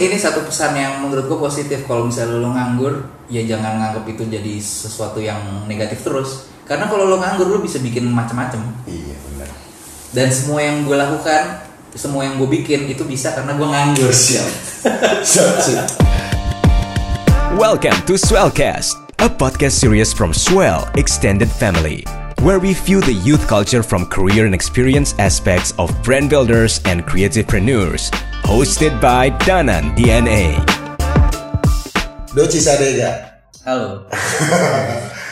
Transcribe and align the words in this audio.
ini 0.00 0.16
satu 0.16 0.48
pesan 0.48 0.72
yang 0.80 1.04
menurut 1.04 1.28
gue 1.28 1.36
positif 1.36 1.84
kalau 1.84 2.08
misalnya 2.08 2.40
lo 2.40 2.56
nganggur 2.56 3.04
ya 3.28 3.44
jangan 3.44 3.76
nganggap 3.76 4.08
itu 4.08 4.24
jadi 4.32 4.56
sesuatu 4.56 5.20
yang 5.20 5.68
negatif 5.68 6.00
terus 6.00 6.48
karena 6.64 6.88
kalau 6.88 7.04
lo 7.04 7.20
nganggur 7.20 7.52
lo 7.52 7.60
bisa 7.60 7.76
bikin 7.84 8.08
macam-macam 8.08 8.64
Iya 8.88 9.12
benar. 9.28 9.52
dan 10.16 10.32
semua 10.32 10.64
yang 10.64 10.88
gue 10.88 10.96
lakukan 10.96 11.68
semua 11.92 12.24
yang 12.24 12.40
gue 12.40 12.48
bikin 12.48 12.88
itu 12.88 13.04
bisa 13.04 13.36
karena 13.36 13.52
gue 13.52 13.68
nganggur 13.68 14.08
Siap. 14.08 14.48
Siap, 15.20 15.54
siap. 15.60 15.86
Welcome 17.60 18.00
to 18.08 18.16
Swellcast, 18.16 18.96
a 19.20 19.28
podcast 19.28 19.76
series 19.76 20.16
from 20.16 20.32
Swell 20.32 20.88
Extended 20.96 21.52
Family, 21.52 22.08
where 22.40 22.56
we 22.56 22.72
view 22.72 23.04
the 23.04 23.12
youth 23.12 23.44
culture 23.44 23.84
from 23.84 24.08
career 24.08 24.48
and 24.48 24.56
experience 24.56 25.12
aspects 25.20 25.76
of 25.76 25.92
brand 26.00 26.32
builders 26.32 26.80
and 26.88 27.04
creativepreneurs. 27.04 28.08
Hosted 28.50 28.98
by 28.98 29.30
Danan 29.46 29.94
DNA. 29.94 30.58
Doci 32.34 32.58
Sadega. 32.58 33.30
halo 33.60 34.08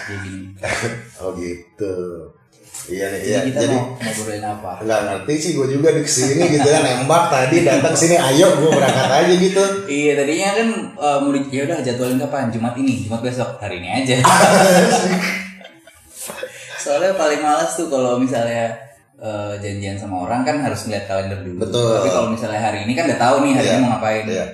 jadi, 0.06 0.34
Oh 1.24 1.32
gitu. 1.34 1.94
Iya 2.88 3.04
nih, 3.12 3.20
jadi 3.20 3.28
iya. 3.28 3.40
kita 3.48 3.60
Jadi 3.64 3.76
mau 3.76 3.84
ngobrolin 3.96 4.44
apa 4.44 4.70
nggak 4.80 5.00
ngerti 5.04 5.34
sih 5.36 5.50
gue 5.56 5.66
juga 5.68 5.88
di 5.92 6.00
ke 6.00 6.08
sini 6.08 6.40
gitu 6.48 6.64
kan 6.64 6.80
nembak 6.84 7.28
tadi 7.28 7.56
datang 7.64 7.92
sini 7.92 8.16
ayo 8.16 8.48
gue 8.56 8.70
berangkat 8.70 9.08
aja 9.08 9.34
gitu. 9.34 9.62
Iya 9.88 10.12
tadinya 10.16 10.48
kan 10.54 10.68
uh, 10.94 11.16
mau 11.20 11.30
di- 11.32 11.48
ya 11.50 11.62
udah 11.68 11.78
jadwalin 11.80 12.18
kapan 12.18 12.48
Jumat 12.48 12.74
ini 12.76 13.04
Jumat 13.04 13.20
besok 13.20 13.56
hari 13.60 13.80
ini 13.80 13.88
aja. 13.92 14.14
Soalnya 16.82 17.12
paling 17.12 17.40
males 17.40 17.72
tuh 17.74 17.88
kalau 17.88 18.16
misalnya 18.16 18.72
uh, 19.18 19.54
janjian 19.58 19.98
sama 19.98 20.24
orang 20.26 20.46
kan 20.46 20.56
harus 20.62 20.86
ngeliat 20.86 21.04
kalender 21.10 21.38
dulu. 21.42 21.66
Betul. 21.66 21.92
Tapi 22.02 22.08
kalau 22.14 22.28
misalnya 22.32 22.60
hari 22.62 22.78
ini 22.86 22.92
kan 22.94 23.04
udah 23.10 23.20
tahu 23.20 23.36
nih 23.44 23.52
hari 23.54 23.66
Iya, 23.66 23.74
ini 23.74 23.82
mau 23.82 23.90
ngapain. 23.98 24.24
Iya. 24.26 24.46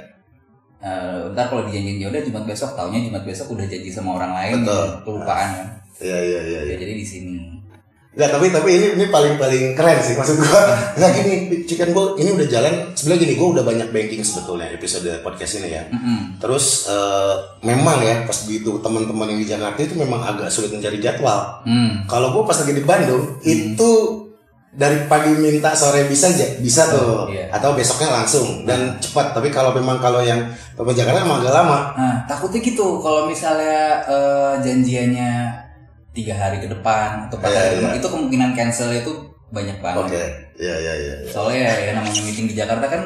Uh, 0.84 1.32
ntar 1.32 1.48
kalau 1.48 1.64
dijanjiin 1.64 1.96
ya 1.96 2.12
udah 2.12 2.20
Jumat 2.20 2.44
besok, 2.44 2.76
taunya 2.76 3.00
Jumat 3.00 3.24
besok 3.24 3.56
udah 3.56 3.64
janji 3.64 3.88
sama 3.88 4.20
orang 4.20 4.32
lain, 4.36 4.52
Betul. 4.60 4.68
gitu. 4.68 5.00
kelupaan 5.08 5.48
kan. 5.56 5.68
Iya 6.02 6.18
iya 6.20 6.40
iya. 6.44 6.60
Ya, 6.60 6.60
iya. 6.68 6.76
jadi 6.76 6.92
di 6.92 7.06
sini. 7.06 7.36
Nggak, 8.14 8.30
tapi 8.30 8.46
tapi 8.54 8.70
ini 8.78 8.86
ini 8.94 9.04
paling 9.10 9.34
paling 9.34 9.74
keren 9.74 9.98
sih 9.98 10.14
maksud 10.14 10.38
gua. 10.38 10.62
Nggak 11.00 11.10
gini, 11.18 11.34
Chicken 11.66 11.90
Ball 11.90 12.14
ini 12.20 12.30
udah 12.36 12.46
jalan. 12.46 12.74
Sebenarnya 12.94 13.20
gini, 13.26 13.34
gua 13.34 13.48
udah 13.58 13.64
banyak 13.66 13.88
banking 13.90 14.22
sebetulnya 14.22 14.70
episode 14.70 15.10
podcast 15.26 15.58
ini 15.58 15.74
ya. 15.74 15.82
Mm-mm. 15.90 16.38
Terus 16.38 16.86
eh, 16.86 17.34
memang 17.66 17.98
ya 18.06 18.22
pas 18.22 18.38
begitu 18.46 18.78
teman-teman 18.78 19.34
yang 19.34 19.40
di 19.42 19.48
Jakarta 19.50 19.80
itu 19.82 19.98
memang 19.98 20.22
agak 20.22 20.46
sulit 20.46 20.70
mencari 20.70 21.02
jadwal. 21.02 21.58
Hmm. 21.66 22.06
Kalau 22.06 22.30
gua 22.30 22.46
pas 22.46 22.54
lagi 22.54 22.70
di 22.70 22.84
Bandung 22.86 23.34
itu 23.42 23.90
dari 24.74 25.06
pagi 25.06 25.30
minta 25.32 25.70
sore 25.70 26.04
bisa 26.04 26.26
aja 26.26 26.58
bisa 26.58 26.82
tuh 26.88 27.06
Oh, 27.06 27.26
iya. 27.26 27.46
atau 27.48 27.72
besoknya 27.72 28.10
langsung 28.12 28.62
dan 28.62 28.98
cepat 28.98 29.30
tapi 29.30 29.46
kalau 29.48 29.70
memang 29.70 29.96
kalau 29.96 30.18
yang 30.18 30.42
teman 30.74 30.90
Jakarta 30.90 31.22
emang 31.22 31.38
agak 31.38 31.54
lama 31.54 31.78
Nah, 31.94 32.16
takutnya 32.26 32.58
gitu 32.58 32.98
kalau 32.98 33.24
misalnya 33.24 34.02
eh, 34.02 34.54
janjiannya 34.60 35.30
tiga 36.10 36.34
hari 36.34 36.58
ke 36.58 36.66
depan 36.66 37.26
atau 37.26 37.38
empat 37.38 37.48
Iya, 37.48 37.56
hari 37.56 37.66
ke 37.66 37.70
iya. 37.70 37.78
depan, 37.80 37.94
itu 37.96 38.08
kemungkinan 38.08 38.50
cancel 38.52 38.90
itu 38.92 39.12
banyak 39.48 39.78
banget. 39.78 40.02
oke 40.04 40.22
iya 40.56 40.74
iya 40.76 40.94
iya 40.96 41.14
iya. 41.22 41.30
Soalnya 41.30 41.60
ya, 41.64 41.74
ya 41.80 41.92
namanya 41.94 42.20
meeting 42.20 42.46
di 42.46 42.54
Jakarta 42.54 42.86
kan 42.86 43.02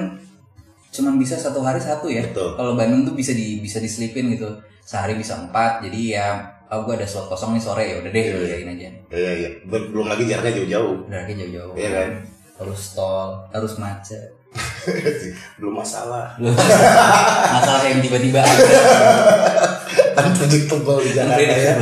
cuma 0.89 1.13
bisa 1.15 1.37
satu 1.37 1.61
hari 1.61 1.77
satu 1.79 2.09
ya. 2.09 2.25
Betul. 2.25 2.57
Kalau 2.57 2.73
Bandung 2.75 3.05
tuh 3.05 3.13
bisa 3.13 3.33
di 3.33 3.61
bisa 3.61 3.77
diselipin 3.77 4.33
gitu. 4.33 4.49
Sehari 4.83 5.13
bisa 5.15 5.37
empat. 5.37 5.85
Jadi 5.85 6.17
ya 6.17 6.41
oh 6.69 6.81
gue 6.85 6.95
ada 7.01 7.07
slot 7.09 7.33
kosong 7.33 7.57
nih 7.57 7.63
sore 7.63 7.85
ya 7.89 7.95
udah 8.01 8.11
deh 8.13 8.25
iya. 8.25 8.57
yain 8.61 8.69
aja. 8.69 8.89
iya 9.13 9.31
iya 9.45 9.51
Bel- 9.65 9.89
belum 9.89 10.07
lagi 10.09 10.25
jaraknya 10.29 10.63
jauh-jauh 10.63 10.97
lagi 11.09 11.33
jauh-jauh. 11.37 11.73
Iya 11.77 11.91
kan? 11.93 12.11
Harus 12.59 12.81
tol, 12.93 13.31
harus 13.55 13.73
macet. 13.81 14.35
belum 15.61 15.77
masalah 15.77 16.33
Masalah 16.41 17.85
yang 17.85 18.01
tiba-tiba 18.01 18.41
unpredictable 20.19 20.99
di 21.05 21.11
Jakarta 21.15 21.55
ya. 21.57 21.75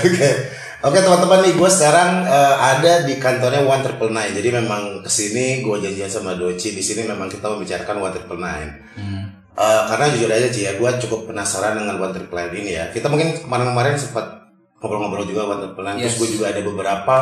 Oke. 0.00 0.28
Oke 0.82 0.98
teman-teman 0.98 1.46
nih 1.46 1.54
gue 1.54 1.70
sekarang 1.70 2.26
eh, 2.26 2.54
ada 2.58 3.06
di 3.06 3.14
kantornya 3.22 3.62
One 3.62 3.86
Triple 3.86 4.10
Nine. 4.10 4.34
Jadi 4.34 4.48
memang 4.50 4.82
ke 5.06 5.10
sini 5.10 5.62
gue 5.62 5.76
janjian 5.78 6.10
sama 6.10 6.34
Doci 6.34 6.74
di 6.74 6.82
sini 6.82 7.06
memang 7.06 7.30
kita 7.30 7.46
membicarakan 7.46 8.02
One 8.02 8.14
Triple 8.14 8.40
Nine. 8.42 8.70
Hmm. 8.98 9.24
Eh, 9.52 9.82
karena 9.86 10.10
jujur 10.10 10.30
aja 10.32 10.48
sih 10.50 10.66
ya 10.66 10.74
gue 10.74 10.90
cukup 11.06 11.30
penasaran 11.30 11.78
dengan 11.78 12.02
One 12.02 12.10
Triple 12.10 12.34
Nine 12.34 12.54
ini 12.58 12.70
ya. 12.74 12.84
Kita 12.90 13.06
mungkin 13.06 13.38
kemarin-kemarin 13.38 13.94
sempat 13.94 14.41
ngobrol-ngobrol 14.82 15.24
juga 15.24 15.46
One 15.46 15.60
Triple 15.62 15.84
Nine. 15.84 15.98
Terus 16.00 16.10
Yes. 16.10 16.18
gue 16.18 16.28
juga 16.32 16.46
ada 16.50 16.60
beberapa. 16.60 17.16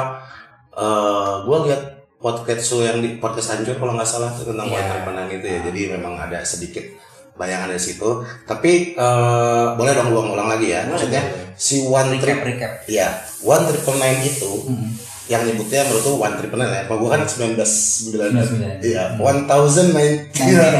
eh 0.72 1.34
gue 1.42 1.56
lihat 1.66 1.82
podcast 2.16 2.62
show 2.64 2.80
yang 2.80 2.98
di 2.98 3.16
podcast 3.16 3.52
hancur 3.52 3.74
kalau 3.74 3.92
nggak 3.92 4.06
salah 4.06 4.32
tentang 4.32 4.66
One. 4.66 4.80
Triple 4.80 5.12
Nine 5.12 5.30
itu 5.34 5.46
ya. 5.46 5.58
Jadi 5.62 5.80
memang 5.90 6.14
ada 6.14 6.40
sedikit 6.40 6.84
bayangan 7.32 7.68
dari 7.68 7.82
situ. 7.82 8.08
Tapi 8.44 8.94
eh, 8.94 9.66
boleh 9.74 9.92
dong 9.92 10.08
gue 10.08 10.22
ngulang 10.24 10.48
lagi 10.48 10.70
ya. 10.70 10.86
Maksudnya 10.86 11.20
si 11.54 11.82
One 11.82 12.12
Recap, 12.12 12.40
Triple 12.40 12.48
recap. 12.48 12.72
Iya, 12.86 13.08
One 13.42 13.64
Triple 13.66 13.96
Nine 13.96 14.20
itu 14.22 14.52
Hmm. 14.64 14.90
yang 15.26 15.42
nyebutnya 15.42 15.86
menurut 15.86 16.02
tuh 16.02 16.16
One 16.16 16.34
Triple 16.34 16.58
Nine 16.58 16.72
ya. 16.72 16.82
Kalau 16.86 16.98
gue 16.98 17.08
kan 17.08 17.20
1999. 17.22 18.34
99. 18.40 18.80
Iya, 18.82 19.02
One 19.16 19.40
Thousand 19.44 19.88
Nine 19.90 20.16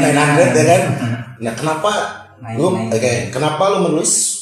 Nine 0.01 0.17
Hundred 0.17 0.49
ya 0.51 0.65
kan. 0.65 0.81
Nah, 1.41 1.57
kenapa 1.57 1.89
lu 2.53 2.69
99. 2.69 2.93
oke, 2.93 3.13
kenapa 3.29 3.63
lu 3.67 3.77
menulis 3.83 4.40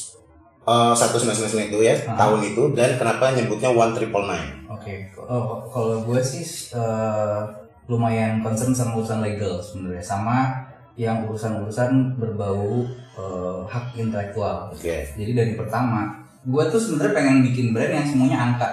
uh, 0.70 0.94
satu 0.94 1.18
sembilan 1.18 1.66
itu 1.66 1.78
ya 1.82 1.94
Ah. 2.06 2.14
tahun 2.16 2.40
itu 2.46 2.62
dan 2.72 2.94
kenapa 2.94 3.34
nyebutnya 3.34 3.74
One 3.74 3.90
Triple 3.90 4.26
Nine? 4.30 4.50
Oke, 4.70 4.94
oh, 5.18 5.66
kalau 5.68 6.00
gue 6.06 6.20
sih 6.22 6.46
eh, 6.72 7.40
lumayan 7.84 8.38
concern 8.40 8.70
sama 8.70 8.96
urusan 8.96 9.20
legal 9.20 9.58
sebenarnya, 9.58 10.00
sama 10.00 10.54
yang 10.94 11.26
urusan-urusan 11.26 12.16
berbau 12.16 12.86
eh, 13.12 13.60
hak 13.66 13.98
intelektual. 13.98 14.70
Oke, 14.70 15.04
Jadi 15.18 15.32
dari 15.34 15.52
pertama, 15.52 16.22
gue 16.40 16.64
tuh 16.70 16.80
sebenarnya 16.80 17.12
pengen 17.12 17.38
bikin 17.44 17.74
brand 17.74 17.92
yang 17.92 18.06
semuanya 18.06 18.38
angka 18.40 18.70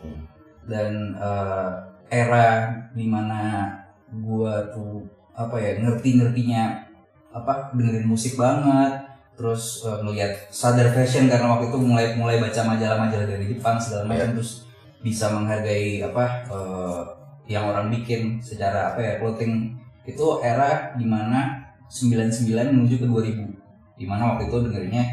Hmm. 0.00 0.22
dan 0.64 0.92
eh, 1.18 1.70
era 2.08 2.70
di 2.90 3.04
mana 3.04 3.68
gue 4.08 4.54
tuh 4.72 5.04
apa 5.34 5.56
ya 5.56 5.76
ngerti-ngertinya 5.76 6.88
apa 7.30 7.70
dengerin 7.76 8.08
musik 8.08 8.34
banget 8.34 8.99
terus 9.40 9.88
eh, 9.88 9.98
ngeliat 10.04 10.52
sadar 10.52 10.92
fashion 10.92 11.32
karena 11.32 11.56
waktu 11.56 11.72
itu 11.72 11.80
mulai 11.80 12.12
mulai 12.12 12.36
baca 12.36 12.60
majalah-majalah 12.60 13.24
dari 13.24 13.48
Jepang 13.48 13.80
segala 13.80 14.04
macam 14.04 14.36
terus 14.36 14.68
bisa 15.00 15.32
menghargai 15.32 16.04
apa 16.04 16.44
eh, 16.52 17.02
yang 17.48 17.72
orang 17.72 17.88
bikin 17.88 18.36
secara 18.44 18.92
apa 18.92 19.00
ya 19.00 19.12
clothing. 19.16 19.80
Itu 20.04 20.44
era 20.44 20.92
di 21.00 21.08
mana 21.08 21.72
99 21.88 22.76
menuju 22.76 23.00
ke 23.00 23.06
2000 23.08 23.96
di 23.96 24.04
mana 24.04 24.36
waktu 24.36 24.52
itu 24.52 24.56
dengerinnya 24.68 25.04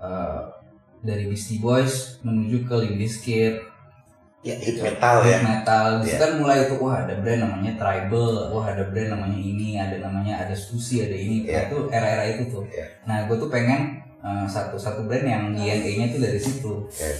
eh, 0.00 0.40
dari 1.04 1.28
Beastie 1.28 1.60
Boys 1.60 2.16
menuju 2.24 2.64
ke 2.64 2.74
Limp 2.80 2.96
Bizkit 2.96 3.75
ya 4.46 4.54
hit 4.62 4.78
metal 4.78 5.16
ya. 5.26 5.38
metal 5.42 5.84
di 5.98 6.06
Iya. 6.06 6.18
kan 6.22 6.30
mulai 6.38 6.58
itu 6.62 6.74
wah 6.78 7.02
ada 7.02 7.18
brand 7.18 7.40
namanya 7.42 7.72
tribal 7.74 8.54
wah 8.54 8.64
ada 8.70 8.86
brand 8.86 9.10
namanya 9.10 9.34
ini 9.36 9.74
ada 9.74 9.98
namanya 9.98 10.46
ada 10.46 10.54
sushi 10.54 11.02
ada 11.02 11.16
ini. 11.18 11.42
Nah, 11.42 11.66
itu 11.66 11.76
era-era 11.90 12.24
itu 12.30 12.42
tuh 12.46 12.62
Iya. 12.70 12.86
nah 13.02 13.26
gue 13.26 13.34
tuh 13.34 13.50
pengen 13.50 13.98
uh, 14.22 14.46
satu 14.46 14.78
satu 14.78 15.02
brand 15.04 15.26
yang 15.26 15.42
DNA-nya 15.50 16.14
tuh 16.14 16.20
dari 16.22 16.38
situ 16.38 16.72
Oke. 16.86 17.10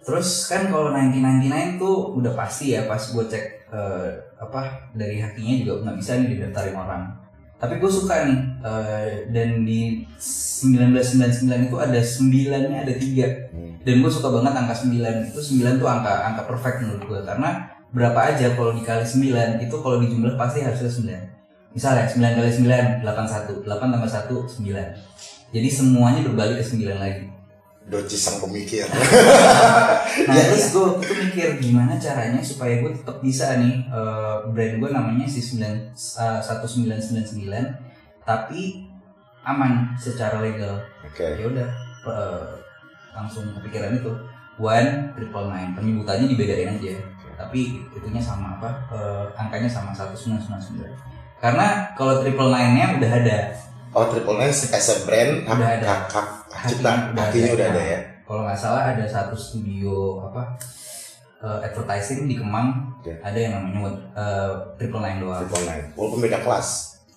terus 0.00 0.48
kan 0.48 0.72
kalau 0.72 0.88
1999 0.96 1.76
tuh 1.76 2.16
udah 2.16 2.32
pasti 2.32 2.72
ya 2.72 2.88
pas 2.88 2.98
gue 2.98 3.24
cek 3.28 3.44
uh, 3.68 4.08
apa 4.40 4.88
dari 4.96 5.20
hakinya 5.20 5.60
juga 5.60 5.72
nggak 5.84 5.96
bisa 6.00 6.16
nih 6.16 6.28
didaftarin 6.34 6.72
orang 6.74 7.04
tapi 7.60 7.76
gue 7.76 7.90
suka 7.92 8.24
nih 8.24 8.40
uh, 8.64 9.08
dan 9.28 9.68
di 9.68 10.08
1999 10.16 11.68
itu 11.68 11.76
ada 11.76 12.00
9 12.00 12.72
nya 12.72 12.78
ada 12.88 12.94
tiga. 12.96 13.28
Hmm. 13.52 13.76
dan 13.84 13.94
gue 14.00 14.10
suka 14.10 14.32
banget 14.32 14.52
angka 14.56 14.74
9 14.88 15.28
itu 15.28 15.40
9 15.60 15.76
tuh 15.76 15.88
angka 15.88 16.12
angka 16.32 16.42
perfect 16.48 16.76
menurut 16.80 17.04
gue 17.04 17.20
karena 17.28 17.68
berapa 17.92 18.20
aja 18.32 18.56
kalau 18.56 18.72
dikali 18.72 19.04
9 19.04 19.60
itu 19.60 19.76
kalau 19.76 20.00
dijumlah 20.00 20.40
pasti 20.40 20.64
harusnya 20.64 20.88
9 20.88 21.76
misalnya 21.76 22.04
9 22.08 22.38
kali 22.40 22.50
9 22.64 23.04
81 23.04 23.68
8 23.68 23.92
tambah 23.92 24.10
1 24.10 24.32
9 24.32 25.52
jadi 25.52 25.68
semuanya 25.68 26.20
berbalik 26.24 26.62
ke 26.62 26.64
9 26.64 26.96
lagi 26.96 27.39
Doci 27.90 28.14
sang 28.14 28.38
pemikir. 28.38 28.86
nah 28.86 30.30
Iya, 30.30 30.42
terus 30.54 30.70
gue 30.70 30.86
tuh 31.02 31.16
mikir 31.26 31.58
gimana 31.58 31.98
caranya 31.98 32.38
supaya 32.38 32.78
gue 32.78 32.94
tetap 32.94 33.18
bisa 33.18 33.58
nih 33.58 33.82
eh, 33.90 34.36
brand 34.54 34.74
gue 34.78 34.90
namanya 34.94 35.26
si 35.26 35.42
9 35.42 35.58
eh, 35.58 36.38
1999 36.38 37.50
tapi 38.22 38.86
aman 39.42 39.90
secara 39.98 40.38
legal. 40.38 40.78
Oke. 41.02 41.34
ya 41.34 41.44
udah 41.50 41.68
eh, 42.06 42.46
langsung 43.10 43.50
kepikiran 43.58 43.98
itu. 43.98 44.14
One 44.60 45.10
triple 45.18 45.50
nine. 45.50 45.74
Penyebutannya 45.74 46.30
dibedain 46.30 46.78
aja. 46.78 46.94
Tapi 47.34 47.90
itunya 47.90 48.22
sama 48.22 48.60
apa 48.62 48.70
eh, 48.94 49.26
angkanya 49.34 49.66
sama 49.66 49.90
satu 49.90 50.14
sembilan 50.14 50.38
sembilan 50.46 50.62
sembilan. 50.62 50.92
Karena 51.42 51.66
kalau 51.98 52.22
triple 52.22 52.54
nine 52.54 52.72
nya 52.78 52.86
udah 53.00 53.12
ada 53.18 53.38
Oh 53.90 54.06
Triple 54.06 54.38
Nine 54.38 54.54
as 54.54 54.86
a 54.86 54.96
brand 55.02 55.42
hak 55.50 55.58
hak, 55.58 56.02
hak, 56.06 56.28
hak 56.46 56.64
cipta. 56.70 57.10
Hakinya 57.10 57.50
udah 57.50 57.50
ada. 57.50 57.54
udah 57.54 57.66
ada 57.66 57.82
ya. 57.82 58.00
kalau 58.22 58.42
nggak 58.46 58.58
salah 58.62 58.82
ada 58.94 59.02
satu 59.02 59.34
studio 59.34 60.22
apa 60.22 60.54
eh, 61.42 61.58
advertising 61.66 62.30
di 62.30 62.38
Kemang. 62.38 62.86
Oke. 63.02 63.18
ada 63.18 63.34
yang 63.34 63.58
namanya 63.58 63.90
eh, 64.14 64.52
triple 64.78 65.02
nine 65.02 65.18
doang. 65.18 65.42
Triple 65.42 65.66
Nine. 65.66 65.86
Walaupun 65.98 66.18
beda 66.22 66.38
kelas. 66.44 66.68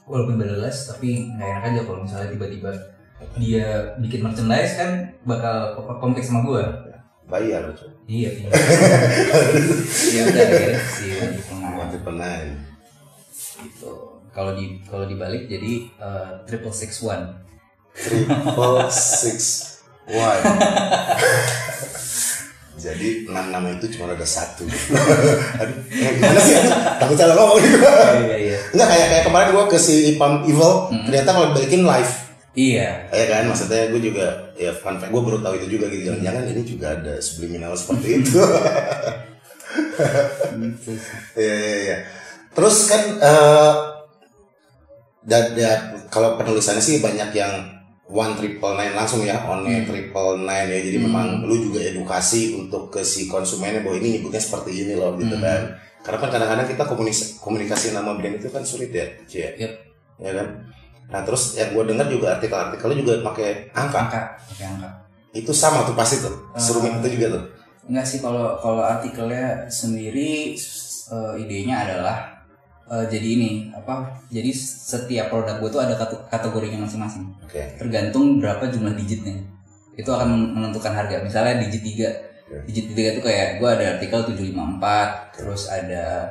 walaupun 0.03 0.35
beda 0.35 0.59
les 0.59 0.77
tapi 0.83 1.31
nggak 1.31 1.47
enak 1.47 1.63
aja 1.63 1.81
kalau 1.87 2.03
misalnya 2.03 2.27
tiba-tiba 2.35 2.75
dia 3.39 3.95
bikin 4.03 4.19
merchandise 4.19 4.75
kan 4.75 5.15
bakal 5.23 5.79
kompleks 6.03 6.27
sama 6.27 6.43
gue 6.43 6.59
bayar 7.31 7.71
coy 7.71 7.87
iya 8.11 8.29
iya. 8.35 8.51
Ya 10.11 10.21
udah 10.27 10.43
akhirnya 10.43 10.79
si 10.91 11.07
One 11.15 11.31
Triple 11.31 11.55
Nine. 11.55 11.79
One 11.79 11.89
Triple 11.95 12.17
Nine. 12.19 12.51
Gitu 13.63 14.12
kalau 14.33 14.57
di 14.57 14.81
kalau 14.89 15.05
dibalik 15.05 15.45
jadi 15.45 15.87
eh, 15.87 16.29
triple 16.49 16.73
six 16.73 16.99
one. 17.05 17.45
Triple 17.93 18.89
six 19.21 19.37
one. 20.09 20.43
Jadi 22.73 23.29
enam 23.29 23.53
nama 23.53 23.67
itu 23.71 23.85
cuma 23.95 24.11
ada 24.11 24.25
satu. 24.25 24.65
Aduh, 24.65 25.77
eh, 25.93 26.11
gimana 26.19 26.39
sih? 26.41 26.57
Takut 26.99 27.15
salah 27.15 27.37
ngomong. 27.37 27.61
Gitu 27.61 27.77
iya 27.79 28.37
iya. 28.41 28.57
Enggak 28.75 28.87
kayak 28.89 29.07
kayak 29.07 29.23
kemarin 29.29 29.47
gua 29.55 29.65
ke 29.69 29.77
si 29.79 30.17
Ipam 30.17 30.43
Evil 30.43 30.91
ternyata 31.07 31.29
kalau 31.31 31.47
balikin 31.53 31.85
live. 31.85 32.13
Iya. 32.53 33.09
Ya 33.09 33.25
kan 33.29 33.49
maksudnya 33.49 33.89
gue 33.89 34.01
juga 34.13 34.53
ya 34.53 34.69
fun 34.77 35.01
fact 35.01 35.09
gue 35.09 35.21
baru 35.25 35.41
tahu 35.41 35.57
itu 35.57 35.77
juga 35.77 35.89
gitu. 35.89 36.05
Jangan-jangan 36.13 36.43
ini 36.53 36.61
juga 36.61 36.87
ada 36.93 37.13
subliminal 37.21 37.73
seperti 37.77 38.07
itu. 38.21 38.41
Iya 41.33 41.55
iya 41.57 41.77
iya. 41.81 41.97
Terus 42.53 42.85
kan 42.85 43.01
eh 43.17 43.73
dan 45.23 45.55
dan 45.55 45.79
kalau 46.07 46.35
penulisannya 46.35 46.79
sih 46.79 46.99
banyak 46.99 47.31
yang 47.31 47.53
one 48.05 48.35
triple 48.35 48.75
nine 48.75 48.91
langsung 48.91 49.23
ya 49.23 49.39
one 49.41 49.63
Hmm. 49.63 49.87
triple 49.87 50.37
nine 50.39 50.67
ya 50.67 50.79
jadi 50.83 50.97
Hmm. 50.99 51.05
memang 51.07 51.25
lu 51.43 51.55
juga 51.57 51.79
edukasi 51.81 52.53
untuk 52.53 52.91
ke 52.91 52.99
si 53.01 53.25
konsumennya 53.25 53.81
bahwa 53.81 53.97
ini 53.97 54.19
nyebutnya 54.19 54.37
seperti 54.37 54.83
ini 54.83 54.93
loh 54.93 55.15
gitu 55.15 55.33
Hmm. 55.33 55.41
kan 55.41 55.61
karena 56.03 56.17
kan 56.19 56.29
kadang-kadang 56.29 56.67
kita 56.67 56.83
komunikasi, 56.83 57.39
komunikasi 57.39 57.85
nama 57.95 58.11
brand 58.13 58.35
itu 58.35 58.51
kan 58.51 58.59
sulit 58.61 58.91
ya 58.91 59.07
Cie 59.23 59.55
Yep. 59.55 59.71
ya 60.19 60.31
kan 60.35 60.47
nah 61.07 61.21
terus 61.21 61.55
yang 61.55 61.71
gue 61.71 61.83
dengar 61.85 62.07
juga 62.07 62.35
artikel-artikelnya 62.35 62.97
juga 62.99 63.13
pakai 63.23 63.71
angka 63.71 63.97
angka 64.03 64.21
pakai 64.51 64.65
angka 64.67 64.89
itu 65.31 65.51
sama 65.51 65.87
tuh 65.87 65.95
pasti 65.95 66.19
tuh 66.19 66.35
serumit 66.53 66.91
Ah. 66.91 66.99
itu 66.99 67.15
juga 67.15 67.39
tuh 67.39 67.43
Enggak 67.83 68.07
sih 68.07 68.19
kalau 68.19 68.55
kalau 68.59 68.79
artikelnya 68.79 69.67
sendiri 69.67 70.55
eh, 71.03 71.33
idenya 71.37 71.83
adalah 71.83 72.32
eh, 72.91 73.05
jadi 73.07 73.27
ini 73.39 73.51
apa 73.71 74.23
jadi 74.27 74.49
setiap 74.55 75.31
produk 75.31 75.59
gue 75.63 75.69
tuh 75.71 75.81
ada 75.83 75.95
kate- 75.95 76.27
kategorinya 76.27 76.83
masing-masing. 76.83 77.31
Oke. 77.43 77.79
Tergantung 77.79 78.39
berapa 78.43 78.67
jumlah 78.67 78.95
digitnya. 78.97 79.39
Itu 79.93 80.09
akan 80.09 80.57
menentukan 80.57 80.91
harga. 80.91 81.21
Misalnya 81.21 81.61
digit 81.63 81.83
3 81.85 82.33
Oke. 82.49 82.57
digit 82.69 82.85
3 82.91 83.13
itu 83.17 83.21
kayak 83.23 83.47
gue 83.61 83.69
ada 83.69 83.85
artikel 83.97 84.19
754 84.29 85.35
terus 85.37 85.71
ada 85.71 86.29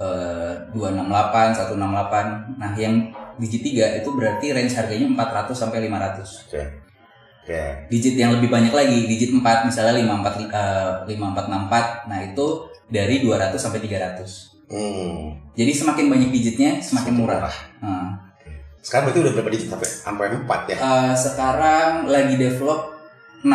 eh, 0.00 0.52
268 0.72 1.76
168 1.76 2.56
nah 2.58 2.72
yang 2.74 3.12
digit 3.36 3.62
3 3.62 4.00
itu 4.02 4.08
berarti 4.16 4.46
range 4.56 4.74
harganya 4.74 5.06
400 5.12 5.52
sampai 5.52 5.78
500 5.86 6.48
oke. 6.48 6.62
Oke. 7.40 7.62
Digit 7.88 8.14
yang 8.20 8.36
lebih 8.36 8.52
banyak 8.52 8.72
lagi 8.72 9.08
digit 9.08 9.32
4 9.32 9.68
misalnya 9.68 9.96
54 10.00 10.48
eh, 11.08 11.16
5464 11.16 12.08
nah 12.08 12.18
itu 12.24 12.46
dari 12.90 13.22
200 13.22 13.54
sampai 13.54 13.80
300 13.84 14.49
hmm. 14.70 15.52
jadi 15.58 15.72
semakin 15.74 16.06
banyak 16.08 16.30
digitnya 16.30 16.78
semakin 16.78 17.14
murah. 17.18 17.50
Nah, 17.82 18.30
sekarang 18.80 19.10
berarti 19.10 19.20
udah 19.20 19.32
berapa 19.36 19.50
digit? 19.52 19.68
Sampai 19.68 19.88
sampai 19.88 20.24
empat 20.32 20.60
ya? 20.72 20.76
Eh, 20.80 21.12
sekarang 21.18 22.08
lagi 22.08 22.34
develop 22.40 22.96
6 23.44 23.50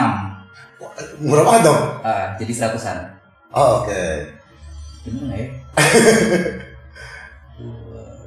murah 1.23 1.43
banget 1.47 1.61
dong. 1.65 1.81
Ah, 2.05 2.35
jadi 2.37 2.51
seratusan. 2.53 2.97
Oh, 3.55 3.81
oke. 3.81 4.03
Bener 5.07 5.21
nggak 5.25 5.39
ya? 5.39 5.49
Dua- 7.57 8.19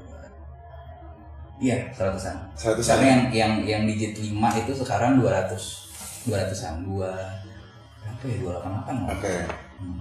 iya 1.69 1.77
seratusan. 1.95 2.35
Satu 2.59 2.81
karena 2.83 3.07
yang 3.07 3.23
yang 3.31 3.53
yang 3.63 3.83
digit 3.87 4.19
5 4.19 4.61
itu 4.65 4.73
sekarang 4.75 5.21
200 5.21 5.89
200an 6.29 6.85
dua 6.85 7.13
berapa 8.05 8.25
ya? 8.29 8.37
288 8.43 8.91
nggak? 8.91 9.17
oke. 9.17 9.35
Hmm. 9.79 9.99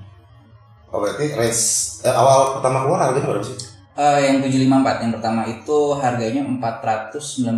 Oh 0.88 0.98
berarti 0.98 1.25
range 1.31 1.62
eh, 2.01 2.12
awal 2.12 2.56
pertama 2.56 2.81
keluar 2.81 3.00
harganya 3.04 3.28
berapa 3.30 3.45
sih 3.45 3.60
Eh, 3.98 4.19
yang 4.24 4.38
754 4.39 5.01
yang 5.01 5.12
pertama 5.12 5.42
itu 5.44 5.78
harganya 5.95 6.45
495. 6.45 7.57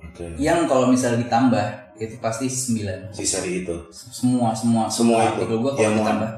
oke 0.00 0.24
Yang 0.34 0.60
kalau 0.64 0.88
misalnya 0.88 1.20
ditambah 1.20 1.64
itu 1.94 2.16
pasti 2.16 2.48
9. 2.48 3.12
si 3.12 3.22
seri 3.22 3.60
itu 3.60 3.76
Semua 3.92 4.56
semua 4.56 4.88
Semua 4.88 5.20
itu. 5.22 5.36
artikel 5.36 5.60
gua 5.60 5.72
Yang 5.72 5.84
kalau 5.84 5.92
mau- 5.92 6.00
ditambah. 6.00 6.30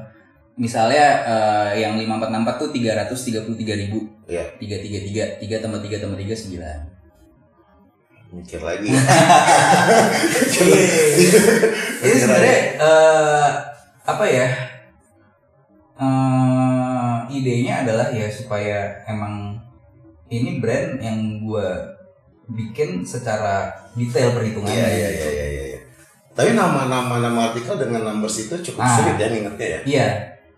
Misalnya 0.53 1.05
eh, 1.23 1.81
yang 1.81 1.95
5464 1.95 2.59
tuh 2.59 2.69
333 2.69 3.55
ribu. 3.79 3.99
Iya. 4.27 4.43
333 4.59 5.39
3 5.39 5.63
tambah 5.63 5.79
3 5.79 5.97
tambah 5.97 6.19
3 6.19 6.35
9. 6.35 6.91
mikir 8.33 8.59
lagi 8.59 8.89
Ini 12.03 12.15
sebenarnya 12.17 12.57
eh, 12.75 13.49
apa 14.03 14.25
ya? 14.25 14.47
Eh, 16.03 17.15
idenya 17.33 17.83
adalah 17.83 18.07
ya 18.11 18.27
supaya 18.27 18.79
emang 19.05 19.55
ini 20.27 20.59
brand 20.59 20.99
yang 20.99 21.19
gua 21.39 21.79
bikin 22.45 23.01
secara 23.03 23.71
detail 23.93 24.35
perhitungannya. 24.35 24.75
iya 24.75 24.89
iya 24.89 25.09
iya 25.09 25.29
iya 25.31 25.65
iya 25.69 25.79
tapi 26.33 26.51
nama-nama 26.51 27.21
nama 27.21 27.39
artikel 27.47 27.77
dengan 27.77 28.03
numbers 28.03 28.41
itu 28.41 28.55
cukup 28.59 28.81
Ah. 28.81 28.97
sulit 28.97 29.15
ya 29.15 29.27
ngingetnya 29.29 29.67
ya 29.67 29.79
Iya, 29.85 30.07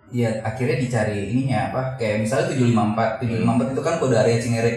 iya 0.09 0.30
akhirnya 0.42 0.80
dicari 0.80 1.30
ininya 1.30 1.69
apa? 1.69 1.81
Kayak 2.00 2.24
misalnya 2.24 2.48
754, 2.50 3.19
754 3.19 3.75
itu 3.75 3.81
kan 3.83 3.94
kode 4.00 4.15
area 4.15 4.39
Cinere. 4.39 4.74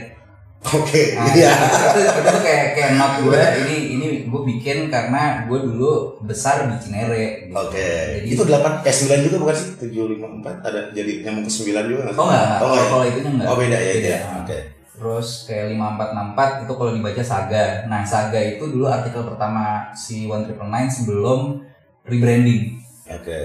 oke 0.59 1.03
Nah, 1.15 1.31
iya 1.33 1.55
itu, 1.55 1.99
itu, 2.03 2.21
tuh 2.21 2.43
kayak 2.43 2.67
kayak 2.75 2.91
not 2.99 3.13
gue 3.23 3.39
ini 3.63 3.77
ini 3.95 4.05
gue 4.29 4.43
bikin 4.55 4.93
karena 4.93 5.49
gue 5.49 5.59
dulu 5.59 6.21
besar 6.23 6.69
di 6.69 6.77
Cinere. 6.79 7.49
gitu. 7.49 7.57
oke 7.57 7.89
Jadi, 8.23 8.29
itu 8.31 8.43
8 8.45 8.87
eh 8.87 8.95
9 8.95 9.27
juga 9.29 9.37
bukan 9.43 9.57
sih 9.57 9.69
754 9.81 10.69
ada 10.69 10.81
jadi 10.93 11.13
nyambung 11.25 11.45
ke 11.49 11.53
9 11.53 11.91
juga? 11.91 12.03
Oh 12.15 12.25
enggak, 12.29 12.47
oh, 12.63 12.69
enggak 12.69 12.85
ya? 12.85 12.89
kalau 12.93 13.05
itunya 13.09 13.31
enggak. 13.35 13.49
oh 13.49 13.57
beda 13.57 13.79
ya 13.81 13.93
Beda. 13.97 14.09
ya 14.09 14.21
oke 14.45 14.59
Terus 14.99 15.47
kayak 15.47 15.79
5464 15.79 16.67
itu 16.67 16.73
kalau 16.75 16.91
dibaca 16.91 17.23
Saga. 17.23 17.87
Nah, 17.87 18.03
Saga 18.03 18.43
itu 18.43 18.67
dulu 18.67 18.91
artikel 18.91 19.23
pertama 19.23 19.95
si 19.95 20.27
One 20.27 20.43
Triple 20.43 20.67
Nine 20.67 20.91
sebelum 20.91 21.63
rebranding. 22.09 22.81
oke 23.07 23.41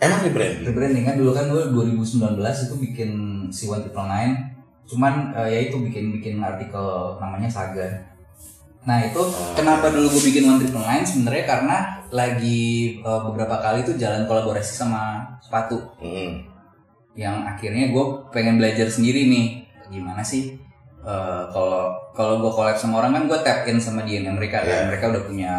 emang 0.00 0.20
di 0.24 0.30
brand 0.30 0.56
rebranding 0.64 1.04
kan 1.04 1.16
dulu 1.18 1.30
kan 1.34 1.46
gue 1.50 1.62
2019 1.74 2.38
itu 2.40 2.74
bikin 2.80 3.10
si 3.52 3.68
One 3.68 3.84
Triple 3.84 4.08
Nine 4.08 4.32
cuman 4.88 5.36
eh, 5.36 5.48
ya 5.52 5.58
itu 5.68 5.76
bikin 5.84 6.16
bikin 6.18 6.40
artikel 6.40 7.18
namanya 7.20 7.50
Saga 7.50 8.07
nah 8.82 8.98
itu 9.00 9.20
kenapa 9.52 9.90
dulu 9.90 10.06
gue 10.08 10.22
bikin 10.24 10.44
One 10.44 10.58
Triple 10.58 10.80
Nine 10.80 11.04
sebenarnya 11.04 11.44
karena 11.44 11.76
lagi 12.08 12.62
eh, 12.96 13.20
beberapa 13.22 13.58
kali 13.58 13.82
itu 13.82 13.94
jalan 13.94 14.24
kolaborasi 14.24 14.72
sama 14.74 15.26
sepatu. 15.38 15.76
Hmm. 15.98 16.44
yang 17.12 17.42
akhirnya 17.42 17.90
gue 17.90 18.04
pengen 18.30 18.56
belajar 18.56 18.86
sendiri 18.86 19.26
nih 19.26 19.66
gimana 19.90 20.22
sih 20.22 20.54
eh, 21.02 21.42
kalau 21.50 21.90
kalau 22.14 22.38
gue 22.38 22.48
collab 22.48 22.78
sama 22.78 23.02
orang 23.02 23.10
kan 23.12 23.24
gue 23.26 23.38
tap 23.42 23.66
in 23.66 23.76
sama 23.76 24.02
DNA 24.02 24.30
mereka 24.30 24.62
Iya. 24.62 24.70
kan 24.70 24.80
mereka 24.94 25.04
udah 25.10 25.22
punya 25.26 25.52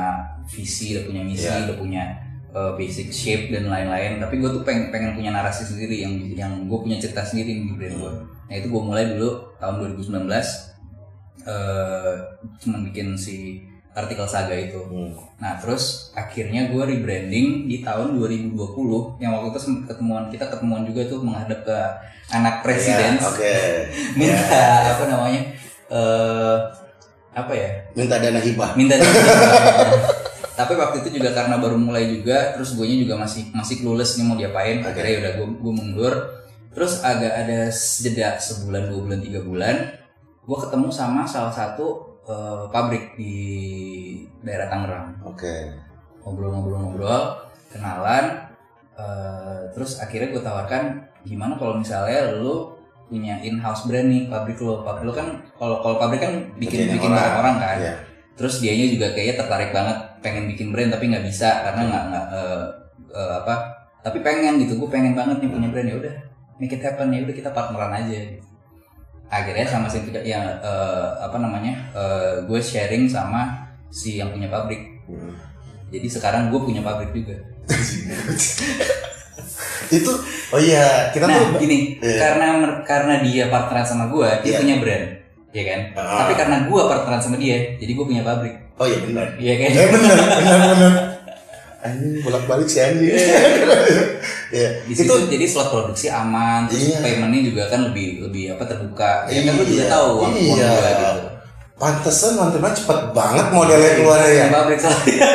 visi 0.47 0.95
udah 0.95 1.03
punya 1.05 1.21
misi 1.21 1.45
Iya. 1.45 1.67
udah 1.67 1.75
punya 1.75 2.03
eh, 2.49 2.71
basic 2.73 3.13
shape 3.13 3.53
dan 3.53 3.69
lain-lain. 3.69 4.17
Tapi 4.17 4.41
gue 4.41 4.49
tuh 4.49 4.63
pengen 4.63 4.89
pengen 4.89 5.13
punya 5.13 5.29
narasi 5.29 5.67
sendiri 5.67 6.01
yang 6.01 6.13
yang 6.33 6.51
gue 6.65 6.79
punya 6.79 6.97
cerita 6.97 7.21
sendiri 7.21 7.61
di 7.61 7.75
brand 7.75 7.93
gue 7.93 8.13
nah 8.49 8.57
itu 8.57 8.65
gue 8.65 8.81
mulai 8.81 9.05
dulu 9.13 9.29
tahun 9.61 9.93
2019 9.93 10.25
cuman 12.59 12.79
bikin 12.91 13.15
si 13.15 13.69
artikel 13.99 14.25
saga 14.29 14.55
itu. 14.55 14.79
Hmm. 14.79 15.11
Nah 15.41 15.59
terus 15.59 16.13
akhirnya 16.15 16.71
gue 16.71 16.83
rebranding 16.83 17.67
di 17.67 17.81
tahun 17.83 18.15
2020 18.15 18.55
yang 19.19 19.31
waktu 19.35 19.47
itu 19.51 19.59
ketemuan 19.89 20.31
kita 20.31 20.45
ketemuan 20.47 20.87
juga 20.87 21.09
tuh 21.09 21.19
menghadap 21.25 21.59
ke 21.65 21.77
anak 22.31 22.61
presiden. 22.63 23.17
Ya, 23.17 23.27
oke. 23.27 23.55
Minta 24.19 24.65
apa 24.95 25.03
namanya 25.09 25.41
eh 25.89 26.57
apa 27.35 27.53
ya? 27.53 27.69
Minta 27.97 28.15
dana 28.21 28.39
hibah. 28.39 28.77
Minta 28.77 28.95
tapi 30.59 30.75
waktu 30.75 31.07
itu 31.07 31.23
juga 31.23 31.31
karena 31.31 31.55
baru 31.55 31.79
mulai 31.79 32.19
juga 32.19 32.51
terus 32.51 32.75
gue 32.75 32.83
juga 32.83 33.15
masih 33.15 33.47
masih 33.55 33.79
clueless 33.79 34.19
nih 34.19 34.25
mau 34.27 34.37
diapain. 34.37 34.79
Oke. 34.83 34.95
akhirnya 34.95 35.15
udah 35.27 35.31
gue 35.41 35.47
gue 35.59 35.73
mundur. 35.73 36.13
Terus 36.69 37.01
agak 37.01 37.33
ada 37.33 37.73
jeda 37.73 38.37
sebulan 38.37 38.93
dua 38.93 38.99
bulan 39.01 39.19
tiga 39.25 39.41
bulan 39.41 39.75
gue 40.49 40.57
ketemu 40.65 40.89
sama 40.89 41.21
salah 41.29 41.53
satu 41.53 42.01
eh, 42.25 42.65
pabrik 42.73 43.13
di 43.13 43.35
daerah 44.41 44.65
Tangerang. 44.65 45.13
Oke. 45.21 45.69
Ngobrol-ngobrol-ngobrol 46.25 47.37
kenalan 47.69 48.49
eh, 48.97 49.61
terus 49.77 50.01
akhirnya 50.01 50.33
gue 50.33 50.41
tawarkan 50.41 51.05
gimana 51.21 51.53
kalau 51.61 51.77
misalnya 51.77 52.33
lu 52.41 52.73
punya 53.05 53.37
in-house 53.45 53.85
brand 53.85 54.09
nih 54.09 54.25
pabrik 54.29 54.57
lo 54.61 54.81
pabrik 54.85 55.05
lo 55.05 55.13
kan 55.13 55.37
kalau 55.57 55.81
kalau 55.85 55.97
pabrik 56.01 56.21
kan 56.21 56.33
bikin 56.57 56.89
Bikin 56.89 56.97
bikin 56.97 57.09
orang. 57.13 57.21
barang 57.21 57.37
orang 57.41 57.55
kan. 57.61 57.77
Iya. 57.81 57.93
terus 58.39 58.63
dianya 58.63 58.87
juga 58.87 59.11
kayaknya 59.11 59.35
tertarik 59.43 59.75
banget 59.75 59.97
pengen 60.23 60.47
bikin 60.47 60.71
brand 60.71 60.87
tapi 60.95 61.11
nggak 61.11 61.25
bisa 61.27 61.59
karena 61.59 61.81
nggak 61.91 62.03
nggak 62.09 62.25
eh, 62.31 62.61
eh, 63.13 63.31
apa 63.45 63.55
tapi 63.99 64.23
pengen 64.23 64.63
gitu. 64.63 64.79
Gue 64.79 64.89
pengen 64.89 65.11
banget 65.13 65.43
nih 65.43 65.49
punya 65.51 65.67
brand. 65.69 65.87
Ya 65.91 65.95
udah 65.99 66.15
make 66.55 66.71
it 66.71 66.79
happen. 66.79 67.11
Ya 67.11 67.19
udah 67.27 67.35
kita 67.35 67.49
partneran 67.51 67.91
aja 67.91 68.15
gitu. 68.15 68.48
Akhirnya 69.29 69.63
sama 69.63 69.85
si 69.85 70.01
yang 70.25 70.43
eh, 70.59 71.07
apa 71.21 71.37
namanya 71.37 71.77
eh, 71.93 72.41
gue 72.43 72.59
sharing 72.59 73.05
sama 73.05 73.53
si 73.87 74.17
yang 74.17 74.29
punya 74.29 74.47
pabrik. 74.47 74.81
Hmm. 75.05 75.33
jadi 75.89 76.05
sekarang 76.05 76.49
gue 76.49 76.57
punya 76.61 76.81
pabrik 76.81 77.09
juga. 77.09 77.33
Itu 79.89 80.11
oh 80.53 80.61
iya 80.61 81.09
kita 81.09 81.25
nah 81.25 81.33
tuh 81.33 81.57
gini 81.57 81.97
Iya. 81.97 82.17
karena 82.21 82.45
karena 82.85 83.13
dia 83.21 83.49
partneran 83.49 83.85
sama 83.85 84.05
gue 84.09 84.29
dia 84.45 84.53
Iya. 84.53 84.59
punya 84.61 84.75
brand 84.81 85.05
ya 85.49 85.63
kan? 85.65 85.79
Ah. 85.97 86.21
tapi 86.21 86.33
karena 86.37 86.69
gue 86.69 86.81
partneran 86.85 87.17
sama 87.17 87.41
dia 87.41 87.57
jadi 87.77 87.91
gue 87.93 88.05
punya 88.05 88.21
pabrik. 88.21 88.53
Oh 88.77 88.85
iya 88.85 89.01
benar. 89.01 89.27
Iya 89.35 89.53
kan? 89.57 89.69
Eh 89.73 89.87
benar 89.89 90.13
benar 90.13 90.57
benar. 90.77 90.93
Anjing 91.85 92.21
bolak 92.21 92.43
balik 92.45 92.67
sih 92.69 92.81
anjing 92.83 93.07
ya 94.49 94.69
di 94.81 94.91
itu 94.91 95.01
situ 95.03 95.13
jadi 95.29 95.45
slot 95.45 95.69
produksi 95.69 96.07
aman 96.07 96.65
terus 96.65 96.89
Iya. 96.89 96.99
paymentnya 96.99 97.41
juga 97.45 97.63
kan 97.67 97.79
lebih 97.85 98.25
lebih 98.25 98.53
apa 98.53 98.63
terbuka. 98.65 99.11
Ya 99.27 99.41
kan 99.43 99.53
lu 99.53 99.63
juga 99.63 99.83
Iya, 99.83 99.91
tahu 99.91 100.07
uang 100.19 100.33
iya. 100.35 100.67
gua 100.67 100.89
gitu. 100.89 101.27
Pantesan 101.75 102.31
manteman 102.35 102.73
cepet 102.73 102.99
banget 103.11 103.45
modelnya 103.49 103.91
keluarnya 103.95 104.29
ya. 104.29 104.43
Punya 104.43 104.53
pabrik 104.53 104.79
soalnya. 104.79 105.27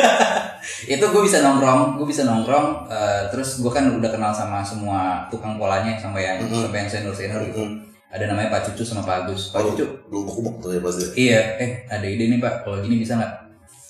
itu 0.85 1.01
gue 1.01 1.23
bisa 1.23 1.41
nongkrong 1.41 1.97
gue 1.97 2.05
bisa 2.05 2.21
nongkrong 2.23 2.85
eh, 2.87 3.21
terus 3.27 3.57
gue 3.57 3.69
kan 3.69 3.89
udah 3.91 4.05
kenal 4.07 4.29
sama 4.29 4.61
semua 4.61 5.25
tukang 5.27 5.57
polanya 5.57 5.95
sama 5.95 6.17
yang 6.17 6.37
Mhm. 6.39 6.61
sampai 6.61 6.77
yang 6.79 6.89
senior 6.91 7.09
senior 7.11 7.41
gitu. 7.43 7.57
Mm-mm. 7.59 7.81
ada 8.07 8.25
namanya 8.25 8.47
Pak 8.49 8.71
Cucu 8.71 8.83
sama 8.85 9.01
Pak 9.01 9.27
Agus. 9.27 9.49
Pak 9.49 9.59
Oh, 9.59 9.73
Cucu. 9.73 9.83
lubuk-lubuk 10.07 10.55
tuh 10.61 10.71
ya 10.71 10.79
pasti. 10.79 11.03
Iya. 11.17 11.41
Eh 11.57 11.69
ada 11.85 12.05
ide 12.05 12.27
nih 12.27 12.37
Pak. 12.37 12.63
Kalau 12.63 12.79
gini 12.79 12.95
bisa 12.97 13.17
nggak? 13.17 13.33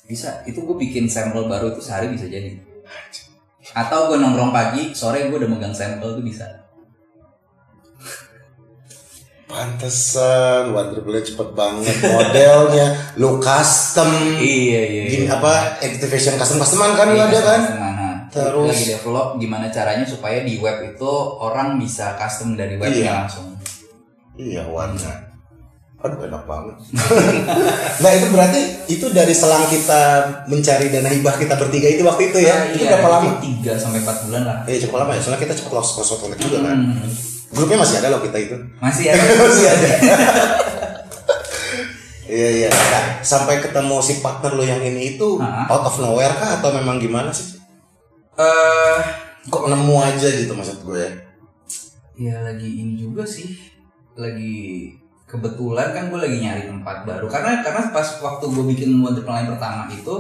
Bisa. 0.06 0.42
Itu 0.44 0.64
gue 0.64 0.74
bikin 0.80 1.06
sampel 1.06 1.46
baru 1.46 1.70
itu 1.70 1.78
sehari 1.80 2.10
bisa 2.10 2.26
jadi 2.26 2.58
atau 3.76 4.08
gue 4.08 4.18
nongkrong 4.18 4.50
pagi 4.50 4.96
sore 4.96 5.28
gue 5.28 5.36
udah 5.36 5.52
megang 5.52 5.76
sampel 5.76 6.16
tuh 6.16 6.24
bisa 6.24 6.48
pantesan 9.46 10.74
Wonderful 10.74 11.14
cepet 11.14 11.50
banget 11.54 11.96
modelnya 12.02 12.88
lu 13.22 13.38
custom 13.38 14.10
iya 14.42 14.82
iya 14.82 15.04
gini 15.06 15.26
iya. 15.28 15.38
apa 15.38 15.78
activation 15.80 16.34
custom 16.36 16.58
customan 16.58 16.98
kan 16.98 17.14
lu 17.14 17.16
Iya, 17.16 17.26
ada 17.30 17.40
kan 17.44 17.62
Mana? 17.78 18.08
Terus- 18.34 18.68
lagi 18.68 18.86
develop 18.90 19.38
gimana 19.38 19.68
caranya 19.70 20.04
supaya 20.04 20.42
di 20.42 20.58
web 20.58 20.82
itu 20.82 21.12
orang 21.38 21.78
bisa 21.78 22.18
custom 22.18 22.58
dari 22.58 22.76
webnya 22.76 23.06
Iya. 23.06 23.14
langsung. 23.22 23.48
iya 24.36 24.64
warna 24.66 25.35
aduh 26.06 26.22
enak 26.22 26.44
banget 26.44 26.76
nah 28.04 28.12
itu 28.12 28.28
berarti 28.30 28.60
itu 28.88 29.06
dari 29.10 29.34
selang 29.34 29.66
kita 29.66 30.02
mencari 30.46 30.88
dana 30.88 31.10
hibah 31.10 31.34
kita 31.34 31.54
bertiga 31.56 31.88
itu 31.88 32.02
waktu 32.02 32.30
itu 32.30 32.40
ya 32.40 32.56
Nah, 32.56 32.66
itu 32.70 32.78
iya, 32.80 32.90
berapa 32.94 33.10
lama 33.12 33.30
Tiga 33.40 33.74
sampai 33.76 34.00
empat 34.00 34.18
bulan 34.24 34.44
lah. 34.44 34.58
Eh 34.64 34.78
cukup 34.78 34.96
lama 35.00 35.12
ya, 35.12 35.20
soalnya 35.20 35.42
kita 35.42 35.54
cepet 35.56 35.72
lolos 35.72 35.92
crossword 35.92 36.20
connect 36.22 36.40
juga 36.40 36.58
kan. 36.64 36.78
Hmm, 36.78 37.10
Grupnya 37.48 37.78
masih 37.78 37.96
ada 37.98 38.08
loh 38.08 38.22
kita 38.22 38.38
itu. 38.38 38.56
masih 38.78 39.06
ada. 39.12 39.24
masih 39.36 39.66
ada. 39.66 39.88
Iya 42.26 42.50
iya. 42.52 42.70
Nah, 42.70 43.06
sampai 43.22 43.62
ketemu 43.62 44.02
si 44.02 44.18
partner 44.18 44.52
lo 44.52 44.62
yang 44.62 44.82
ini 44.82 45.16
itu 45.16 45.38
Ah. 45.38 45.70
out 45.70 45.86
of 45.86 45.98
nowhere 46.00 46.34
kah 46.34 46.58
atau 46.58 46.74
memang 46.74 46.98
gimana 46.98 47.30
sih? 47.30 47.62
Eh, 48.36 48.98
Kok 49.46 49.70
nemu 49.70 49.96
aja 49.96 50.26
gitu 50.28 50.52
maksud 50.52 50.82
gue? 50.84 51.06
ya 52.16 52.42
lagi 52.42 52.66
ini 52.66 52.96
juga 52.96 53.22
sih, 53.22 53.60
lagi 54.16 54.88
kebetulan 55.26 55.90
kan 55.92 56.04
gue 56.14 56.20
lagi 56.22 56.38
nyari 56.42 56.64
tempat 56.70 57.04
baru. 57.04 57.26
Karena 57.28 57.66
karena 57.66 57.90
pas 57.90 58.08
waktu 58.22 58.46
gue 58.46 58.64
bikin 58.74 58.90
Wonder 59.02 59.26
Plan 59.26 59.50
pertama 59.50 59.90
itu 59.90 60.16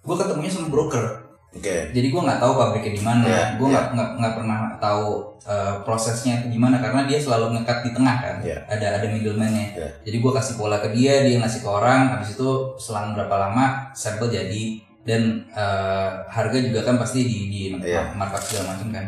gue 0.00 0.16
ketemunya 0.16 0.52
sama 0.52 0.68
broker. 0.68 1.28
Oke. 1.50 1.90
jadi 1.90 2.14
gue 2.14 2.22
nggak 2.22 2.38
tahu 2.38 2.54
pabriknya 2.54 2.92
di 2.94 3.02
mana. 3.02 3.26
Iya, 3.26 3.44
gue 3.58 3.66
nggak 3.66 3.86
nggak 3.90 4.10
nggak 4.22 4.34
pernah 4.38 4.58
tahu 4.78 5.34
uh, 5.42 5.82
prosesnya 5.82 6.38
itu 6.38 6.54
gimana 6.54 6.78
karena 6.78 7.10
dia 7.10 7.18
selalu 7.18 7.58
ngekat 7.58 7.78
di 7.82 7.90
tengah 7.90 8.16
kan. 8.22 8.36
Iya. 8.38 8.62
ada 8.70 8.86
ada 9.02 9.06
middleman-nya. 9.10 9.66
Iya. 9.74 9.88
jadi 10.06 10.16
gue 10.22 10.32
kasih 10.38 10.54
pola 10.54 10.78
ke 10.78 10.94
dia 10.94 11.26
dia 11.26 11.42
ngasih 11.42 11.66
ke 11.66 11.68
orang. 11.68 12.14
Habis 12.14 12.38
itu 12.38 12.48
selang 12.78 13.18
berapa 13.18 13.34
lama 13.34 13.90
sampel 13.98 14.30
jadi. 14.30 14.78
Dan 15.00 15.48
uh, 15.56 16.22
harga 16.28 16.60
juga 16.60 16.86
kan 16.86 17.00
pasti 17.00 17.24
di 17.26 17.50
di 17.50 17.60
Iya. 17.82 18.14
markup 18.14 18.44
segala 18.46 18.76
macam 18.76 18.92
kan 18.94 19.06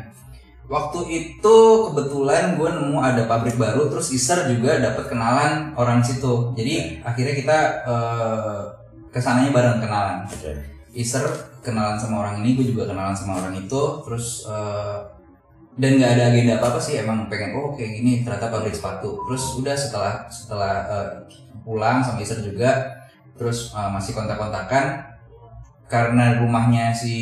waktu 0.73 1.01
itu 1.13 1.57
kebetulan 1.93 2.57
gue 2.57 2.65
nemu 2.65 2.97
ada 2.97 3.29
pabrik 3.29 3.61
baru 3.61 3.93
terus 3.93 4.09
Iser 4.17 4.49
juga 4.49 4.81
dapat 4.81 5.13
kenalan 5.13 5.77
orang 5.77 6.01
situ. 6.01 6.57
Jadi 6.57 7.05
akhirnya 7.05 7.35
kita 7.37 7.59
uh, 7.85 8.65
ke 9.13 9.21
sananya 9.21 9.53
bareng 9.53 9.79
kenalan. 9.85 10.25
Oke. 10.25 10.57
Iser 10.97 11.29
kenalan 11.61 11.97
sama 11.97 12.25
orang 12.25 12.45
ini, 12.45 12.57
gue 12.57 12.73
juga 12.73 12.89
kenalan 12.89 13.17
sama 13.17 13.41
orang 13.41 13.57
itu, 13.57 13.83
terus 14.05 14.45
eh, 14.45 14.99
dan 15.81 15.97
nggak 15.97 16.13
ada 16.21 16.25
agenda 16.29 16.61
apa 16.61 16.77
apa 16.77 16.81
sih, 16.81 17.01
emang 17.01 17.33
pengen 17.33 17.57
oh 17.57 17.73
kayak 17.73 17.97
gini 17.97 18.21
ternyata 18.21 18.53
pabrik 18.53 18.77
sepatu, 18.77 19.25
terus 19.25 19.57
udah 19.57 19.73
setelah 19.73 20.29
setelah 20.29 20.75
eh, 20.85 21.09
pulang 21.65 22.05
sama 22.05 22.21
Iser 22.21 22.45
juga, 22.45 22.93
terus 23.41 23.73
eh, 23.73 23.89
masih 23.89 24.13
kontak-kontakan. 24.13 25.13
Karena 25.89 26.41
rumahnya 26.41 26.93
si 26.93 27.17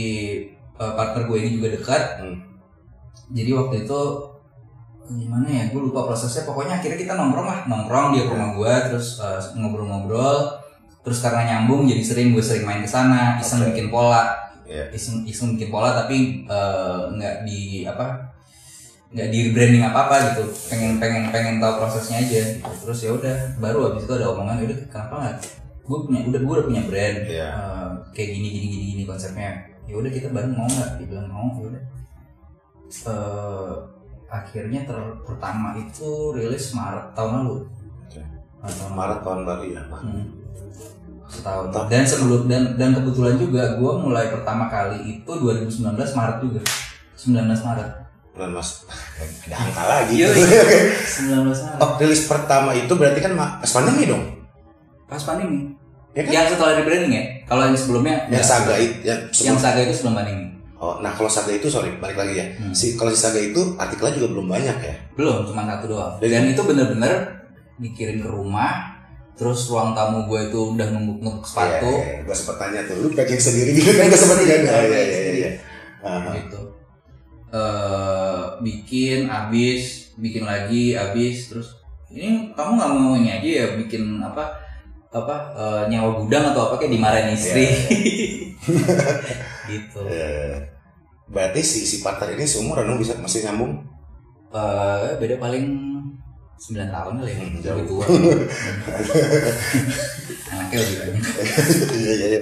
eh, 0.59 0.93
partner 0.99 1.31
gue 1.31 1.39
ini 1.39 1.51
juga 1.59 1.69
dekat, 1.71 2.03
Hmm. 2.23 2.50
Jadi 3.29 3.51
waktu 3.55 3.85
itu 3.85 4.01
gimana 5.11 5.47
ya, 5.51 5.63
gue 5.75 5.81
lupa 5.91 6.07
prosesnya, 6.07 6.47
pokoknya 6.47 6.79
akhirnya 6.79 6.99
kita 6.99 7.13
nongkrong 7.19 7.49
lah, 7.51 7.61
nongkrong 7.67 8.15
dia 8.15 8.25
ke 8.27 8.31
rumah 8.31 8.51
gue, 8.55 8.75
terus 8.91 9.19
eh, 9.19 9.43
ngobrol-ngobrol, 9.59 10.55
terus 11.03 11.19
karena 11.19 11.43
nyambung 11.51 11.89
jadi 11.91 12.03
sering 12.05 12.31
gue 12.31 12.43
sering 12.45 12.63
main 12.63 12.83
ke 12.85 12.91
sana. 12.91 13.41
Iseng 13.43 13.67
Oke. 13.67 13.75
bikin 13.75 13.89
pola. 13.91 14.39
Iya. 14.71 14.87
iseng 14.95 15.27
iseng 15.27 15.59
bikin 15.59 15.75
pola 15.75 15.91
tapi 15.99 16.47
eh, 16.47 17.01
nggak 17.11 17.43
di 17.43 17.83
apa 17.83 18.31
nggak 19.11 19.29
di 19.35 19.51
branding 19.51 19.83
apa 19.83 20.07
apa 20.07 20.17
gitu. 20.31 20.47
Pengen 20.71 21.03
pengen 21.03 21.35
pengen 21.35 21.59
tahu 21.59 21.83
prosesnya 21.83 22.23
aja 22.23 22.55
gitu. 22.55 22.71
terus 22.87 22.99
ya 23.03 23.11
udah 23.11 23.37
baru 23.59 23.91
habis 23.91 24.07
itu 24.07 24.15
ada 24.15 24.31
omongan 24.31 24.63
udah 24.63 24.79
kenapa 24.87 25.15
nggak? 25.19 25.37
Gue 25.83 25.99
punya 26.07 26.21
udah 26.31 26.41
gue 26.47 26.55
udah 26.55 26.67
punya 26.71 26.83
brand 26.87 27.19
Iya. 27.27 27.49
eh, 27.51 27.89
kayak 28.15 28.31
gini 28.39 28.49
gini 28.55 28.67
gini 28.71 28.85
gini 28.95 29.03
konsepnya. 29.11 29.51
Ya 29.91 29.99
udah 29.99 30.11
kita 30.15 30.31
bareng 30.31 30.55
mau 30.55 30.71
nggak? 30.71 31.03
Dia 31.03 31.07
bilang 31.11 31.27
mau 31.27 31.51
ya 31.59 31.67
udah 31.75 31.83
Eh, 32.91 33.73
akhirnya 34.27 34.83
ter- 34.83 35.17
pertama 35.23 35.75
itu 35.75 36.09
rilis 36.33 36.71
Maret 36.71 37.15
tahun 37.15 37.31
lalu 37.41 37.57
Oke. 38.03 38.19
Maret. 38.61 38.91
Maret 38.91 39.21
tahun 39.21 39.41
baru 39.45 39.65
ya. 39.65 39.83
Hmm. 39.89 40.27
setahun 41.25 41.71
Tahun. 41.71 41.87
dan 41.87 42.03
sebelum 42.03 42.41
dan 42.45 42.75
dan 42.75 42.91
kebetulan 42.91 43.39
juga 43.39 43.63
gue 43.73 43.93
mulai 43.97 44.27
pertama 44.29 44.67
kali 44.67 44.99
itu 45.17 45.31
2019 45.31 45.95
Maret 45.95 46.37
juga 46.41 46.61
19 47.15 47.47
Maret 47.47 47.89
Bulan 48.31 48.51
Mas. 48.53 48.87
Ada 49.43 49.55
angka 49.57 49.83
lagi. 49.85 50.15
Iya, 50.17 50.29
19 51.27 51.47
Maret 51.47 51.79
oh, 51.79 51.91
rilis 51.97 52.23
pertama 52.27 52.71
itu 52.73 52.91
berarti 52.91 53.21
kan 53.21 53.33
pas 53.35 53.71
pandemi 53.71 54.05
dong. 54.05 54.23
pas 55.05 55.19
pandemi 55.21 55.75
Ya 56.11 56.23
kan? 56.23 56.31
yang 56.33 56.47
setelah 56.49 56.75
rebranding 56.77 57.13
ya 57.13 57.23
kalau 57.45 57.63
yang 57.67 57.75
sebelumnya 57.75 58.27
Yang 58.27 58.43
enggak. 58.43 58.43
Saga 58.45 58.75
itu 58.77 58.95
yang 59.05 59.19
yang 59.31 59.57
saga 59.57 59.81
itu 59.81 59.95
sebelum 59.95 60.15
pandemi 60.17 60.47
Oh, 60.81 60.97
nah 60.97 61.13
kalau 61.13 61.29
Saga 61.29 61.53
itu 61.53 61.69
sorry, 61.69 61.93
balik 61.95 62.17
lagi 62.17 62.35
ya. 62.35 62.47
Hmm. 62.57 62.73
Si 62.73 62.97
kalau 62.97 63.09
si 63.09 63.21
Saga 63.21 63.37
itu 63.37 63.77
artikelnya 63.77 64.17
juga 64.17 64.29
belum 64.31 64.47
banyak 64.49 64.77
ya. 64.81 64.95
belum 65.13 65.45
cuma 65.45 65.69
satu 65.69 65.85
doang 65.87 66.17
Dan- 66.17 66.31
dan 66.31 66.45
itu 66.49 66.63
bener-bener 66.65 67.13
dikirim 67.77 68.17
ke 68.19 68.29
rumah 68.29 68.97
terus 69.33 69.69
ruang 69.69 69.93
tamu 69.93 70.25
gue 70.25 70.49
itu 70.49 70.57
udah 70.73 70.89
numpuk-numpuk 70.91 71.45
sepatu 71.45 71.89
Iya, 71.91 72.01
iya, 72.03 72.25
gue 72.25 72.35
sempet 72.35 72.57
tanya 72.59 72.81
tuh, 72.85 72.97
lu 72.99 73.09
packing 73.11 73.37
sendiri 73.39 73.71
gitu 73.75 73.89
kan 73.91 74.05
gue 74.05 74.17
sempet 74.19 74.37
kan? 74.39 74.47
Iya, 74.47 74.57
Iya, 74.59 74.81
iya, 74.81 75.01
iya, 75.03 75.33
iya. 75.35 75.51
Aha. 76.01 76.33
gitu 76.35 76.61
eh 77.51 78.41
bikin 78.61 79.27
habis 79.27 80.13
bikin 80.17 80.45
lagi 80.45 80.93
habis 80.93 81.49
terus 81.49 81.77
ini 82.09 82.53
kamu 82.53 82.71
nggak 82.75 82.91
mau 82.91 83.13
ini 83.15 83.29
aja 83.33 83.49
ya 83.51 83.67
bikin 83.77 84.17
apa 84.19 84.45
apa 85.11 85.37
eh, 85.53 85.83
nyawa 85.89 86.17
gudang 86.17 86.45
atau 86.47 86.69
apa 86.69 86.79
kayak 86.79 86.93
dimarahin 86.95 87.35
istri 87.35 87.67
gitu 89.71 90.01
Eh, 90.05 90.57
Berarti 91.27 91.63
si 91.63 91.83
si 91.83 91.97
partner 92.01 92.35
ini 92.35 92.43
seumuran 92.43 92.85
dong 92.85 92.99
bisa 92.99 93.15
masih 93.17 93.47
nyambung? 93.47 93.87
Eh, 94.51 95.09
beda 95.17 95.39
paling 95.39 95.65
9 96.61 96.91
tahun 96.91 97.13
kali 97.17 97.31
ya 97.31 97.39
Hmm, 97.39 97.47
lebih 97.49 97.63
jauh. 97.63 97.85
tua 97.89 98.05
anaknya 100.51 100.77
lebih 100.77 100.97
banyak 100.99 101.23
Iya 101.91 102.13
iya 102.13 102.27
iya. 102.29 102.41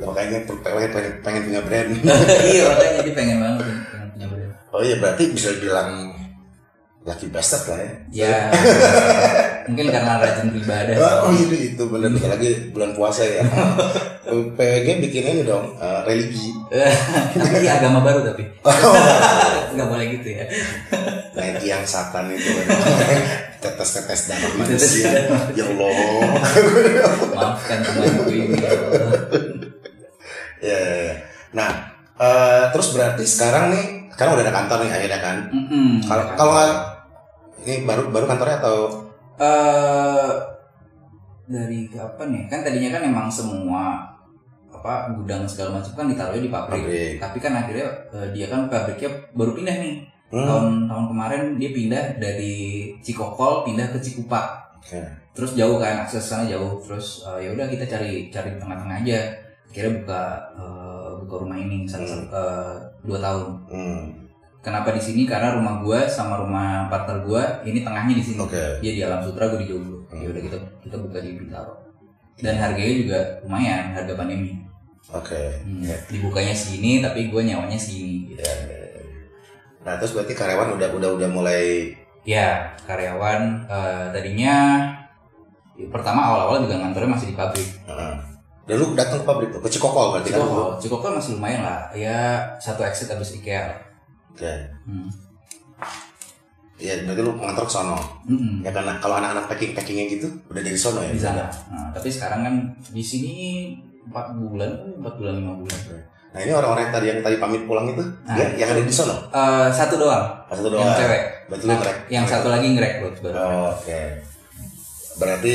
Makanya 0.00 0.38
pengen, 0.44 0.90
pengen, 0.92 1.12
pengen 1.20 1.42
punya 1.48 1.60
brand. 1.60 1.90
iya 2.50 2.62
makanya 2.68 2.92
jadi 3.00 3.10
pengen 3.12 3.36
banget 3.40 3.60
pengen 3.90 4.08
punya 4.12 4.26
brand 4.28 4.52
Oh 4.70 4.80
iya 4.80 4.96
berarti 4.96 5.22
bisa 5.32 5.48
dibilang 5.50 6.14
lucky 7.00 7.32
bastard 7.32 7.64
lah 7.64 7.78
ya. 7.80 7.92
ya 8.12 8.36
mungkin 9.72 9.88
karena 9.88 10.20
rajin 10.20 10.52
beribadah 10.52 10.94
Oh, 11.00 11.30
oh 11.30 11.32
itu 11.32 11.72
itu 11.72 11.82
benar 11.88 12.12
bentar 12.12 12.36
lagi 12.36 12.68
bulan 12.76 12.92
puasa 12.92 13.24
ya. 13.24 13.40
PWG 14.30 14.88
bikin 15.08 15.24
ini 15.26 15.42
dong 15.42 15.74
eh, 15.80 16.00
religi. 16.04 16.52
tapi 17.40 17.66
agama 17.66 18.04
baru 18.04 18.20
tapi 18.30 18.44
nggak 19.74 19.88
boleh 19.88 20.06
gitu 20.20 20.28
ya 20.38 20.44
itu 21.40 21.66
yang 21.72 21.84
satan 21.88 22.28
itu 22.30 22.52
tetes-tetes 23.60 24.28
darah 24.28 24.52
manusia. 24.60 25.08
Ya 25.56 25.64
Allah. 25.68 25.92
maafkan 27.32 27.80
temanku 27.80 28.28
ini 28.28 28.60
ya. 28.60 28.70
Ya. 30.60 30.76
ya, 30.76 30.78
ya. 31.00 31.14
Nah 31.56 31.70
eh, 32.20 32.64
terus 32.76 32.92
berarti 32.92 33.24
sekarang 33.24 33.72
nih 33.72 33.99
sekarang 34.20 34.36
udah 34.36 34.44
ada 34.44 34.52
kantor 34.52 34.78
nih 34.84 34.92
akhirnya 34.92 35.20
kan. 35.24 35.36
Kalau 36.04 36.24
kalau 36.36 36.52
nggak 36.52 36.72
ini 37.64 37.74
baru 37.88 38.12
baru 38.12 38.28
kantornya 38.28 38.60
atau 38.60 38.76
eh 39.40 40.28
dari 41.48 41.88
kapan 41.88 42.28
ya? 42.36 42.42
Kan 42.52 42.60
tadinya 42.60 43.00
kan 43.00 43.08
emang 43.08 43.32
semua 43.32 44.04
apa 44.68 45.08
gudang 45.16 45.48
segala 45.48 45.80
macam 45.80 45.96
kan 45.96 46.04
ditaruhnya 46.12 46.44
di 46.44 46.52
pabrik. 46.52 46.84
Pabrik. 46.84 47.12
Tapi 47.16 47.38
kan 47.40 47.52
akhirnya 47.64 47.88
eh, 48.12 48.28
dia 48.36 48.52
kan 48.52 48.68
pabriknya 48.68 49.08
baru 49.32 49.56
pindah 49.56 49.76
nih. 49.88 49.94
Hmm. 50.28 50.44
Tahun 50.44 50.66
tahun 50.84 51.04
kemarin 51.16 51.42
dia 51.56 51.70
pindah 51.72 52.04
dari 52.20 52.92
Cikokol 53.00 53.64
pindah 53.64 53.88
ke 53.88 54.04
Cikupa. 54.04 54.68
Oke. 54.76 55.00
Terus 55.32 55.56
jauh 55.56 55.80
kan 55.80 56.04
akses 56.04 56.28
sana 56.28 56.44
jauh. 56.44 56.76
Terus 56.84 57.24
eh, 57.24 57.48
ya 57.48 57.56
udah 57.56 57.72
kita 57.72 57.88
cari 57.88 58.28
cari 58.28 58.60
tengah-tengah 58.60 59.00
aja. 59.00 59.32
Akhirnya 59.72 59.92
buka 60.04 60.22
eh, 60.60 60.79
buka 61.30 61.46
rumah 61.46 61.62
ini 61.62 61.86
salah 61.86 62.02
Hmm. 62.02 62.14
satu 62.26 62.34
eh, 62.34 62.74
dua 63.06 63.18
tahun. 63.22 63.46
Hmm. 63.70 64.02
Kenapa 64.60 64.90
di 64.90 65.00
sini? 65.00 65.22
Karena 65.24 65.54
rumah 65.54 65.78
gua 65.78 66.10
sama 66.10 66.42
rumah 66.42 66.90
partner 66.90 67.22
gua 67.22 67.62
ini 67.62 67.86
tengahnya 67.86 68.18
di 68.18 68.24
sini. 68.26 68.42
Oke. 68.42 68.82
Dia 68.82 68.92
di 68.92 69.00
Alam 69.06 69.22
Sutra, 69.22 69.46
gua 69.46 69.62
di 69.62 69.70
Jomblo. 69.70 70.02
Hmm. 70.10 70.18
Ya 70.18 70.28
udah 70.34 70.42
kita 70.42 70.58
kita 70.82 70.96
buka 70.98 71.22
di 71.22 71.38
Bintaro. 71.38 71.78
Dan 72.42 72.58
harganya 72.58 72.94
juga 72.98 73.18
lumayan, 73.46 73.94
harga 73.94 74.12
pandemi. 74.18 74.58
Oke. 75.14 75.38
Hmm. 75.62 75.86
Ya. 75.86 75.96
Dibukanya 76.10 76.52
segini, 76.52 76.98
tapi 76.98 77.30
gua 77.30 77.46
nyawanya 77.46 77.78
segini. 77.78 78.34
Gitu. 78.34 78.42
Ya, 78.42 78.52
ya, 78.66 78.76
ya. 78.98 79.02
Nah 79.86 79.94
terus 79.96 80.12
berarti 80.12 80.34
karyawan 80.34 80.76
udah 80.76 80.88
udah 80.98 81.10
udah 81.14 81.28
mulai 81.30 81.94
Ya, 82.20 82.76
karyawan 82.84 83.64
eh, 83.64 84.06
tadinya 84.12 84.84
ya, 85.72 85.88
pertama 85.88 86.20
awal-awal 86.20 86.68
juga 86.68 86.76
ngantornya 86.76 87.16
masih 87.16 87.32
di 87.32 87.36
pabrik. 87.38 87.64
Heeh. 87.88 88.29
Dan 88.70 88.78
lu 88.78 88.94
datang 88.94 89.18
ke 89.18 89.26
pabrik 89.26 89.50
tuh, 89.50 89.58
ke 89.58 89.66
Cikokol 89.68 90.06
berarti 90.14 90.30
kan? 90.30 90.38
Cikokol, 90.38 90.68
Cikokol 90.78 91.10
masih 91.18 91.32
lumayan 91.34 91.60
lah. 91.66 91.90
Ya 91.90 92.18
satu 92.62 92.86
exit 92.86 93.10
habis 93.10 93.34
IKEA. 93.34 93.74
Oke. 94.30 94.46
Hmm. 94.86 95.10
Iya, 96.78 97.02
berarti 97.02 97.20
lu 97.20 97.34
ngantor 97.34 97.66
ke 97.66 97.72
sono. 97.74 97.98
Mm-mm. 98.24 98.62
Ya 98.62 98.70
karena 98.70 98.96
kalau 98.96 99.18
anak-anak 99.18 99.50
packing 99.50 99.74
packingnya 99.74 100.06
gitu 100.08 100.30
udah 100.48 100.62
dari 100.62 100.78
sono 100.78 101.02
ya. 101.02 101.10
di 101.10 101.18
sana. 101.18 101.50
Nah, 101.68 101.90
tapi 101.90 102.08
sekarang 102.08 102.40
kan 102.40 102.54
di 102.88 103.02
sini 103.02 103.34
empat 104.06 104.32
bulan, 104.32 104.70
empat 104.96 105.14
bulan 105.18 105.34
lima 105.36 105.52
bulan. 105.58 105.78
Nah 106.30 106.38
ini 106.40 106.52
orang-orang 106.54 106.82
yang 106.86 106.94
tadi 106.94 107.06
yang 107.10 107.20
tadi 107.20 107.36
pamit 107.36 107.66
pulang 107.66 107.90
itu, 107.90 108.00
Nah, 108.00 108.32
dia 108.38 108.54
yang 108.54 108.70
ada 108.70 108.80
di 108.80 108.94
sono. 108.94 109.12
Eh, 109.28 109.68
satu 109.68 109.98
doang, 109.98 110.24
Pas 110.46 110.54
satu 110.56 110.70
doang. 110.70 110.86
yang 110.86 110.94
cewek. 110.94 111.22
Berarti 111.50 111.64
lu 111.66 111.68
Nah, 111.68 111.78
ngerek. 111.82 111.96
yang 112.08 112.24
satu 112.24 112.48
lagi 112.48 112.66
ngerek 112.70 112.92
baru. 113.02 113.34
Oh, 113.34 113.68
Oke. 113.74 114.00
Berarti 115.18 115.54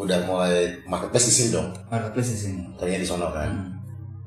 udah 0.00 0.18
mulai 0.24 0.80
marketplace 0.88 1.28
di 1.28 1.34
sini 1.34 1.48
dong. 1.52 1.68
Marketplace 1.92 2.30
di 2.32 2.38
sini. 2.38 2.60
Tadinya 2.76 3.00
di 3.00 3.08
sono 3.08 3.28
kan. 3.28 3.50
Hmm. 3.50 3.68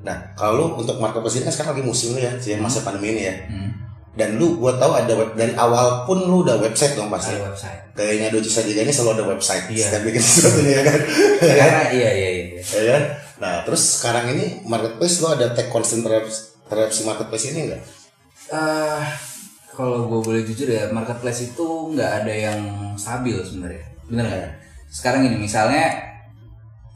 Nah, 0.04 0.16
kalau 0.36 0.52
lu 0.54 0.66
untuk 0.84 1.00
marketplace 1.00 1.40
ini 1.40 1.44
kan 1.48 1.54
sekarang 1.56 1.72
lagi 1.74 1.84
musim 1.84 2.12
lu 2.14 2.20
ya, 2.20 2.32
sih 2.38 2.54
masa 2.60 2.84
pandemi 2.84 3.16
ini 3.16 3.22
ya. 3.26 3.34
Hmm. 3.48 3.70
Dan 4.14 4.38
lu 4.38 4.62
gua 4.62 4.78
tahu 4.78 4.94
ada 4.94 5.10
web 5.18 5.34
dari 5.34 5.58
awal 5.58 6.06
pun 6.06 6.22
lu 6.22 6.46
udah 6.46 6.62
website 6.62 6.94
dong 6.94 7.10
pasti. 7.10 7.34
Ada 7.34 7.50
website. 7.50 7.80
Kayaknya 7.98 8.28
Doji 8.30 8.50
Sadiga 8.50 8.80
ini 8.86 8.92
selalu 8.94 9.10
ada 9.18 9.24
website. 9.34 9.64
Iya. 9.74 9.90
Setiap 9.90 10.02
bikin 10.06 10.22
sesuatu 10.22 10.60
ya 10.62 10.82
kan. 10.86 10.98
Karena 11.42 11.82
iya 11.90 12.10
iya 12.14 12.28
iya. 12.30 12.44
ya 12.62 12.82
kan? 12.94 13.04
Nah, 13.42 13.54
terus 13.66 13.82
sekarang 13.98 14.30
ini 14.30 14.62
marketplace 14.62 15.18
lo 15.18 15.34
ada 15.34 15.50
take 15.50 15.66
concern 15.66 16.06
terhadap, 16.06 16.30
terhadap 16.70 16.90
si 16.94 17.02
marketplace 17.02 17.50
ini 17.50 17.60
enggak? 17.66 17.82
Eh, 18.54 19.02
kalau 19.74 20.06
gue 20.06 20.20
boleh 20.22 20.46
jujur 20.46 20.70
ya, 20.70 20.86
marketplace 20.94 21.50
itu 21.50 21.66
nggak 21.90 22.10
ada 22.22 22.34
yang 22.34 22.60
stabil 22.94 23.34
sebenarnya. 23.42 23.84
Bener 24.06 24.24
nggak? 24.30 24.52
Sekarang 24.94 25.26
ini 25.26 25.34
misalnya 25.34 25.90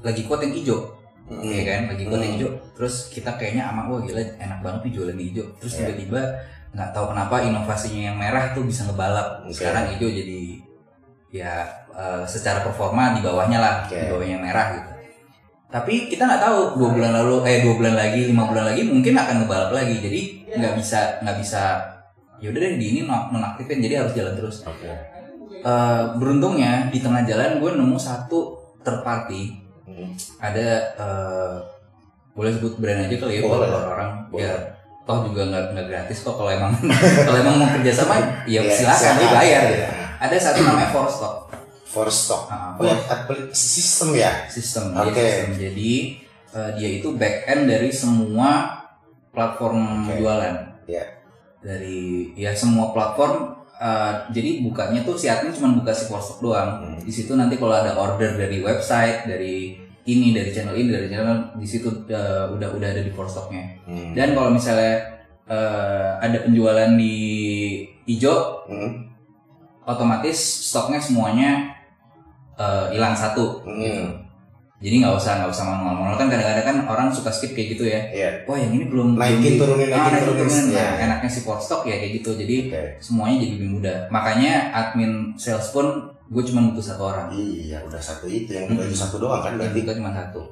lagi 0.07 0.23
quote 0.23 0.47
yang 0.47 0.55
hijau, 0.55 0.79
Hmm. 1.27 1.43
ya 1.43 1.63
kan? 1.67 1.81
Lagi 1.91 2.07
yang 2.07 2.15
Hmm. 2.15 2.31
hijau. 2.39 2.51
Terus 2.79 3.11
kita 3.11 3.35
kayaknya 3.35 3.67
aman, 3.75 3.91
wah 3.91 3.99
gila 3.99 4.23
enak 4.39 4.63
banget 4.63 4.81
nih 4.87 4.93
jualan 4.95 5.17
di 5.19 5.25
hijau. 5.35 5.47
Terus 5.59 5.73
Iya. 5.75 5.79
tiba-tiba 5.91 6.21
nggak 6.69 6.91
tahu 6.95 7.05
kenapa 7.11 7.35
inovasinya 7.43 8.03
yang 8.15 8.17
merah 8.17 8.55
tuh 8.55 8.63
bisa 8.63 8.87
ngebalap. 8.87 9.43
Oke. 9.43 9.51
Sekarang 9.51 9.91
hijau 9.91 10.07
jadi 10.07 10.63
ya 11.29 11.67
eh, 11.99 12.23
secara 12.31 12.63
performa 12.63 13.19
di 13.19 13.21
bawahnya 13.27 13.59
lah, 13.59 13.75
Oke. 13.83 13.99
di 13.99 14.07
bawahnya 14.07 14.39
yang 14.39 14.45
merah 14.47 14.67
gitu. 14.79 14.91
Tapi 15.69 16.07
kita 16.07 16.23
nggak 16.25 16.41
tahu 16.47 16.59
dua 16.79 16.89
bulan 16.95 17.13
lalu, 17.13 17.43
eh 17.45 17.59
dua 17.67 17.75
bulan 17.75 17.99
lagi, 17.99 18.31
lima 18.31 18.47
bulan 18.47 18.71
lagi 18.71 18.87
mungkin 18.87 19.19
akan 19.19 19.43
ngebalap 19.43 19.75
lagi. 19.75 19.99
Jadi 19.99 20.21
nggak 20.55 20.79
bisa 20.79 21.19
nggak 21.21 21.37
bisa. 21.43 21.83
Yaudah 22.39 22.61
deh 22.63 22.79
di 22.79 22.87
ini 22.95 23.01
nonaktifin, 23.03 23.83
jadi 23.83 24.07
harus 24.07 24.15
jalan 24.15 24.39
terus. 24.39 24.63
Oke. 24.63 24.87
Eh, 25.69 26.03
beruntungnya 26.17 26.89
di 26.89 26.97
tengah 26.99 27.21
jalan 27.23 27.59
gue 27.59 27.71
nemu 27.75 27.99
satu 27.99 28.57
third 28.81 29.03
party 29.03 29.53
Hmm. 29.85 30.13
ada 30.39 30.69
eh, 30.95 31.57
boleh 32.31 32.53
sebut 32.53 32.77
brand 32.77 33.03
aja 33.03 33.17
kali 33.19 33.37
ya 33.37 33.43
Boleh. 33.43 33.67
buat 33.67 33.85
orang 33.91 34.11
Boleh. 34.29 34.45
ya 34.45 34.53
toh 35.03 35.27
juga 35.27 35.43
nggak 35.45 35.65
nggak 35.73 35.87
gratis 35.87 36.19
kok 36.21 36.37
kalau 36.37 36.49
emang 36.49 36.73
kalau 37.27 37.39
emang 37.39 37.57
mau 37.57 37.69
kerjasama 37.71 38.15
ya 38.45 38.61
Iya, 38.61 38.71
silakan 38.71 39.15
dibayar 39.19 39.61
gitu 39.67 39.85
ada 40.19 40.37
satu 40.39 40.61
namanya 40.63 40.89
Forstock 40.89 41.37
For 41.85 42.05
stock. 42.07 42.47
Ah, 42.47 42.77
Oh 42.77 42.85
ya, 42.85 42.95
sistem 43.51 44.13
ya. 44.15 44.33
sistem 44.47 44.93
Oke. 44.95 45.09
dia 45.11 45.25
sistem. 45.41 45.51
jadi 45.59 45.93
eh, 46.55 46.71
dia 46.77 46.89
itu 46.95 47.09
back 47.13 47.37
end 47.47 47.63
dari 47.67 47.89
semua 47.89 48.77
platform 49.29 50.07
Oke. 50.07 50.17
jualan 50.17 50.55
Iya. 50.85 51.05
dari 51.59 52.31
ya 52.35 52.53
semua 52.53 52.93
platform 52.93 53.58
eh, 53.79 54.13
jadi 54.31 54.61
bukanya 54.61 55.01
tuh 55.03 55.15
si 55.15 55.27
admin 55.27 55.55
cuma 55.55 55.75
buka 55.75 55.91
si 55.91 56.07
Forstock 56.07 56.39
doang 56.39 56.71
Hmm. 56.83 56.99
di 56.99 57.11
situ 57.11 57.33
nanti 57.33 57.55
kalau 57.57 57.73
ada 57.73 57.95
order 57.95 58.35
dari 58.35 58.59
website 58.59 59.25
dari 59.25 59.79
ini 60.05 60.33
dari 60.33 60.51
channel 60.51 60.75
ini 60.75 60.91
dari 60.91 61.07
channel 61.07 61.55
di 61.55 61.67
situ 61.67 61.89
eh, 62.07 62.45
udah 62.49 62.69
udah 62.75 62.89
ada 62.91 63.01
di 63.01 63.11
Forstocknya 63.11 63.65
Hmm. 63.87 64.13
dan 64.13 64.35
kalau 64.35 64.51
misalnya 64.51 64.99
eh, 65.47 66.11
ada 66.19 66.39
penjualan 66.43 66.91
di 66.95 67.15
hijau 68.05 68.67
Hmm. 68.67 69.09
otomatis 69.83 70.37
stoknya 70.69 71.01
semuanya 71.01 71.73
hilang 72.91 73.15
satu 73.15 73.63
Hmm. 73.63 74.28
Jadi 74.79 74.95
nggak 75.03 75.15
usah 75.15 75.33
nggak 75.43 75.51
usah 75.51 75.65
manual 75.67 75.95
manual 75.99 76.15
kan 76.15 76.31
kadang-kadang 76.31 76.65
kan 76.65 76.77
orang 76.87 77.07
suka 77.11 77.35
skip 77.35 77.51
kayak 77.51 77.75
gitu 77.75 77.85
ya 77.85 77.99
Iya. 78.15 78.31
wah 78.47 78.55
yang 78.55 78.71
ini 78.71 78.87
belum 78.87 79.19
Naikin, 79.19 79.59
turunin, 79.59 79.91
Ah, 79.91 80.07
naikin, 80.07 80.23
turunin. 80.23 80.65
Nah, 80.71 80.71
Iya. 80.71 80.87
enaknya 81.03 81.31
si 81.31 81.41
stock 81.43 81.83
ya 81.83 81.97
kayak 81.99 82.13
gitu 82.23 82.31
jadi 82.39 82.57
Oke. 82.71 82.83
semuanya 83.03 83.37
jadi 83.43 83.53
lebih 83.59 83.71
mudah 83.75 83.99
makanya 84.09 84.53
admin 84.71 85.35
sales 85.35 85.75
pun 85.75 85.87
gue 86.29 86.43
cuma 86.45 86.71
butuh 86.71 86.85
satu 86.85 87.03
orang 87.09 87.27
Iya, 87.35 87.83
udah 87.85 87.99
satu 87.99 88.29
itu 88.29 88.51
yang 88.53 88.71
itu 88.71 88.95
satu 88.95 89.19
doang 89.19 89.43
kan 89.43 89.59
berarti. 89.59 89.83
kita 89.83 89.99
cuma 89.99 90.15
satu 90.15 90.43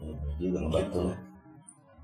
Iya, 0.00 0.14
juga 0.40 0.58
ngebantu. 0.60 1.12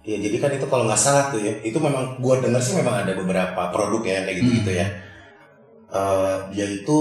Iya, 0.01 0.17
jadi 0.25 0.37
kan 0.41 0.51
itu 0.57 0.67
kalau 0.67 0.85
nggak 0.89 0.97
salah 0.97 1.29
tuh 1.29 1.37
ya, 1.39 1.53
itu 1.61 1.77
memang 1.77 2.17
gua 2.19 2.41
dengar 2.41 2.57
sih 2.59 2.73
memang 2.73 3.05
ada 3.05 3.13
beberapa 3.13 3.69
produk 3.69 4.01
ya 4.01 4.25
kayak 4.25 4.37
gitu-gitu 4.41 4.73
ya. 4.73 4.87
Eh, 5.91 6.37
dia 6.53 6.67
itu 6.67 6.99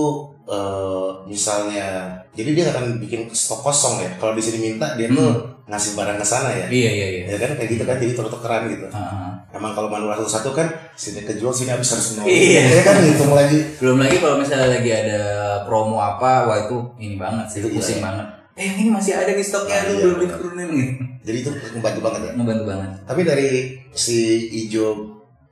eh, 0.50 1.10
misalnya, 1.26 1.88
jadi 2.32 2.50
dia 2.52 2.66
akan 2.70 2.98
bikin 2.98 3.30
stok 3.30 3.62
kosong 3.62 4.00
ya. 4.00 4.10
Kalau 4.16 4.34
di 4.34 4.42
sini 4.42 4.58
minta 4.64 4.94
dia 4.94 5.06
tuh 5.08 5.30
ngasih 5.64 5.94
barang 5.94 6.18
ke 6.18 6.26
sana 6.26 6.50
ya. 6.50 6.66
iya 6.68 6.90
iya 6.90 7.08
iya 7.08 7.24
Ya 7.28 7.38
kan 7.38 7.54
kayak 7.54 7.70
gitu 7.70 7.84
kan 7.84 7.96
jadi 7.96 8.12
tuker-tukeran 8.12 8.66
gitu. 8.68 8.90
Ah, 8.90 8.98
ah. 8.98 9.34
Emang 9.50 9.74
kalau 9.74 9.86
manual 9.88 10.14
satu-satu 10.16 10.50
kan 10.52 10.66
sini 10.94 11.22
kejual 11.22 11.50
sini 11.50 11.70
habis 11.70 11.86
harus 11.88 12.18
nol. 12.18 12.26
Iya. 12.26 12.62
Ya 12.68 12.82
kan 12.82 12.98
hitung 13.00 13.32
lagi. 13.32 13.78
belum 13.78 13.98
lagi 13.98 14.18
kalau 14.18 14.36
misalnya 14.36 14.70
lagi 14.72 14.90
ada 14.90 15.22
promo 15.64 15.98
apa 15.98 16.46
wah 16.46 16.58
itu 16.60 16.78
ini 16.98 17.16
banget 17.16 17.46
sih 17.48 17.60
Iya. 17.62 17.70
pusing 17.72 18.00
banget 18.00 18.26
eh 18.54 18.76
ini 18.76 18.90
masih 18.90 19.16
ada 19.16 19.32
di 19.32 19.40
stoknya 19.40 19.72
Nah, 19.72 19.82
aduh 19.82 19.94
iya, 19.94 20.02
belum 20.04 20.16
benar. 20.16 20.28
diturunin 20.28 20.68
gitu 20.70 20.92
Jadi 21.22 21.38
itu 21.40 21.50
membantu 21.72 22.00
banget 22.02 22.22
ya. 22.22 22.32
ngebantu 22.34 22.64
banget 22.66 22.90
Tapi 23.06 23.22
dari 23.24 23.50
si 23.90 24.18
Ijo, 24.60 24.88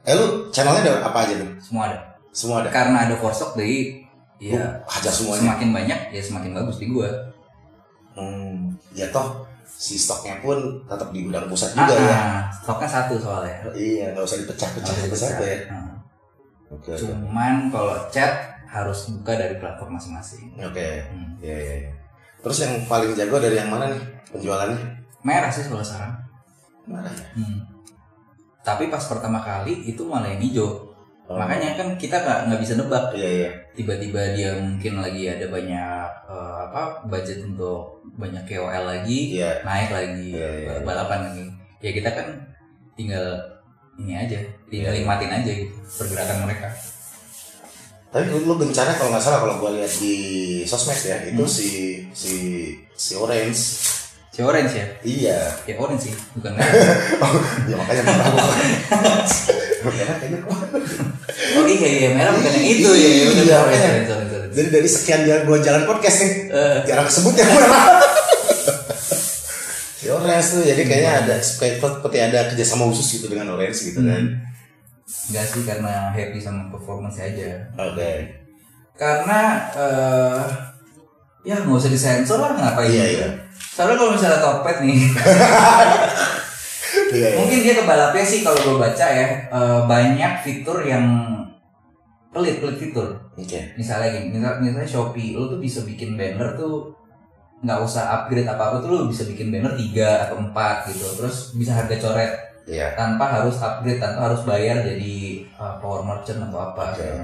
eh 0.02 0.12
lu 0.12 0.26
channelnya 0.50 0.82
ada 0.84 0.94
apa 1.06 1.24
aja 1.24 1.34
nih? 1.36 1.50
semua 1.58 1.84
ada 1.88 1.98
Semua 2.30 2.56
ada. 2.60 2.70
karena 2.70 3.08
ada 3.08 3.16
forstok 3.16 3.56
jadi 3.56 4.04
ya 4.40 4.54
Lu 4.56 4.64
hajar 4.88 5.12
semuanya. 5.12 5.42
semakin 5.44 5.70
banyak 5.72 6.00
ya 6.10 6.22
semakin 6.22 6.52
bagus 6.54 6.78
di 6.78 6.88
gua 6.88 7.10
Hmm, 8.14 8.74
ya 8.92 9.06
toh 9.08 9.46
si 9.64 9.94
stoknya 9.94 10.40
pun 10.40 10.58
tetap 10.84 11.10
di 11.12 11.22
gudang 11.22 11.46
pusat 11.46 11.70
ah, 11.72 11.86
juga 11.86 11.94
ya. 11.96 12.10
ah, 12.10 12.42
stoknya 12.50 12.90
satu 12.90 13.14
soalnya 13.16 13.54
Iya, 13.72 14.10
nggak 14.10 14.24
usah 14.24 14.38
dipecah-pecah 14.42 14.94
satu-satu 14.98 15.44
ya. 15.44 15.58
Ah. 15.70 15.94
Oke, 16.68 16.92
oke. 16.92 17.06
cuman 17.06 17.70
kalau 17.70 17.94
chat 18.10 18.34
harus 18.66 19.08
buka 19.14 19.32
dari 19.34 19.56
platform 19.56 19.96
masing-masing 19.96 20.50
Oke, 20.58 21.06
Hmm. 21.08 21.38
iya, 21.38 21.56
iya. 21.56 21.76
iya. 21.80 21.92
Terus 22.40 22.58
yang 22.60 22.74
paling 22.84 23.14
jago 23.14 23.38
dari 23.38 23.54
yang 23.56 23.70
mana 23.70 23.88
nih 23.88 24.02
penjualannya? 24.30 24.82
merah 25.20 25.50
sih 25.50 25.62
kalau 25.64 25.82
sekarang 25.82 26.14
Mana 26.84 27.08
ya? 27.08 27.26
Hmm. 27.36 27.60
Tapi 28.60 28.88
pas 28.88 29.04
pertama 29.04 29.40
kali 29.40 29.86
itu 29.86 30.02
malah 30.04 30.28
yang 30.28 30.40
hijau. 30.40 30.87
Oh, 31.28 31.36
Makanya 31.36 31.76
kan 31.76 31.88
kita 32.00 32.24
nggak 32.24 32.40
nggak 32.48 32.60
bisa 32.64 32.74
nebak. 32.80 33.12
Iya, 33.12 33.30
iya. 33.30 33.50
Tiba-tiba 33.76 34.22
dia 34.32 34.56
mungkin 34.56 35.04
lagi 35.04 35.28
ada 35.28 35.44
banyak 35.52 36.08
eh, 36.24 36.56
apa 36.72 37.04
budget 37.04 37.44
untuk 37.44 38.00
banyak 38.16 38.48
KOL 38.48 38.84
lagi, 38.88 39.36
Iya. 39.36 39.60
naik 39.62 39.92
lagi 39.92 40.32
Iya, 40.32 40.48
iya, 40.56 40.72
iya. 40.80 40.86
balapan 40.88 41.28
lagi. 41.28 41.46
Ya 41.84 41.92
kita 41.92 42.10
kan 42.10 42.28
tinggal 42.96 43.28
ini 44.00 44.16
aja, 44.16 44.40
tinggal 44.72 44.96
Iya. 44.96 45.04
nikmatin 45.04 45.32
aja 45.34 45.52
gitu 45.52 45.76
pergerakan 46.00 46.48
mereka. 46.48 46.72
Tapi 48.08 48.24
lu, 48.32 48.56
bencana 48.56 48.96
kalau 48.96 49.12
nggak 49.12 49.20
salah 49.20 49.40
kalau 49.44 49.60
gua 49.60 49.76
lihat 49.76 49.92
di 50.00 50.16
sosmed 50.64 50.96
ya, 51.04 51.18
itu 51.28 51.44
Hmm. 51.44 51.52
si 51.52 51.68
si 52.16 52.34
si 52.96 53.12
Orange. 53.20 53.62
Si 54.32 54.46
orange 54.46 54.80
ya, 54.80 54.88
Iya. 55.04 55.38
ya 55.66 55.76
orange 55.76 56.08
sih, 56.08 56.14
bukan 56.38 56.54
merah. 56.56 56.72
ya 57.66 57.74
makanya. 57.76 58.02
Merah 58.06 58.30
kayaknya 59.78 60.40
oh 61.54 61.66
iya 61.66 61.90
iya 61.92 62.10
merah 62.12 62.34
bukan 62.34 62.52
yang 62.52 62.66
itu 62.68 62.90
ya. 62.90 63.08
Iya, 63.08 63.26
Iya, 63.30 63.58
sorry. 64.08 64.28
Jadi 64.50 64.68
dari 64.74 64.90
sekian 64.90 65.22
jalan 65.22 65.44
dua 65.46 65.58
jalan 65.62 65.84
podcast 65.86 66.18
nih, 66.20 66.32
Eh. 66.50 66.78
jarang 66.84 67.06
kesebut 67.06 67.34
ya. 67.34 67.46
si 69.98 70.10
Orange 70.16 70.48
tuh, 70.50 70.62
jadi 70.64 70.82
kayaknya 70.82 71.12
ada 71.22 71.36
seperti 71.38 71.78
ada 72.18 72.50
kerjasama 72.50 72.90
khusus 72.90 73.22
gitu 73.22 73.30
dengan 73.30 73.54
Orange 73.54 73.78
gitu 73.86 74.02
kan. 74.02 74.24
Enggak 75.30 75.46
sih 75.46 75.62
karena 75.62 76.10
happy 76.10 76.40
sama 76.40 76.68
performance 76.68 77.22
aja. 77.22 77.70
Oke. 77.78 78.34
Karena 78.98 79.42
eh 79.78 80.42
ya 81.46 81.62
nggak 81.62 81.78
usah 81.78 81.88
disensor 81.88 82.42
lah 82.42 82.52
ngapain 82.52 82.90
Iya, 82.90 83.06
iya. 83.14 83.28
Soalnya 83.78 83.96
kalau 83.96 84.12
misalnya 84.18 84.42
Topet 84.42 84.78
nih, 84.82 85.00
Iya, 87.08 87.28
iya. 87.34 87.38
mungkin 87.40 87.60
dia 87.64 87.74
kebalapnya 87.80 88.26
sih 88.26 88.40
kalau 88.44 88.60
gue 88.60 88.76
baca 88.80 89.06
ya 89.08 89.28
eh, 89.48 89.80
banyak 89.88 90.34
fitur 90.44 90.84
yang 90.84 91.06
pelit 92.32 92.60
pelit 92.62 92.78
fitur. 92.78 93.08
Oke. 93.34 93.60
Misalnya 93.80 94.14
gini, 94.14 94.38
misal, 94.38 94.62
misalnya 94.62 94.90
Shopee, 94.90 95.34
lu 95.34 95.50
tuh 95.50 95.58
bisa 95.62 95.82
bikin 95.88 96.20
banner 96.20 96.54
tuh 96.54 96.92
nggak 97.58 97.80
usah 97.82 98.04
upgrade 98.14 98.46
apa 98.46 98.70
apa 98.70 98.76
tuh 98.86 98.90
lu 98.94 98.98
bisa 99.10 99.26
bikin 99.26 99.50
banner 99.50 99.74
tiga 99.74 100.30
atau 100.30 100.38
empat 100.38 100.94
gitu, 100.94 101.06
terus 101.18 101.58
bisa 101.58 101.74
harga 101.74 101.98
coret 101.98 102.34
Iya. 102.68 103.00
tanpa 103.00 103.32
harus 103.32 103.56
upgrade 103.64 103.98
tanpa 103.98 104.28
harus 104.28 104.44
bayar 104.44 104.84
jadi 104.84 105.48
uh, 105.56 105.80
power 105.80 106.04
merchant 106.04 106.44
atau 106.44 106.60
apa 106.60 106.92
macam. 106.94 107.16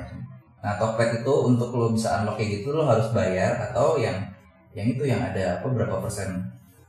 Nah 0.64 0.74
Tokped 0.80 1.20
itu 1.20 1.34
untuk 1.52 1.76
lo 1.76 1.92
bisa 1.92 2.24
unlock 2.24 2.40
kayak 2.40 2.64
gitu 2.64 2.72
lo 2.72 2.88
harus 2.88 3.12
bayar 3.12 3.60
atau 3.60 4.00
yang 4.00 4.16
yang 4.72 4.88
itu 4.88 5.04
yang 5.04 5.20
ada 5.20 5.60
apa 5.60 5.68
berapa 5.68 6.00
persen 6.00 6.40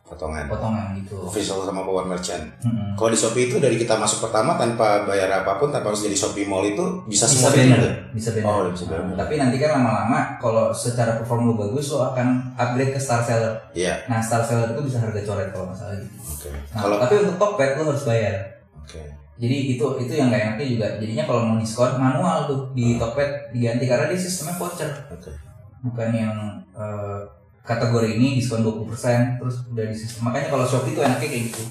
Potongan. 0.04 0.44
potongan 0.46 0.92
gitu. 1.00 1.16
Official 1.24 1.64
sama 1.64 1.80
Power 1.80 2.04
Merchant. 2.04 2.44
Mm-mm. 2.60 2.92
Kalau 2.92 3.08
di 3.08 3.16
Shopee 3.16 3.48
itu 3.48 3.56
dari 3.56 3.74
kita 3.74 3.96
masuk 3.96 4.20
pertama 4.22 4.52
tanpa 4.54 5.02
bayar 5.02 5.40
apa 5.40 5.56
pun, 5.56 5.72
tanpa 5.72 5.88
harus 5.88 6.04
jadi 6.04 6.12
Shopee 6.12 6.44
Mall 6.44 6.60
itu 6.66 6.84
bisa, 7.08 7.24
Bisa 7.24 7.40
semua 7.40 7.50
banner, 7.50 7.80
gitu. 7.80 7.88
bisa 8.12 8.28
banner. 8.30 8.52
Oh, 8.52 8.68
bisa 8.68 8.84
banner. 8.84 9.08
Nah, 9.08 9.16
tapi 9.18 9.34
nanti 9.34 9.56
kan 9.56 9.70
lama-lama 9.74 10.36
kalau 10.36 10.68
secara 10.70 11.16
perform 11.16 11.48
lo 11.48 11.54
bagus 11.56 11.88
lo 11.90 12.04
akan 12.06 12.26
upgrade 12.54 12.92
ke 12.92 13.00
star 13.00 13.24
seller. 13.24 13.56
Iya. 13.72 14.04
Nah 14.04 14.20
star 14.20 14.44
seller 14.44 14.76
itu 14.76 14.84
bisa 14.84 15.00
harga 15.00 15.20
coret 15.20 15.48
kalau 15.50 15.66
nggak 15.66 15.78
salah 15.78 15.96
gitu. 15.96 16.16
Oke. 16.20 16.48
Nah, 16.52 16.80
Kalau 16.80 16.96
tapi 17.00 17.14
untuk 17.18 17.36
Tokped 17.40 17.70
lo 17.74 17.82
harus 17.88 18.04
bayar. 18.04 18.34
oke. 18.76 19.00
Jadi 19.34 19.56
itu 19.72 19.84
itu 19.98 20.12
yang 20.12 20.28
nggak 20.28 20.42
enaknya 20.44 20.66
juga. 20.68 20.86
Jadinya 20.94 21.24
kalau 21.24 21.40
mau 21.42 21.56
diskon 21.56 21.96
manual 21.96 22.44
tuh 22.44 22.60
di 22.70 22.94
Tokped 22.94 23.50
diganti 23.50 23.88
karena 23.88 24.06
dia 24.06 24.20
sistemnya 24.20 24.54
voucher. 24.54 24.92
Oke. 25.08 25.32
bukan 25.80 26.08
yang 26.12 26.36
eh, 26.72 27.20
kategori 27.64 28.20
ini 28.20 28.36
diskon 28.36 28.60
20% 28.60 29.40
terus 29.40 29.64
udah 29.72 29.84
di 29.88 29.96
sistem. 29.96 30.28
Makanya 30.28 30.52
kalau 30.52 30.68
Shopee 30.68 30.92
itu 30.92 31.00
enaknya 31.00 31.28
kayak 31.32 31.44
gitu. 31.48 31.62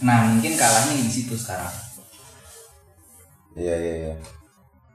Nah, 0.00 0.32
mungkin 0.32 0.56
kalahnya 0.56 0.96
di 0.96 1.12
situ 1.12 1.36
sekarang. 1.36 1.68
Iya, 3.54 3.74
iya, 3.76 3.94
iya. 4.08 4.14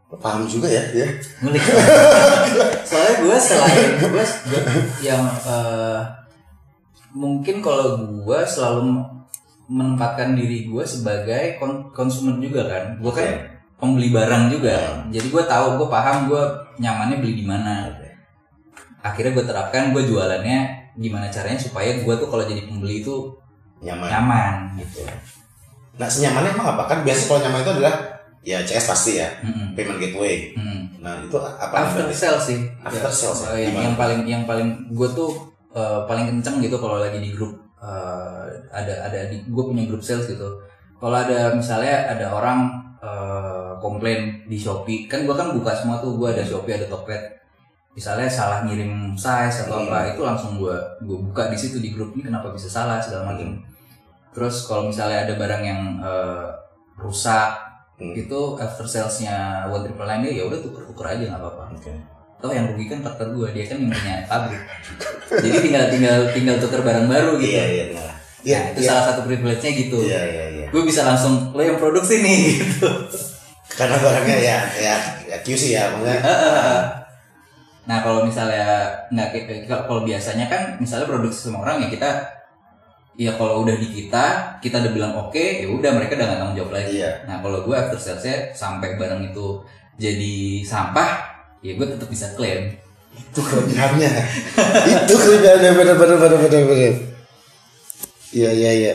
Paham 0.09 0.49
juga 0.49 0.65
ya, 0.65 0.81
ya. 0.89 1.05
Ngulik. 1.45 1.62
Soalnya 2.89 3.13
gue 3.21 3.38
selain 3.38 3.89
gue 4.01 4.25
yang 5.05 5.21
eh, 5.45 6.01
mungkin 7.13 7.62
kalau 7.62 8.09
gue 8.25 8.39
selalu 8.49 9.05
menempatkan 9.69 10.33
diri 10.33 10.65
gue 10.65 10.81
sebagai 10.81 11.62
kon- 11.62 11.93
konsumen 11.93 12.41
juga 12.41 12.65
kan. 12.65 12.97
Gue 12.97 13.13
kan 13.13 13.29
pembeli 13.77 14.09
barang 14.09 14.49
juga. 14.49 15.05
Jadi 15.13 15.29
gue 15.29 15.43
tahu, 15.45 15.77
gue 15.77 15.88
paham, 15.93 16.25
gue 16.25 16.41
nyamannya 16.81 17.21
beli 17.21 17.33
di 17.38 17.45
mana. 17.45 17.93
Akhirnya 18.99 19.31
gue 19.31 19.45
terapkan, 19.45 19.91
gue 19.91 20.03
jualannya 20.03 20.59
gimana 20.95 21.27
caranya 21.27 21.55
supaya 21.55 21.95
gue 21.95 22.13
tuh 22.15 22.27
kalau 22.27 22.43
jadi 22.43 22.65
pembeli 22.65 22.99
itu 22.99 23.31
Nyaman. 23.79 24.09
nyaman 24.12 24.53
gitu. 24.75 25.07
Nah, 25.95 26.07
senyamannya 26.07 26.51
emang 26.51 26.67
apa? 26.75 26.83
Kan 26.85 26.99
biasa 27.01 27.21
kalau 27.25 27.39
nyaman 27.41 27.59
itu 27.62 27.71
adalah 27.79 27.95
ya 28.39 28.59
CS 28.59 28.85
pasti 28.88 29.12
ya, 29.15 29.27
Mm-mm. 29.39 29.71
payment 29.71 29.99
gateway. 29.99 30.51
Mm. 30.51 30.99
Nah, 30.99 31.23
itu 31.23 31.35
apa 31.35 31.75
After 31.88 32.03
namanya? 32.03 32.15
sales 32.17 32.43
sih. 32.43 32.59
After 32.79 33.03
Ya, 33.03 33.12
sales 33.12 33.39
ya? 33.41 33.47
eh, 33.49 33.59
yang, 33.67 33.75
yang 33.81 33.95
paling 33.95 34.19
yang 34.25 34.43
paling 34.43 34.67
gue 34.91 35.09
tuh 35.09 35.31
eh, 35.71 35.99
paling 36.03 36.27
kenceng 36.29 36.59
gitu 36.59 36.75
kalau 36.75 36.99
lagi 36.99 37.19
di 37.19 37.31
grup 37.31 37.55
eh, 37.79 38.43
ada 38.69 39.07
ada 39.07 39.19
di 39.27 39.43
gue 39.43 39.63
punya 39.65 39.88
grup 39.88 39.99
sales 39.99 40.27
gitu. 40.27 40.47
Kalau 40.99 41.15
ada 41.15 41.55
misalnya 41.55 42.12
ada 42.12 42.31
orang 42.31 42.67
eh, 42.99 43.71
komplain 43.79 44.43
di 44.45 44.55
Shopee, 44.55 45.07
kan 45.07 45.23
gue 45.23 45.31
kan 45.31 45.51
buka 45.51 45.71
semua 45.71 45.99
tuh, 45.99 46.15
gue 46.15 46.27
ada 46.27 46.43
Shopee, 46.43 46.75
ada 46.75 46.88
Tokped. 46.88 47.39
Misalnya 47.97 48.30
salah 48.30 48.63
ngirim 48.63 49.17
size 49.17 49.65
atau 49.67 49.84
apa, 49.86 50.13
itu 50.13 50.21
langsung 50.21 50.58
gue 50.62 50.75
gue 51.04 51.17
buka 51.30 51.49
di 51.52 51.58
situ 51.58 51.82
di 51.82 51.91
grup 51.91 52.13
ini 52.15 52.30
kenapa 52.30 52.54
bisa 52.54 52.69
salah 52.69 53.02
segala 53.02 53.34
macam. 53.34 53.60
Terus 54.32 54.69
kalau 54.69 54.88
misalnya 54.88 55.25
ada 55.28 55.34
barang 55.36 55.63
yang 55.65 55.82
eh, 55.99 56.47
rusak 56.99 57.69
Hmm. 57.99 58.15
itu 58.15 58.39
after 58.56 58.88
salesnya 58.88 59.67
one 59.67 59.84
triple 59.84 60.08
nine 60.08 60.23
ya 60.23 60.47
udah 60.47 60.56
tuker 60.63 60.88
tuker 60.88 61.04
aja 61.04 61.19
nggak 61.19 61.36
apa-apa 61.36 61.67
toh 62.39 62.47
yang 62.47 62.71
rugi 62.71 62.88
kan 62.88 63.04
partner 63.04 63.36
gue 63.36 63.47
dia 63.52 63.67
kan 63.67 63.75
yang 63.75 63.91
punya 63.91 64.15
pabrik 64.23 64.62
jadi 65.28 65.58
tinggal 65.60 65.84
tinggal 65.91 66.17
tinggal 66.32 66.56
tuker 66.63 66.80
barang 66.80 67.12
baru 67.12 67.36
gitu 67.36 67.52
Iya, 67.60 67.65
iya, 67.67 67.84
nah. 67.91 68.15
Iya, 68.39 68.60
nah 68.63 68.67
itu 68.71 68.80
iya. 68.80 68.88
salah 68.88 69.04
satu 69.12 69.28
privilege-nya 69.28 69.71
gitu 69.75 69.99
Iya, 70.08 70.21
iya, 70.32 70.45
iya. 70.47 70.67
gue 70.71 70.82
bisa 70.88 71.04
langsung 71.04 71.52
lo 71.52 71.60
yang 71.60 71.75
produksi 71.75 72.23
nih 72.23 72.39
gitu 72.63 72.88
Karena 73.75 73.99
barangnya 73.99 74.38
ya, 74.47 74.58
ya, 74.80 74.95
ya 75.28 75.38
QC 75.43 75.63
ya, 75.75 75.91
maksudnya. 75.91 76.19
Nah 77.89 78.06
kalau 78.06 78.21
misalnya 78.21 78.86
nggak 79.10 79.34
kalau 79.89 80.06
biasanya 80.06 80.45
kan 80.45 80.78
misalnya 80.78 81.10
produksi 81.10 81.49
sama 81.49 81.65
orang 81.65 81.82
ya 81.82 81.89
kita 81.89 82.10
ya 83.17 83.34
kalau 83.34 83.65
udah 83.65 83.73
di 83.75 83.89
kita 83.89 84.56
kita 84.62 84.78
udah 84.78 84.91
bilang 84.93 85.13
oke 85.17 85.36
ya 85.41 85.65
udah 85.65 85.97
mereka 85.97 86.13
udah 86.13 86.25
nggak 86.30 86.39
tanggung 86.39 86.58
jawab 86.62 86.71
lagi 86.78 87.02
Iya. 87.02 87.25
nah 87.25 87.41
kalau 87.41 87.65
gue 87.65 87.73
after 87.73 87.97
salesnya 87.97 88.54
sampai 88.54 88.93
barang 88.95 89.34
itu 89.34 89.60
jadi 89.97 90.36
sampah 90.62 91.12
ya 91.65 91.73
gue 91.75 91.88
tetap 91.89 92.08
bisa 92.08 92.30
klaim 92.38 92.78
Itu 93.10 93.41
kelebihannya. 93.43 94.12
itu 94.93 95.13
kelebihannya 95.17 95.71
bener 95.75 95.95
bener 95.97 96.17
bener 96.21 96.39
bener 96.39 96.62
bener. 96.71 96.93
Iya 98.32 98.49
iya 98.54 98.71
iya. 98.71 98.93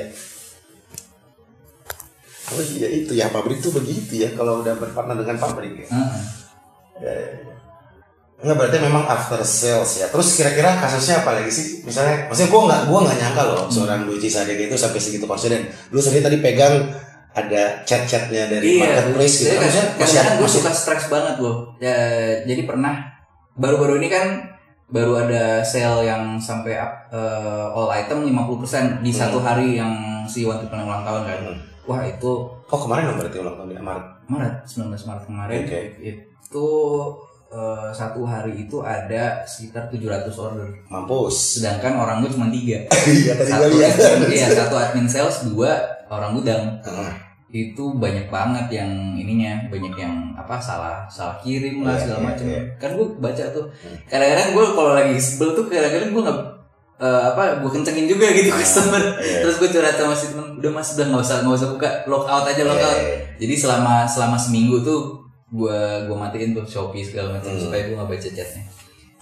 Oh 2.48 2.62
iya 2.62 2.88
itu 2.88 3.12
ya 3.12 3.28
pabrik 3.28 3.58
tuh 3.60 3.74
begitu 3.74 4.22
ya 4.24 4.32
kalau 4.32 4.62
udah 4.64 4.78
berpartner 4.80 5.18
dengan 5.20 5.36
pabrik 5.36 5.76
ya. 5.76 5.86
Heeh. 5.92 6.20
Ya, 7.04 7.12
ya, 7.12 7.26
ya. 7.36 7.53
Nggak 8.44 8.56
berarti 8.60 8.78
memang 8.84 9.08
after 9.08 9.40
sales 9.40 9.92
ya. 10.04 10.06
Terus 10.12 10.28
kira-kira 10.36 10.76
kasusnya 10.76 11.24
apa 11.24 11.40
lagi 11.40 11.48
sih? 11.48 11.80
Misalnya, 11.80 12.28
maksudnya 12.28 12.52
gue 12.52 12.62
nggak 12.68 12.80
gue 12.92 12.98
nggak 13.00 13.16
nyangka 13.24 13.42
loh 13.48 13.60
seorang 13.72 14.04
Luigi 14.04 14.28
Sadek 14.28 14.68
itu 14.68 14.76
sampai 14.76 15.00
segitu 15.00 15.24
confident. 15.24 15.64
Lu 15.88 15.98
sendiri 15.98 16.28
tadi 16.28 16.38
pegang 16.44 16.92
ada 17.34 17.82
chat-chatnya 17.82 18.46
dari 18.46 18.78
marketplace 18.78 19.34
gitu. 19.42 19.56
Kan 19.56 19.66
maksudnya 19.66 19.86
masih 19.96 19.98
kadang-kadang 19.98 20.36
gue 20.38 20.50
suka 20.52 20.70
stres 20.70 21.04
banget 21.08 21.36
loh. 21.40 21.56
Ya, 21.82 21.96
jadi 22.46 22.62
pernah 22.68 22.94
baru-baru 23.58 23.98
ini 23.98 24.08
kan 24.12 24.26
baru 24.92 25.26
ada 25.26 25.64
sale 25.64 26.06
yang 26.06 26.38
sampai 26.38 26.78
up, 26.78 27.10
eh, 27.10 27.66
all 27.74 27.90
item 27.90 28.28
50% 28.28 29.02
di 29.02 29.10
satu 29.10 29.40
hari 29.40 29.80
yang 29.80 30.22
si 30.28 30.44
Triple 30.44 30.70
Nine 30.70 30.86
ulang 30.86 31.02
tahun 31.02 31.22
kan. 31.26 31.38
Hmm. 31.50 31.58
Wah 31.84 32.00
itu 32.04 32.32
Oh 32.64 32.80
kemarin 32.80 33.12
dong 33.12 33.18
berarti 33.20 33.38
ulang 33.42 33.56
tahun 33.58 33.68
di 33.70 33.76
Maret. 33.76 34.06
Maret 34.24 34.54
19 34.64 35.08
Maret 35.08 35.24
kemarin 35.28 35.58
Oke. 35.68 35.80
itu 36.00 36.66
eh, 37.54 37.88
satu 37.90 38.20
hari 38.22 38.52
itu 38.60 38.82
ada 38.82 39.40
sekitar 39.44 39.86
700 39.86 40.26
order. 40.34 40.66
Mampus. 40.86 41.56
Sedangkan 41.56 41.94
orang 41.94 42.20
gue 42.20 42.30
cuma 42.30 42.50
tiga. 42.50 42.82
Iya 43.06 43.32
tadi 43.32 43.50
gue 43.50 43.54
Satu 43.54 43.74
lihat. 43.78 43.94
iya, 44.28 44.46
satu 44.50 44.74
admin 44.74 45.06
sales, 45.06 45.46
dua 45.46 45.78
orang 46.08 46.34
gudang. 46.34 46.82
Itu 47.48 47.94
banyak 47.94 48.26
banget 48.28 48.66
yang 48.74 48.90
ininya 49.14 49.70
banyak 49.70 49.94
yang 49.94 50.34
apa 50.34 50.58
salah 50.58 51.06
salah 51.06 51.38
kirim 51.38 51.86
lah 51.86 51.94
Iya, 51.94 52.02
segala 52.02 52.18
iya, 52.18 52.26
macam 52.26 52.46
iya. 52.50 52.60
kan 52.76 52.90
gue 52.92 53.06
baca 53.16 53.44
tuh 53.48 53.64
Hmm. 53.78 53.96
kadang-kadang 54.04 54.48
gue 54.50 54.64
kalau 54.74 54.92
lagi 54.92 55.14
sebel 55.16 55.54
tuh 55.54 55.64
kadang-kadang 55.70 56.10
gue 56.10 56.22
nggak 56.26 56.38
eh, 56.98 57.22
apa 57.30 57.42
gue 57.62 57.70
kencengin 57.70 58.06
juga 58.06 58.26
gitu 58.28 58.50
Ah, 58.50 58.58
customer 58.58 59.02
iya. 59.22 59.38
terus 59.40 59.56
gue 59.56 59.70
curhat 59.70 59.94
sama 59.94 60.12
si 60.12 60.34
temen 60.34 60.58
udah 60.58 60.70
mas 60.70 60.88
udah 60.92 61.06
nggak 61.06 61.22
usah 61.22 61.36
nggak 61.40 61.56
usah 61.56 61.68
buka 61.70 61.88
lock 62.04 62.26
out 62.26 62.44
aja 62.44 62.62
lock 62.66 62.82
out 62.82 62.98
iya. 62.98 63.16
jadi 63.38 63.54
selama 63.56 64.02
selama 64.04 64.34
seminggu 64.36 64.82
tuh 64.82 65.23
gue 65.54 65.78
gue 66.10 66.16
matiin 66.18 66.50
tuh 66.50 66.66
shopee 66.66 67.06
segala 67.06 67.38
macam 67.38 67.54
Hmm. 67.54 67.62
supaya 67.62 67.86
gue 67.86 67.94
nggak 67.94 68.10
baca 68.10 68.28
chatnya. 68.28 68.62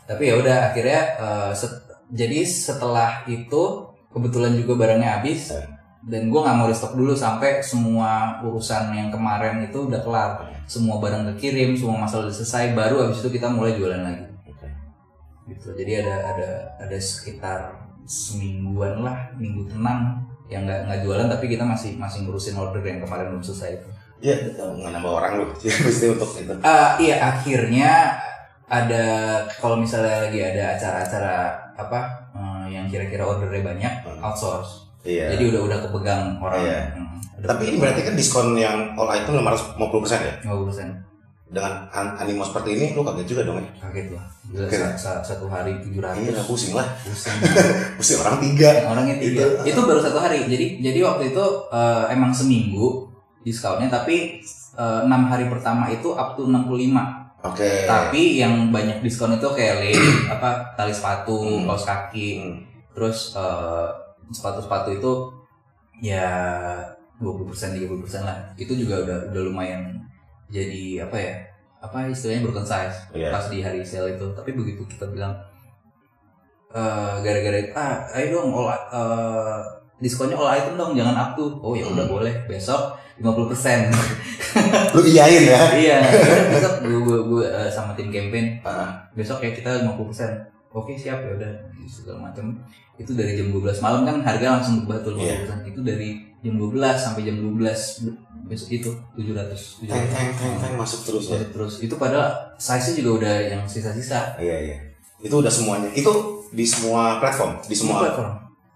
Tapi 0.08 0.22
ya 0.24 0.34
udah 0.40 0.56
akhirnya 0.72 1.00
eh, 1.20 1.52
set- 1.52 1.84
jadi 2.08 2.40
setelah 2.42 3.20
itu 3.26 3.62
kebetulan 4.08 4.56
juga 4.56 4.72
barangnya 4.80 5.20
habis 5.20 5.52
Hmm. 5.52 5.68
dan 6.08 6.32
gue 6.32 6.40
nggak 6.40 6.56
mau 6.56 6.66
restock 6.66 6.96
dulu 6.96 7.12
sampai 7.12 7.60
semua 7.60 8.40
urusan 8.40 8.90
yang 8.90 9.12
kemarin 9.12 9.60
itu 9.60 9.86
udah 9.86 10.00
kelar. 10.00 10.30
Semua 10.64 10.96
barang 10.98 11.36
kekirim 11.36 11.76
semua 11.76 12.00
masalah 12.00 12.26
udah 12.26 12.34
selesai 12.34 12.72
baru 12.72 13.04
habis 13.04 13.20
itu 13.20 13.28
kita 13.30 13.52
mulai 13.52 13.76
jualan 13.76 14.00
lagi. 14.00 14.24
Gitu. 15.42 15.68
Jadi 15.74 15.92
ada 16.00 16.16
ada 16.32 16.48
ada 16.80 16.96
sekitar 16.96 17.76
semingguan 18.06 19.02
lah 19.02 19.30
minggu 19.36 19.66
tenang 19.68 20.22
yang 20.46 20.64
nggak 20.64 20.86
nggak 20.86 21.00
jualan 21.02 21.26
tapi 21.28 21.44
kita 21.48 21.64
masih 21.64 21.96
masih 21.96 22.24
ngurusin 22.24 22.56
order 22.56 22.82
yang 22.82 23.00
kemarin 23.00 23.30
belum 23.30 23.42
selesai 23.42 23.78
itu 23.78 23.88
Iya, 24.22 24.36
nggak 24.54 24.90
nambah 24.92 25.12
orang. 25.12 25.32
Jadi 25.58 25.74
mesti 25.84 26.06
untuk 26.08 26.30
itu. 26.32 26.54
Ah, 26.62 26.94
iya 26.96 27.18
akhirnya 27.20 28.14
ada 28.64 29.04
kalau 29.52 29.76
misalnya 29.76 30.24
lagi 30.24 30.40
ada 30.40 30.78
acara-acara 30.78 31.34
apa 31.74 32.00
eh, 32.32 32.64
yang 32.72 32.86
kira-kira 32.86 33.20
ordernya 33.22 33.60
banyak 33.62 33.92
Hmm. 34.02 34.22
outsource. 34.22 34.86
Iya. 35.02 35.34
jadi 35.34 35.50
udah 35.50 35.60
udah 35.66 35.78
kepegang 35.82 36.22
orang. 36.38 36.62
Iya. 36.62 36.80
Hmm, 36.94 37.18
Tapi 37.42 37.62
ini 37.66 37.76
berarti 37.76 38.00
kan 38.00 38.14
diskon 38.14 38.54
yang 38.54 38.94
all 38.94 39.10
item 39.10 39.34
550% 39.36 39.74
ya? 40.22 40.34
50% 40.40 40.94
dengan 41.52 41.84
an- 41.90 42.16
animo 42.16 42.40
seperti 42.40 42.78
ini 42.78 42.84
lu 42.94 43.02
kaget 43.02 43.26
juga 43.26 43.42
dong 43.44 43.58
ya? 43.58 43.66
Kaget 43.82 44.14
lah. 44.14 44.24
Gila, 44.46 44.66
sa- 44.70 44.94
sa- 44.96 45.22
satu 45.26 45.44
hari 45.46 45.74
tujuh 45.82 45.98
ini 45.98 46.30
ratus. 46.30 46.32
Lah 46.32 46.46
pusing 46.46 46.72
lah. 46.72 46.86
Pusing. 47.02 47.34
Pusing 47.98 48.18
orang 48.20 48.36
tiga. 48.40 48.70
Orangnya 48.86 49.16
tiga. 49.18 49.42
Itu- 49.42 49.74
itu, 49.74 49.80
baru 49.82 50.00
satu 50.00 50.16
hari. 50.16 50.46
Jadi 50.46 50.80
jadi 50.80 50.98
waktu 51.02 51.34
itu 51.34 51.44
eh, 51.68 52.04
emang 52.08 52.30
seminggu 52.30 53.10
discountnya 53.42 53.88
tapi 53.88 54.40
eh, 54.72 55.00
enam 55.02 55.26
hari 55.26 55.46
pertama 55.46 55.86
itu 55.86 56.10
up 56.10 56.34
to 56.34 56.46
65 56.46 56.64
oke 57.42 57.70
tapi 57.84 58.38
yang 58.38 58.70
banyak 58.70 58.98
diskon 59.00 59.34
itu 59.34 59.48
kayak 59.50 59.82
lei 59.82 59.94
apa 60.34 60.74
tali 60.74 60.90
sepatu 60.90 61.36
Hmm. 61.38 61.66
kaos 61.66 61.84
kaki 61.84 62.28
Hmm. 62.38 62.54
terus 62.92 63.34
eh, 63.34 63.88
sepatu-sepatu 64.30 64.94
itu 64.94 65.12
ya 66.00 66.26
20% 67.18 67.78
30% 67.78 67.86
lah 68.22 68.38
itu 68.56 68.72
juga 68.74 68.98
udah 69.02 69.18
udah 69.30 69.42
lumayan 69.44 69.94
jadi 70.48 71.06
apa 71.06 71.14
ya 71.14 71.34
apa 71.78 72.06
istilahnya 72.06 72.42
broken 72.42 72.62
size 72.62 72.96
Iya. 73.12 73.30
pas 73.30 73.46
di 73.46 73.58
hari 73.58 73.82
sale 73.82 74.14
itu 74.14 74.26
tapi 74.32 74.54
begitu 74.54 74.82
kita 74.86 75.06
bilang 75.06 75.34
eh, 76.72 77.14
gara-gara 77.20 77.58
ah 77.76 77.94
ayo 78.16 78.40
dong 78.40 78.48
all 78.50 78.70
eh, 78.70 79.58
diskonnya 79.98 80.34
all 80.34 80.48
item 80.48 80.74
dong 80.74 80.92
jangan 80.96 81.14
up 81.14 81.30
to 81.34 81.44
oh 81.60 81.74
ya 81.74 81.84
udah 81.84 82.06
Hmm. 82.06 82.14
boleh 82.16 82.34
besok 82.46 82.96
50% 83.22 84.92
lu 84.92 85.00
iyain 85.02 85.42
ya? 85.44 85.60
Iya. 85.72 85.98
Besok 86.50 86.74
gue 86.82 86.98
gue, 87.00 87.18
gue 87.24 87.44
eh, 87.46 87.70
sama 87.70 87.94
tim 87.94 88.08
campaign 88.08 88.58
Ah. 88.60 88.90
besok 89.12 89.38
ya 89.38 89.50
kita 89.50 89.86
50% 89.86 89.94
oke 90.70 90.92
siap 90.92 91.18
ya 91.18 91.30
udah 91.32 91.52
segala 91.84 92.18
macam 92.26 92.52
itu 92.94 93.12
dari 93.12 93.34
jam 93.34 93.48
12 93.48 93.62
malam 93.78 94.02
kan 94.02 94.16
harga 94.20 94.46
langsung 94.52 94.82
berubah 94.82 94.98
tuh 95.00 95.12
50% 95.14 95.22
Iya. 95.22 95.36
itu 95.64 95.80
dari 95.80 96.08
jam 96.40 96.54
12 96.56 96.74
sampai 96.94 97.22
jam 97.22 97.36
12 97.38 97.54
be- 98.02 98.18
besok 98.44 98.68
itu 98.70 98.90
700 99.14 99.54
teng 99.80 100.04
teng 100.04 100.28
teng 100.34 100.52
700 100.52 100.60
teng 100.60 100.74
masuk 100.74 101.00
terus 101.02 101.24
ya? 101.26 101.38
Masuk 101.38 101.50
terus. 101.52 101.74
Itu 101.80 101.94
padahal 101.96 102.28
size 102.58 102.84
nya 102.84 102.96
juga 102.98 103.10
udah 103.16 103.34
yang 103.48 103.62
sisa-sisa. 103.64 104.34
Iya 104.36 104.56
iya. 104.60 104.76
Itu 105.18 105.38
udah 105.38 105.48
semuanya. 105.48 105.88
Itu 105.92 106.10
di 106.50 106.66
semua 106.66 107.16
platform? 107.16 107.62
Di 107.62 107.72
semua 107.72 108.02
platform. 108.02 108.32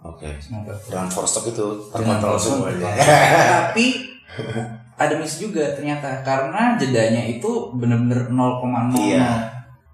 Oke. 0.07 0.31
Semua 0.39 0.63
platform. 0.63 1.07
For 1.11 1.27
stock 1.27 1.47
itu 1.47 1.67
terkontrol 1.91 2.39
semuanya. 2.39 2.89
tapi 3.67 4.16
ada 5.03 5.15
miss 5.17 5.37
juga 5.37 5.77
ternyata 5.77 6.23
karena 6.23 6.75
jedanya 6.77 7.23
itu 7.23 7.71
bener-bener 7.73 8.29
0,00 8.29 8.97
Iya. 8.97 9.29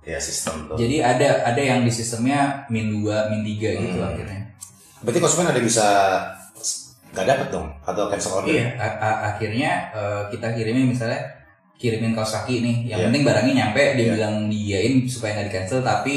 ya 0.02 0.18
sistem 0.18 0.66
tuh 0.66 0.74
jadi 0.74 0.98
ada 0.98 1.46
ada 1.46 1.62
yang 1.62 1.82
di 1.82 1.90
sistemnya 1.90 2.66
min 2.66 3.02
2 3.02 3.30
min 3.30 3.40
3 3.46 3.82
gitu 3.82 3.98
Hmm. 3.98 4.10
akhirnya 4.10 4.40
berarti 5.02 5.18
konsumen 5.18 5.50
ada 5.50 5.60
bisa 5.60 5.86
nggak 7.12 7.26
dapet 7.28 7.48
dong 7.52 7.68
atau 7.84 8.08
cancel 8.08 8.40
order 8.40 8.50
Iya, 8.50 8.66
akhirnya 9.04 9.70
eh, 9.92 10.22
kita 10.32 10.56
kirimin 10.56 10.90
misalnya 10.90 11.20
kirimin 11.76 12.14
kaos 12.14 12.32
kaki 12.32 12.62
nih, 12.62 12.76
yang 12.88 12.98
Iya. 13.02 13.06
penting 13.10 13.24
barangnya 13.26 13.54
nyampe, 13.58 13.82
dia 13.98 14.04
Iya. 14.06 14.12
bilang 14.14 14.34
diiyain 14.46 14.94
supaya 15.04 15.34
nggak 15.34 15.46
di 15.50 15.52
cancel, 15.52 15.80
tapi 15.82 16.16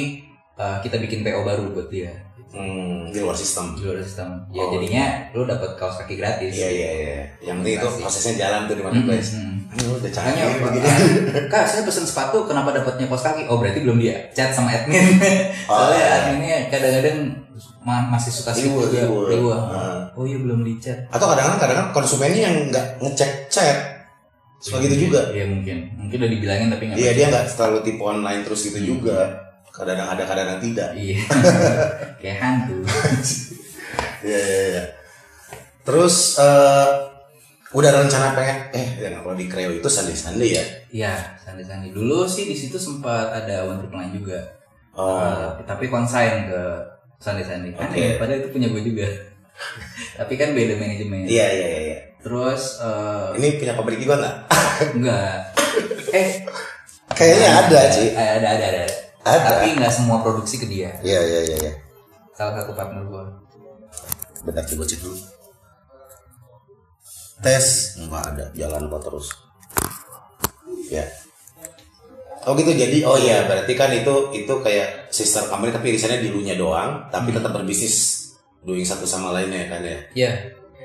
eh, 0.56 0.78
kita 0.80 1.01
bikin 1.01 1.19
PO 1.19 1.41
baru 1.43 1.73
buat 1.73 1.89
dia. 1.91 2.13
Hmm, 2.55 2.97
di 3.07 3.19
luar 3.19 3.33
sistem 3.33 3.65
Di 3.73 3.83
luar 3.83 3.99
sistem. 3.99 4.27
Ya 4.49 4.61
Oh, 4.61 4.71
jadinya 4.71 5.05
lu 5.31 5.43
dapat 5.43 5.75
kaos 5.75 5.95
kaki 5.97 6.15
gratis. 6.15 6.49
iya 6.49 6.69
iya 6.69 6.89
iya 6.91 7.15
yang 7.43 7.59
penting 7.59 7.77
itu 7.77 7.87
prosesnya 7.97 8.33
jalan 8.39 8.65
tuh 8.65 8.73
di 8.73 8.81
Hmm, 8.81 8.89
marketplace 8.89 9.31
hmm. 9.33 9.53
Ini 9.67 9.83
udah 9.83 9.97
Makanya 9.99 10.15
canggih 10.15 10.43
apa? 10.45 10.65
begini 10.65 10.89
Kak, 11.51 11.63
saya 11.65 11.81
pesen 11.83 12.05
sepatu, 12.05 12.37
kenapa 12.43 12.71
dapatnya 12.71 13.05
kaos 13.05 13.21
kaki? 13.21 13.43
Oh, 13.45 13.59
berarti 13.59 13.83
belum 13.83 13.99
dia 13.99 14.15
chat 14.31 14.49
sama 14.49 14.71
admin. 14.71 15.03
Soalnya 15.67 15.99
iya. 15.99 16.07
adminnya 16.17 16.57
kadang-kadang 16.65 17.17
ma- 17.81 18.07
masih 18.07 18.31
suka 18.31 18.49
sih 18.49 18.65
juga. 18.65 19.03
Ah. 19.51 20.07
Oh 20.15 20.23
iya 20.23 20.39
belum 20.39 20.63
di 20.63 20.79
chat. 20.79 20.95
atau 21.09 21.27
kadang-kadang 21.27 21.59
kadang 21.61 21.87
konsumennya 21.91 22.41
yang 22.45 22.55
nggak 22.65 22.85
ngecek 22.99 23.31
chat 23.47 23.77
suka 24.57 24.79
gitu 24.81 25.05
juga 25.05 25.21
Iya 25.29 25.45
mungkin. 25.45 25.77
Mungkin 25.93 26.17
udah 26.17 26.31
dibilangin 26.31 26.67
tapi 26.69 26.83
nggak 26.87 26.97
iya 26.97 27.11
dia 27.11 27.25
nggak 27.27 27.45
selalu 27.45 27.77
tipe 27.83 28.01
online 28.01 28.41
terus 28.41 28.63
gitu 28.63 28.79
Hmm. 28.79 28.89
juga 28.89 29.17
kadang-kadang 29.75 30.09
ada 30.15 30.23
kadang-kadang 30.23 30.61
tidak 30.63 30.89
Iya. 30.95 31.19
Kayak 32.23 32.38
hantu. 32.39 32.77
Iya 34.23 34.39
iya 34.39 34.59
iya. 34.71 34.83
Terus 35.85 36.39
eh 36.39 36.89
udah 37.75 37.88
ada 37.91 38.07
rencana 38.07 38.31
pengen 38.31 38.57
eh 38.71 38.88
ya, 39.03 39.19
kalau 39.19 39.35
di 39.35 39.45
Kreo 39.51 39.69
itu 39.69 39.88
Sunday 39.91 40.15
Sunday 40.15 40.49
ya. 40.55 40.63
Iya, 40.89 41.13
sandi-sandi. 41.35 41.91
Dulu 41.91 42.23
sih 42.23 42.47
di 42.47 42.55
situ 42.55 42.79
sempat 42.79 43.35
ada 43.35 43.67
one 43.67 43.83
triple 43.83 43.99
nine 43.99 44.15
juga. 44.15 44.39
Oh. 44.95 45.19
Uh, 45.19 45.59
tapi 45.67 45.91
konsign 45.91 46.47
ke 46.47 46.63
sandi-sandi. 47.19 47.75
Kan 47.75 47.91
Oke. 47.91 47.99
ya, 47.99 48.09
padahal 48.15 48.39
itu 48.39 48.49
punya 48.55 48.71
gue 48.71 48.79
juga. 48.79 49.07
tapi 50.19 50.33
kan 50.39 50.55
beda 50.55 50.79
manajemen. 50.79 51.27
Iya 51.27 51.47
iya 51.51 51.67
iya. 51.67 51.79
iya. 51.91 51.97
Terus 52.23 52.79
eh, 52.81 53.27
Ini 53.38 53.47
punya 53.61 53.73
pabrik 53.77 53.99
juga 54.01 54.15
nggak? 54.23 54.35
enggak. 54.97 55.35
Eh, 56.15 56.47
Kayaknya 57.11 57.49
ada 57.67 57.81
sih. 57.91 58.07
Eh, 58.15 58.29
Ada, 58.39 58.47
ada, 58.55 58.65
ada. 58.71 58.83
Ada. 59.25 59.41
Tapi 59.57 59.67
nggak 59.75 59.93
semua 59.93 60.21
produksi 60.21 60.61
ke 60.61 60.69
dia. 60.69 60.93
Iya 61.01 61.19
iya 61.19 61.39
iya. 61.43 61.57
iya. 61.59 61.73
Salah 62.31 62.61
satu 62.61 62.77
partner 62.77 63.01
gue. 63.03 63.23
Bentar 64.45 64.61
coba 64.61 64.83
cek 64.85 65.01
dulu. 65.01 65.17
Tes 67.41 67.65
nggak 67.99 68.23
ada 68.31 68.45
jalan 68.53 68.85
kok 68.88 69.01
terus. 69.03 69.27
Ya. 70.88 71.05
Oh 72.45 72.53
gitu 72.53 72.77
jadi 72.77 73.01
oh 73.01 73.17
iya 73.17 73.49
berarti 73.49 73.73
kan 73.73 73.89
itu 73.89 74.29
itu 74.31 74.53
kayak 74.61 75.09
sister 75.09 75.49
company 75.49 75.73
tapi 75.73 75.89
irisannya 75.89 76.21
di 76.21 76.29
lunya 76.29 76.53
doang 76.53 77.09
tapi 77.09 77.33
tetap 77.33 77.49
berbisnis 77.49 78.21
doing 78.61 78.85
satu 78.85 79.09
sama 79.09 79.33
lainnya 79.33 79.65
kan 79.65 79.81
ya. 79.81 79.99
Iya. 80.13 80.31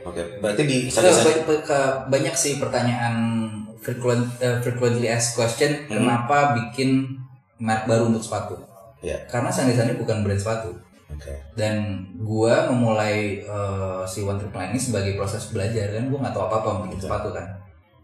Oke, 0.01 0.41
berarti 0.41 0.65
di 0.65 0.77
ke- 0.89 1.97
banyak 2.09 2.33
sih 2.33 2.57
pertanyaan 2.57 3.45
frequent, 3.85 4.25
eh, 4.41 4.57
frequently 4.65 5.13
asked 5.13 5.37
question 5.37 5.85
Hmm. 5.85 6.01
kenapa 6.01 6.57
bikin 6.57 7.20
merek 7.61 7.85
baru 7.87 8.09
untuk 8.09 8.25
sepatu. 8.25 8.57
Ya. 9.01 9.17
karena 9.33 9.49
sandi-sandi 9.49 9.97
bukan 9.97 10.21
brand 10.21 10.37
sepatu. 10.37 10.77
Oke. 11.11 11.35
dan 11.59 12.07
gua 12.23 12.71
memulai 12.71 13.43
eh, 13.43 14.03
si 14.07 14.23
One 14.23 14.39
Triple 14.39 14.71
ini 14.71 14.79
sebagai 14.79 15.19
proses 15.19 15.51
belajar 15.51 15.91
kan 15.91 16.07
gua 16.07 16.23
nggak 16.23 16.35
tahu 16.39 16.45
apa 16.47 16.57
apa 16.63 16.71
bikin 16.87 17.01
sepatu 17.03 17.35
kan. 17.35 17.47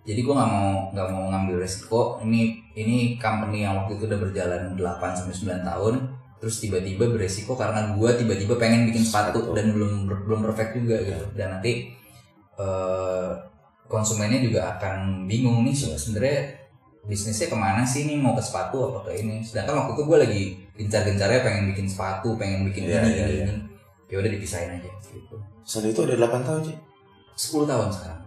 Jadi 0.03 0.21
gua 0.27 0.42
nggak 0.42 0.51
mau 0.51 0.69
nggak 0.90 1.09
mau 1.14 1.25
ngambil 1.31 1.57
resiko. 1.62 2.19
Ini 2.27 2.40
ini 2.75 2.97
company 3.14 3.62
yang 3.62 3.79
waktu 3.79 3.95
itu 3.95 4.11
udah 4.11 4.21
berjalan 4.21 4.62
8 4.75 5.19
sampai 5.23 5.35
9 5.38 5.71
tahun 5.71 5.95
terus 6.37 6.61
tiba-tiba 6.61 7.09
beresiko 7.09 7.57
karena 7.57 7.95
gua 7.95 8.12
tiba-tiba 8.12 8.59
pengen 8.61 8.90
bikin 8.90 9.07
sepatu 9.07 9.38
Sepatu. 9.40 9.57
dan 9.57 9.66
belum 9.73 9.92
belum 10.27 10.40
perfect 10.51 10.71
juga 10.75 10.97
gitu. 11.07 11.25
Dan 11.38 11.61
nanti 11.61 11.95
eh, 12.59 13.31
konsumennya 13.87 14.42
juga 14.42 14.77
akan 14.77 15.31
bingung 15.31 15.62
nih 15.62 15.75
sebenarnya 15.79 16.65
bisnisnya 17.07 17.47
ke 17.47 17.55
mana 17.55 17.83
sih 17.83 18.05
nih 18.05 18.19
mau 18.19 18.35
ke 18.35 18.42
sepatu 18.42 18.90
apa 18.90 19.07
ke 19.07 19.23
ini? 19.23 19.38
Sedangkan 19.40 19.79
waktu 19.79 19.92
itu 19.95 20.03
gue 20.05 20.19
lagi 20.19 20.42
gencar-gencarnya 20.75 21.40
pengen 21.40 21.64
bikin 21.71 21.87
sepatu 21.87 22.35
pengen 22.35 22.66
bikin 22.66 22.85
Iya, 22.85 23.01
ini 23.01 23.11
iya, 23.11 23.27
ini 23.27 23.38
ini. 23.47 23.55
Ya 24.07 24.16
udah 24.19 24.31
dipisahin 24.31 24.71
aja 24.73 24.90
gitu. 25.07 25.37
Sunday 25.62 25.90
itu 25.90 26.03
ada 26.03 26.14
8 26.19 26.42
tahun 26.42 26.61
sih. 26.64 26.77
10 27.37 27.64
tahun 27.64 27.88
sekarang. 27.88 28.21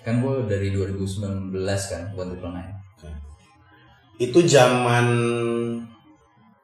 Kan 0.00 0.14
gue 0.20 0.34
dari 0.44 0.68
2019 0.68 1.52
kan 1.64 2.02
buat 2.12 2.28
triple 2.28 2.52
nine. 2.52 2.72
Itu 4.14 4.38
zaman 4.44 5.06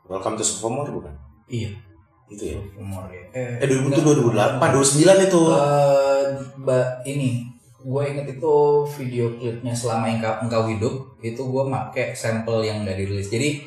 Welcome 0.07 0.37
to 0.37 0.45
Sophomore 0.45 0.91
bukan? 0.91 1.15
iya. 1.47 1.71
Itu 2.27 2.47
ya. 2.47 2.59
umur 2.79 3.11
ya. 3.11 3.27
Eh, 3.35 3.59
Eh 3.59 3.67
2000 3.67 3.91
itu 3.91 4.01
enggak. 4.07 4.63
2008, 4.63 4.71
29 4.71 5.27
itu. 5.27 5.41
Eh, 5.51 6.27
ba- 6.63 7.03
ini 7.03 7.43
gue 7.81 8.03
inget 8.05 8.27
itu 8.31 8.55
video 8.91 9.33
klipnya 9.35 9.73
selama 9.73 10.05
engkau, 10.07 10.35
engkau 10.41 10.63
hidup 10.67 10.95
itu 11.19 11.41
gue 11.41 11.65
make 11.65 12.13
sampel 12.13 12.61
yang 12.61 12.83
gak 12.83 12.97
dirilis 12.97 13.27
jadi 13.27 13.61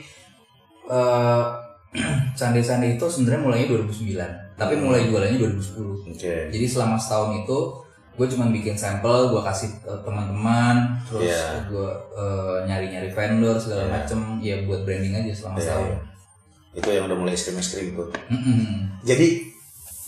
eh 0.86 1.43
Sandi 2.34 2.58
Sandi 2.60 2.97
itu 2.97 3.06
sebenarnya 3.06 3.41
mulainya 3.43 3.67
2009 3.69 4.58
tapi 4.58 4.73
Hmm. 4.76 4.86
mulai 4.86 5.06
jualannya 5.06 5.38
2010 5.38 6.10
Oke. 6.10 6.34
jadi 6.49 6.65
selama 6.65 6.97
setahun 6.97 7.41
itu 7.41 7.60
gue 8.13 8.28
cuma 8.30 8.45
bikin 8.47 8.73
sampel 8.73 9.30
gue 9.30 9.41
kasih 9.41 9.69
eh, 9.84 9.99
teman-teman 10.02 10.93
terus 11.04 11.26
Iya. 11.26 11.65
gue 11.65 11.88
eh, 12.13 12.58
nyari-nyari 12.65 13.10
vendor 13.10 13.58
segala 13.58 13.84
Iya. 13.84 13.91
macem 13.91 14.19
ya 14.39 14.56
buat 14.63 14.82
branding 14.84 15.13
aja 15.15 15.32
selama 15.34 15.58
Iya, 15.58 15.63
setahun 15.63 15.88
iya. 15.88 15.99
Itu 16.73 16.89
yang 16.89 17.06
udah 17.06 17.17
mulai 17.19 17.34
ekstrim-ekstrim 17.34 17.93
tuh. 17.93 18.10
Mm-mm. 18.34 18.97
Jadi 19.06 19.45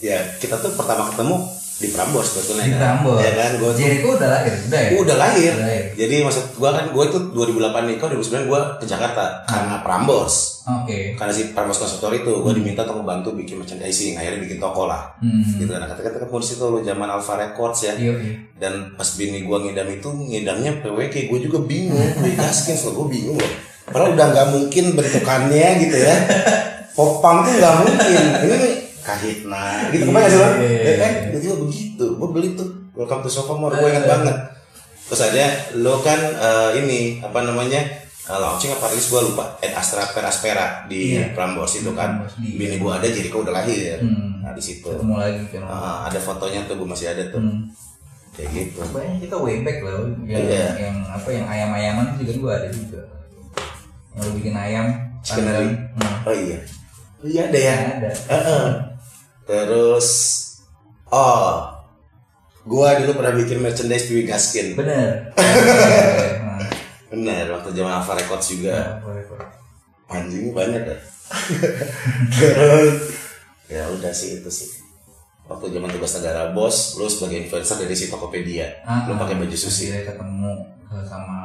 ya 0.02 0.18
kita 0.38 0.58
tuh 0.58 0.74
pertama 0.74 1.06
ketemu 1.08 1.38
di 1.76 1.92
Prambors 1.92 2.32
sebetulnya 2.32 2.72
Di. 2.72 2.76
Prambors. 2.80 3.20
Ya 3.20 3.32
kan 3.36 3.52
gue 3.60 3.72
Jericho 3.76 4.16
udah 4.16 4.30
lahir 4.32 4.54
udah 4.56 4.80
ya 4.80 4.90
udah 4.96 5.16
lahir. 5.20 5.52
Udah 5.52 5.68
lahir. 5.68 5.84
Jadi 6.00 6.16
maksud 6.24 6.46
gua 6.56 6.70
kan 6.72 6.86
gua 6.96 7.04
itu 7.12 7.20
2008 7.36 7.92
nikah 7.92 8.08
2009 8.16 8.48
gua 8.48 8.62
ke 8.80 8.86
Jakarta 8.88 9.44
karena 9.44 9.76
Prambors. 9.84 10.64
oke 10.64 11.20
Karena 11.20 11.34
si 11.36 11.52
Prambors 11.52 11.76
Konstruktor 11.84 12.16
itu 12.16 12.32
gua 12.40 12.56
diminta 12.56 12.88
untuk 12.88 13.04
membantu 13.04 13.36
bikin 13.36 13.60
merchandising, 13.60 14.16
akhirnya 14.16 14.40
bikin 14.40 14.58
toko 14.64 14.88
lah. 14.88 15.20
Hmm. 15.20 15.44
Gitu 15.60 15.68
kan. 15.68 15.84
Kata-kata 15.84 16.24
ketemu 16.24 16.40
di 16.40 16.48
situ 16.48 16.64
lu 16.64 16.80
zaman 16.80 17.08
Alpha 17.12 17.34
Records 17.36 17.80
ya. 17.84 17.94
Iya, 17.96 18.14
iya. 18.24 18.36
dan 18.56 18.96
pas 18.96 19.08
bini 19.20 19.44
gua 19.44 19.60
ngidam 19.60 19.92
itu 19.92 20.08
ngidamnya 20.08 20.80
PWK 20.80 21.28
gue 21.28 21.40
juga 21.52 21.60
bingung 21.64 22.00
gue 22.24 22.34
kaskin 22.40 22.80
so 22.80 22.96
gue 22.96 23.08
bingung 23.12 23.36
loh 23.36 23.52
padahal 23.92 24.16
udah 24.16 24.28
nggak 24.32 24.48
mungkin 24.56 24.86
bentukannya 24.96 25.68
gitu 25.84 25.98
ya 26.00 26.16
popang 26.98 27.44
tuh 27.44 27.54
nggak 27.60 27.76
mungkin 27.84 28.24
ini 28.48 28.85
kahitna 29.06 29.63
gitu 29.89 30.10
kebayang 30.10 30.28
sih 30.28 30.41
Iya, 30.41 30.50
iya, 30.50 30.80
eh 30.82 30.96
iya. 30.98 31.10
tiba-tiba 31.30 31.56
begitu 31.62 32.06
gue 32.12 32.30
beli 32.30 32.50
tuh 32.54 32.68
welcome 32.91 33.22
to 33.22 33.30
Sophomore 33.30 33.72
gue 33.72 33.88
ingat 33.88 34.06
banget 34.06 34.38
Terus 35.06 35.22
ada 35.24 35.46
lo 35.78 36.02
kan 36.02 36.18
eh, 36.18 36.82
ini 36.82 37.22
apa 37.22 37.38
namanya 37.39 37.78
eh, 38.26 38.34
launching 38.36 38.74
apa 38.74 38.89
rilis 38.89 39.06
gue 39.06 39.22
lupa 39.24 39.54
Ed 39.60 39.70
Astra 39.72 40.02
Peraspera 40.10 40.89
di 40.89 41.13
Iya. 41.13 41.30
Prambors 41.32 41.78
itu 41.78 41.94
kan. 41.94 42.26
Di- 42.36 42.58
Bini 42.58 42.76
gue 42.76 42.89
ada 42.89 43.06
Jericho 43.06 43.38
udah 43.39 43.54
lahir. 43.54 44.02
Hmm. 44.02 44.41
Nah 44.41 44.50
di 44.50 44.63
situ. 44.63 44.82
ketemu 44.84 45.13
lagi 45.15 45.46
kan 45.48 45.62
Ah, 45.63 45.98
ada 46.04 46.18
fotonya 46.18 46.65
tuh 46.65 46.74
gue 46.76 46.89
masih 46.89 47.08
ada 47.08 47.22
tuh. 47.30 47.38
Hmm. 47.38 47.70
Kayak 48.34 48.50
gitu. 48.52 48.82
Banyak 48.89 49.22
kita 49.22 49.36
way 49.38 49.62
back 49.62 49.78
lah 49.80 49.94
yang, 50.26 50.41
Iya. 50.41 50.68
yang 50.82 50.98
apa 51.06 51.30
yang 51.30 51.46
ayam-ayaman 51.46 52.06
juga 52.18 52.34
gue 52.34 52.52
ada 52.56 52.68
juga 52.68 53.02
yang 54.10 54.22
lu 54.26 54.32
bikin 54.34 54.56
ayam 54.58 54.86
panggang. 55.22 55.70
Hmm. 55.94 56.26
Oh 56.26 56.34
iya. 56.34 56.58
Oh 57.22 57.28
iya 57.28 57.41
ada 57.46 57.60
ya. 57.62 57.76
ada 57.94 58.10
Heeh. 58.10 58.65
Terus 59.45 60.08
oh 61.08 61.69
gua 62.65 62.97
dulu 62.97 63.21
pernah 63.21 63.34
bikin 63.34 63.62
merchandise 63.62 64.10
Piwi 64.10 64.25
Gaskin. 64.25 64.73
bener. 64.73 65.29
Bener, 67.05 67.45
waktu 67.47 67.69
zaman 67.71 68.01
Alpha 68.01 68.13
Records 68.13 68.47
juga. 68.49 68.73
Ya, 68.75 68.99
boleh. 68.99 69.23
Anjing 70.05 70.51
banyak 70.51 70.84
ya. 70.84 70.97
Terus 72.29 72.93
ya 73.65 73.84
udah 73.89 74.12
sih 74.12 74.41
itu 74.41 74.49
sih. 74.49 74.69
Waktu 75.45 75.77
zaman 75.77 75.93
tugas 75.93 76.17
negara 76.17 76.49
bos, 76.51 76.97
lu 76.97 77.05
sebagai 77.05 77.45
influencer 77.45 77.77
dari 77.77 77.93
si 77.93 78.10
Tokopedia, 78.10 78.81
Ah, 78.81 79.05
lu 79.05 79.13
pakai 79.13 79.38
baju 79.38 79.45
ah, 79.47 79.58
susi. 79.58 79.93
akhirnya 79.93 80.10
ketemu 80.12 80.53
sama 81.05 81.38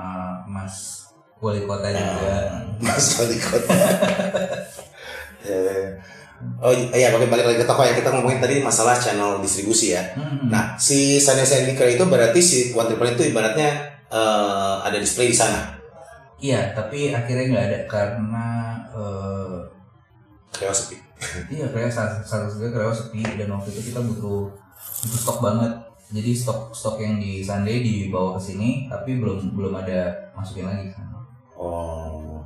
Mas 0.46 1.04
wali 1.36 1.64
kota 1.64 1.88
juga 1.88 2.36
Mas 2.80 3.06
wali 3.20 3.36
kota. 3.36 3.76
Eh, 5.40 5.96
Oh 6.60 6.72
iya, 6.72 7.12
pakai 7.12 7.28
balik 7.28 7.44
lagi 7.44 7.58
ke 7.60 7.66
toko 7.68 7.84
ya 7.84 7.92
kita 7.92 8.08
ngomongin 8.12 8.40
tadi 8.40 8.60
masalah 8.60 8.96
channel 8.96 9.40
distribusi 9.40 9.92
ya. 9.92 10.02
Hmm. 10.16 10.48
Nah, 10.48 10.76
si 10.76 11.20
Sunny 11.20 11.44
Sandika 11.44 11.84
itu 11.84 12.00
berarti 12.04 12.40
si 12.40 12.58
One 12.72 12.88
Triple 12.88 13.12
itu 13.12 13.28
ibaratnya 13.28 13.70
eh, 14.08 14.76
ada 14.80 14.96
display 14.96 15.28
di 15.28 15.36
sana. 15.36 15.76
iya 16.40 16.72
tapi 16.72 17.12
akhirnya 17.12 17.52
nggak 17.52 17.66
ada 17.68 17.78
karena 17.84 18.46
eh, 18.96 19.58
Kayak 20.50 20.74
sepi. 20.76 20.96
Iya, 21.52 21.68
saat 21.92 22.24
saat 22.24 22.48
itu 22.48 22.68
kayak 22.68 22.96
sepi 22.96 23.20
dan 23.36 23.52
waktu 23.52 23.68
itu 23.70 23.92
kita 23.92 24.00
butuh 24.00 24.48
butuh 25.04 25.20
stok 25.20 25.38
banget. 25.40 25.72
Jadi 26.10 26.30
stok 26.34 26.72
stok 26.72 26.96
yang 26.98 27.20
di 27.20 27.44
Sunday 27.44 27.84
dibawa 27.84 28.34
ke 28.34 28.50
sini, 28.50 28.88
tapi 28.90 29.20
belum 29.20 29.52
belum 29.54 29.72
ada 29.78 30.10
masukin 30.34 30.66
lagi 30.66 30.90
ke 30.90 30.96
sana. 30.96 31.20
Oh. 31.54 32.40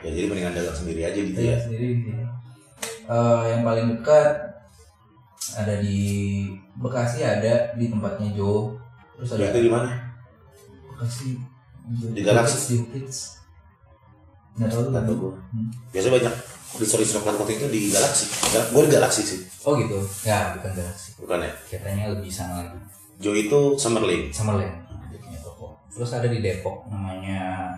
Ya 0.00 0.08
jadi 0.10 0.30
mendingan 0.32 0.56
dagang 0.56 0.72
sendiri 0.72 1.02
aja 1.04 1.18
gitu 1.18 1.36
Iya 1.36 1.54
ya. 1.54 1.58
sendiri 1.60 1.86
di 1.92 1.98
sini. 2.08 2.24
Eh, 3.10 3.42
yang 3.50 3.62
paling 3.66 3.86
dekat 3.90 4.28
ada 5.58 5.74
di 5.82 5.98
Bekasi 6.78 7.26
ada 7.26 7.74
di 7.74 7.90
tempatnya 7.90 8.30
Joe. 8.32 8.78
Terus 9.18 9.34
ada 9.34 9.58
di 9.58 9.66
mana? 9.68 9.90
Bekasi 10.94 11.34
Di 12.14 12.22
Galaxy? 12.22 12.78
di 12.78 12.86
Kids. 12.94 13.42
Nggak 14.54 14.70
tahu 14.70 14.82
Nggak 14.94 15.04
tahu. 15.10 15.28
Hmm. 15.34 15.68
Biasanya 15.90 16.12
banyak 16.22 16.34
story 16.86 17.04
konten 17.34 17.54
itu 17.58 17.66
di 17.66 17.80
Galaxy. 17.90 18.30
Gue 18.70 18.86
di 18.86 18.92
Galaxy 18.94 19.22
sih, 19.26 19.40
Oh 19.66 19.74
gitu. 19.74 19.98
Ya 20.22 20.54
bukan 20.54 20.70
Galaxy. 20.70 21.18
bukan 21.18 21.42
ya? 21.42 21.50
Katanya 21.66 22.14
lebih 22.14 22.30
sana 22.30 22.62
lagi. 22.62 22.78
Joe 23.20 23.36
itu 23.36 23.74
Summerlin. 23.76 24.32
Summerland 24.32 24.88
dia 25.12 25.18
punya 25.20 25.38
toko 25.44 25.76
terus 25.92 26.10
ada 26.16 26.30
di 26.30 26.40
Depok 26.40 26.86
namanya 26.88 27.68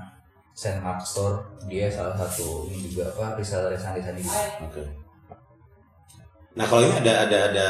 Saint 0.54 0.78
Mark 0.84 1.02
Store 1.02 1.40
dia 1.66 1.88
salah 1.90 2.14
satu 2.14 2.68
ini 2.70 2.92
juga 2.92 3.10
apa 3.10 3.40
reseller 3.40 3.74
sandi 3.74 3.98
sandi 4.04 4.22
Oke. 4.62 5.01
Nah 6.52 6.64
kalau 6.64 6.82
ini 6.82 6.94
ada 6.98 7.24
ada 7.24 7.38
ada 7.48 7.66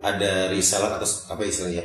ada 0.00 0.30
reseller 0.48 0.92
atau 0.92 1.08
apa 1.28 1.42
istilahnya? 1.42 1.82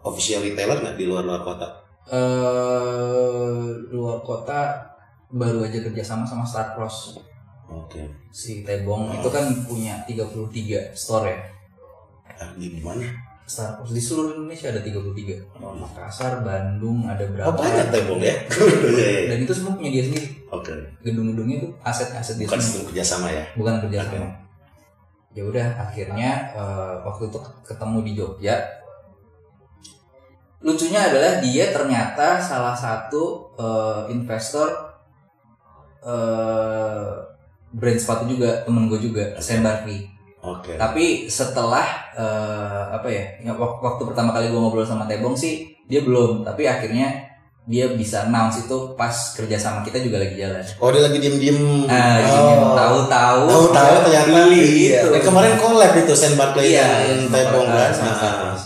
Official 0.00 0.40
retailer 0.40 0.78
nggak 0.78 0.94
di 0.94 1.04
luar 1.04 1.22
luar 1.22 1.42
kota? 1.42 1.68
eh 2.06 3.66
luar 3.90 4.22
kota 4.22 4.78
baru 5.26 5.66
aja 5.66 5.82
kerjasama 5.82 6.22
sama 6.22 6.46
Star 6.46 6.70
Cross 6.72 7.18
Oke. 7.66 7.98
si 8.30 8.62
Tebong 8.62 9.10
itu 9.10 9.26
kan 9.26 9.42
punya 9.66 9.98
33 10.06 10.94
store 10.94 11.26
ya 11.26 11.38
Ah, 12.36 12.54
di 12.54 12.78
mana? 12.78 13.02
Star 13.42 13.74
Cross 13.74 13.90
di 13.90 13.98
seluruh 13.98 14.38
Indonesia 14.38 14.70
ada 14.70 14.78
33 14.78 15.58
Makassar 15.58 16.46
Bandung 16.46 17.10
ada 17.10 17.26
berapa 17.26 17.50
Oh 17.50 17.58
banyak 17.58 17.90
tembok 17.90 18.22
ya? 18.22 18.34
Iya, 18.94 19.06
iya. 19.10 19.26
dan 19.34 19.38
itu 19.42 19.50
semua 19.50 19.74
punya 19.74 19.90
dia 19.90 20.04
sendiri 20.06 20.26
Oke. 20.54 20.70
gedung-gedungnya 21.02 21.56
itu 21.58 21.68
aset-aset 21.82 22.38
dia 22.38 22.46
Bukan 22.46 22.62
sendiri 22.62 22.84
kerjasama 22.94 23.34
ya? 23.34 23.44
bukan 23.58 23.82
kerja 23.82 23.98
sama 24.06 24.30
ya 25.36 25.44
udah 25.44 25.66
akhirnya 25.76 26.30
eh, 26.56 26.94
waktu 27.04 27.28
itu 27.28 27.38
ketemu 27.62 27.98
di 28.00 28.12
Jogja 28.16 28.56
lucunya 30.64 31.12
adalah 31.12 31.38
dia 31.44 31.68
ternyata 31.70 32.40
salah 32.40 32.72
satu 32.72 33.52
eh, 33.54 34.02
investor 34.10 34.72
eh, 36.00 37.12
brand 37.76 37.98
sepatu 38.00 38.24
juga 38.24 38.64
temen 38.64 38.88
gue 38.88 38.96
juga 38.98 39.36
Sam 39.38 39.60
Barkley 39.60 40.08
Oke. 40.40 40.78
tapi 40.80 41.28
setelah 41.28 41.84
eh, 42.16 42.84
apa 42.96 43.08
ya 43.12 43.24
wak- 43.52 43.84
waktu 43.84 44.02
pertama 44.08 44.32
kali 44.32 44.48
gue 44.48 44.56
ngobrol 44.56 44.88
sama 44.88 45.04
Tebong 45.04 45.36
sih 45.36 45.68
dia 45.84 46.00
belum 46.00 46.42
tapi 46.42 46.64
akhirnya 46.64 47.12
dia 47.66 47.90
bisa 47.92 48.30
announce 48.30 48.62
itu 48.62 48.76
pas 48.94 49.10
kerja 49.34 49.58
sama 49.58 49.82
kita 49.82 49.98
juga 49.98 50.22
lagi 50.22 50.38
jalan 50.38 50.62
Oh 50.78 50.94
dia 50.94 51.02
lagi 51.02 51.18
diem 51.18 51.36
diem. 51.36 51.58
Ah, 51.90 52.22
jadi 52.22 52.38
tahu-tahu 52.62 53.40
Tahu-tahu 53.50 53.94
ternyata 54.06 54.38
iya. 54.54 55.02
gitu. 55.02 55.08
Dan 55.10 55.22
kemarin 55.26 55.52
collab 55.58 55.92
itu 55.92 56.14
Sen 56.14 56.38
Barkley 56.38 56.78
Iya, 56.78 56.86
dan 57.10 57.26
kan. 57.66 57.90
sama 57.90 58.12
Star 58.14 58.34
Nah. 58.38 58.62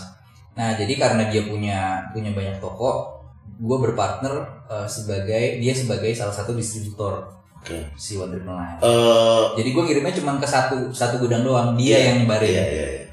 Nah, 0.53 0.69
jadi 0.77 0.93
karena 1.01 1.23
dia 1.33 1.41
punya 1.43 1.79
punya 2.13 2.29
banyak 2.29 2.61
toko, 2.61 3.17
gue 3.57 3.77
berpartner 3.81 4.35
eh, 4.69 4.85
sebagai 4.85 5.57
dia 5.57 5.73
sebagai 5.73 6.13
salah 6.13 6.35
satu 6.35 6.53
distributor 6.53 7.25
Oke. 7.57 7.81
si 7.97 8.21
One 8.21 8.29
Triple 8.29 8.53
Nine. 8.53 8.77
Eh, 8.85 9.43
Jadi 9.57 9.69
gue 9.71 9.83
kirimnya 9.83 10.13
cuma 10.13 10.37
ke 10.37 10.45
satu 10.45 10.93
satu 10.93 11.17
gudang 11.17 11.41
doang, 11.41 11.73
dia 11.73 11.97
Iya, 11.97 11.99
yang 12.05 12.17
nyebarin 12.21 12.53
Iya 12.53 12.65
iya 12.67 12.87
iya. 12.93 13.05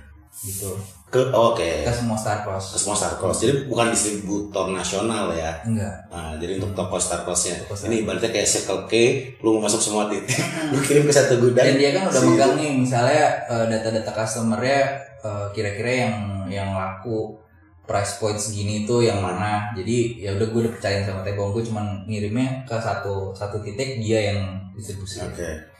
gitu 0.44 0.76
Ke 1.08 1.24
oke. 1.32 1.88
ke 1.88 1.92
semua 1.92 2.20
Star 2.20 2.44
Cross. 2.44 2.76
Ke 2.76 2.78
semua 2.84 2.96
Star 2.96 3.16
Cross. 3.16 3.40
Jadi 3.40 3.64
bukan 3.64 3.88
distributor 3.88 4.68
nasional 4.68 5.32
ya. 5.32 5.56
Enggak. 5.64 6.04
Nah, 6.12 6.36
jadi 6.36 6.60
untuk 6.60 6.76
toko 6.76 7.00
Star 7.00 7.24
Cross-nya. 7.24 7.64
Toko 7.64 7.72
Star 7.72 7.88
Ini 7.88 8.04
ibaratnya 8.04 8.28
kayak 8.28 8.44
Circle 8.44 8.84
K, 8.84 8.92
lu 9.40 9.56
mau 9.56 9.64
masuk 9.64 9.80
semua 9.80 10.04
titik. 10.12 10.36
lu 10.72 10.76
kirim 10.84 11.08
ke 11.08 11.12
satu 11.16 11.40
gudang. 11.40 11.64
Dan 11.64 11.80
dia 11.80 11.96
kan 11.96 12.12
udah 12.12 12.20
si- 12.20 12.28
megang 12.28 12.52
nih, 12.60 12.70
misalnya 12.76 13.24
eh, 13.48 13.64
data-data 13.72 14.12
customernya 14.12 14.80
eh, 15.24 15.46
kira-kira 15.56 15.90
yang 16.04 16.14
yang 16.52 16.68
laku 16.76 17.40
price 17.88 18.20
point 18.20 18.36
segini 18.36 18.84
tuh 18.84 19.00
yang 19.00 19.24
mana. 19.24 19.72
Jadi 19.72 20.20
ya 20.20 20.36
udah 20.36 20.44
gue 20.44 20.60
udah 20.60 20.72
percaya 20.76 21.08
sama 21.08 21.24
Tebong, 21.24 21.56
gue 21.56 21.64
cuman 21.72 22.04
ngirimnya 22.04 22.68
ke 22.68 22.76
satu 22.76 23.32
satu 23.32 23.64
titik 23.64 23.96
dia 23.96 24.36
yang 24.36 24.60
distribusi. 24.76 25.24
Oke. 25.24 25.72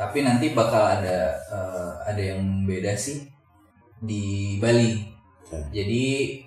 Tapi 0.00 0.24
nanti 0.24 0.56
bakal 0.56 0.80
ada 0.88 1.36
eh, 1.52 1.90
ada 2.08 2.22
yang 2.32 2.64
beda 2.64 2.96
sih 2.96 3.28
di 4.00 4.56
Bali. 4.56 4.96
Oke. 5.40 5.58
Jadi 5.70 6.02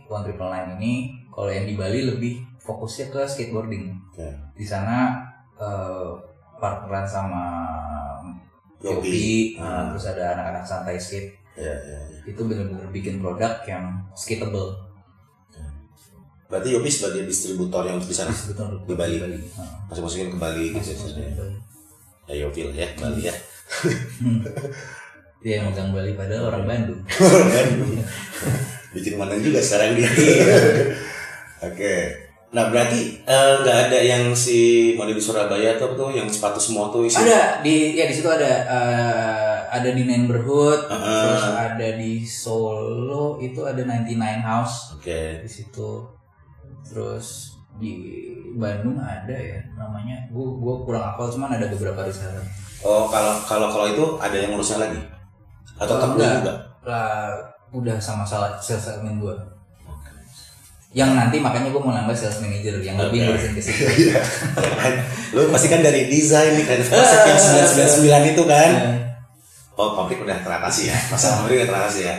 One 0.06 0.24
Triple 0.24 0.48
Nine 0.48 0.70
ini 0.78 0.94
kalau 1.28 1.48
yang 1.48 1.64
di 1.64 1.74
Bali 1.74 2.04
lebih 2.04 2.34
fokusnya 2.58 3.10
ke 3.10 3.22
skateboarding. 3.24 3.94
Oke. 4.10 4.28
Di 4.54 4.64
sana 4.64 5.22
eh, 5.56 6.10
partneran 6.56 7.04
sama 7.04 7.44
Yopi. 8.80 9.08
Yopi, 9.08 9.28
Ah. 9.56 9.88
terus 9.90 10.06
ada 10.08 10.34
anak-anak 10.34 10.64
santai 10.64 10.98
skate. 10.98 11.32
Iya, 11.54 11.72
iya, 11.78 12.00
iya. 12.10 12.20
Itu 12.26 12.44
bener-bener 12.44 12.90
bikin 12.90 13.18
produk 13.18 13.62
yang 13.64 13.86
skateable. 14.12 14.74
Berarti 16.46 16.70
Yopi 16.70 16.86
sebagai 16.86 17.26
distributor 17.26 17.82
yang 17.84 17.98
di 17.98 18.12
sana. 18.12 18.30
Betul 18.30 18.84
Di 18.84 18.94
Bali. 18.94 19.18
Nah, 19.18 19.34
Masuk-masukin 19.88 20.30
ke 20.30 20.38
Bali 20.38 20.66
gitu. 20.70 20.94
masuk- 20.94 21.16
ya. 21.16 21.26
di 21.26 21.34
Bali. 21.34 21.56
Ya 22.24 22.36
Yopi 22.40 22.60
lah 22.64 22.76
ya, 22.76 22.88
Bali 22.96 23.22
ya. 23.24 23.34
Dia 25.44 25.60
yang 25.60 25.70
megang 25.70 25.92
Bali 25.92 26.16
padahal 26.16 26.50
orang 26.50 26.64
Bandung. 26.64 27.02
kan 27.52 27.68
bikin 28.94 29.18
mana 29.18 29.36
juga 29.36 29.60
sekarang 29.60 29.98
dia 29.98 30.08
oke 31.68 31.96
nah 32.54 32.70
berarti 32.70 33.18
eh, 33.20 33.52
nggak 33.60 33.78
ada 33.90 34.00
yang 34.00 34.30
si 34.32 34.60
model 34.94 35.18
di 35.18 35.24
Surabaya 35.24 35.74
tuh 35.76 35.98
tuh 35.98 36.14
yang 36.14 36.30
sepatu 36.30 36.62
semua 36.62 36.88
tuh 36.88 37.02
isi 37.04 37.18
Ada 37.18 37.60
di 37.60 37.98
ya 37.98 38.06
di 38.06 38.14
situ 38.14 38.30
ada 38.30 38.46
eh, 38.64 39.58
ada 39.74 39.90
di 39.90 40.06
Neighborhood, 40.06 40.86
Ah. 40.86 41.02
terus 41.26 41.46
ada 41.50 41.88
di 41.98 42.22
Solo 42.22 43.42
itu 43.42 43.66
ada 43.66 43.82
99 43.82 44.14
House 44.40 44.94
oke 44.94 45.42
di 45.42 45.50
situ. 45.50 46.06
Terus 46.86 47.58
di 47.82 47.90
Bandung 48.54 49.02
ada 49.02 49.34
ya 49.34 49.58
namanya. 49.74 50.30
Gua 50.30 50.54
gua 50.54 50.76
kurang 50.86 51.04
hafal 51.10 51.34
cuman 51.34 51.58
ada 51.58 51.66
beberapa 51.68 52.06
reseller. 52.06 52.46
oh 52.86 53.10
kalau 53.10 53.42
kalau 53.42 53.68
kalau 53.68 53.88
itu 53.90 54.06
ada 54.22 54.36
yang 54.38 54.54
ngurusnya 54.54 54.78
lagi 54.78 55.02
atau 55.86 55.96
enggak. 56.10 56.34
juga 56.40 56.54
Lah 56.84 57.36
udah 57.72 57.98
sama 57.98 58.24
salah 58.24 58.56
sales 58.58 58.88
admin 58.88 59.18
gua. 59.18 59.36
Yang 60.94 61.10
nanti 61.18 61.42
makanya 61.42 61.74
gua 61.74 61.82
mau 61.82 61.92
nambah 61.92 62.14
sales 62.14 62.38
manager 62.38 62.78
yang 62.80 62.96
lebih 62.96 63.18
Oke. 63.20 63.26
ngurusin 63.28 63.52
ke 63.54 63.62
situ. 63.62 63.84
Iya. 64.04 64.22
Kan, 64.78 64.94
lu 65.34 65.50
pasti 65.50 65.68
kan 65.68 65.82
dari 65.82 66.06
desain 66.06 66.54
nih 66.54 66.64
kreatif 66.64 66.88
konsep 66.88 67.20
yang 67.24 67.40
999 68.06 68.32
itu 68.32 68.44
kan 68.46 68.70
oh 69.74 69.98
pabrik 69.98 70.22
udah 70.22 70.38
teratasi 70.38 70.86
ya 70.86 70.98
masalah 71.10 71.42
pabrik 71.42 71.66
udah 71.66 71.70
teratasi 71.72 72.02
ya 72.06 72.16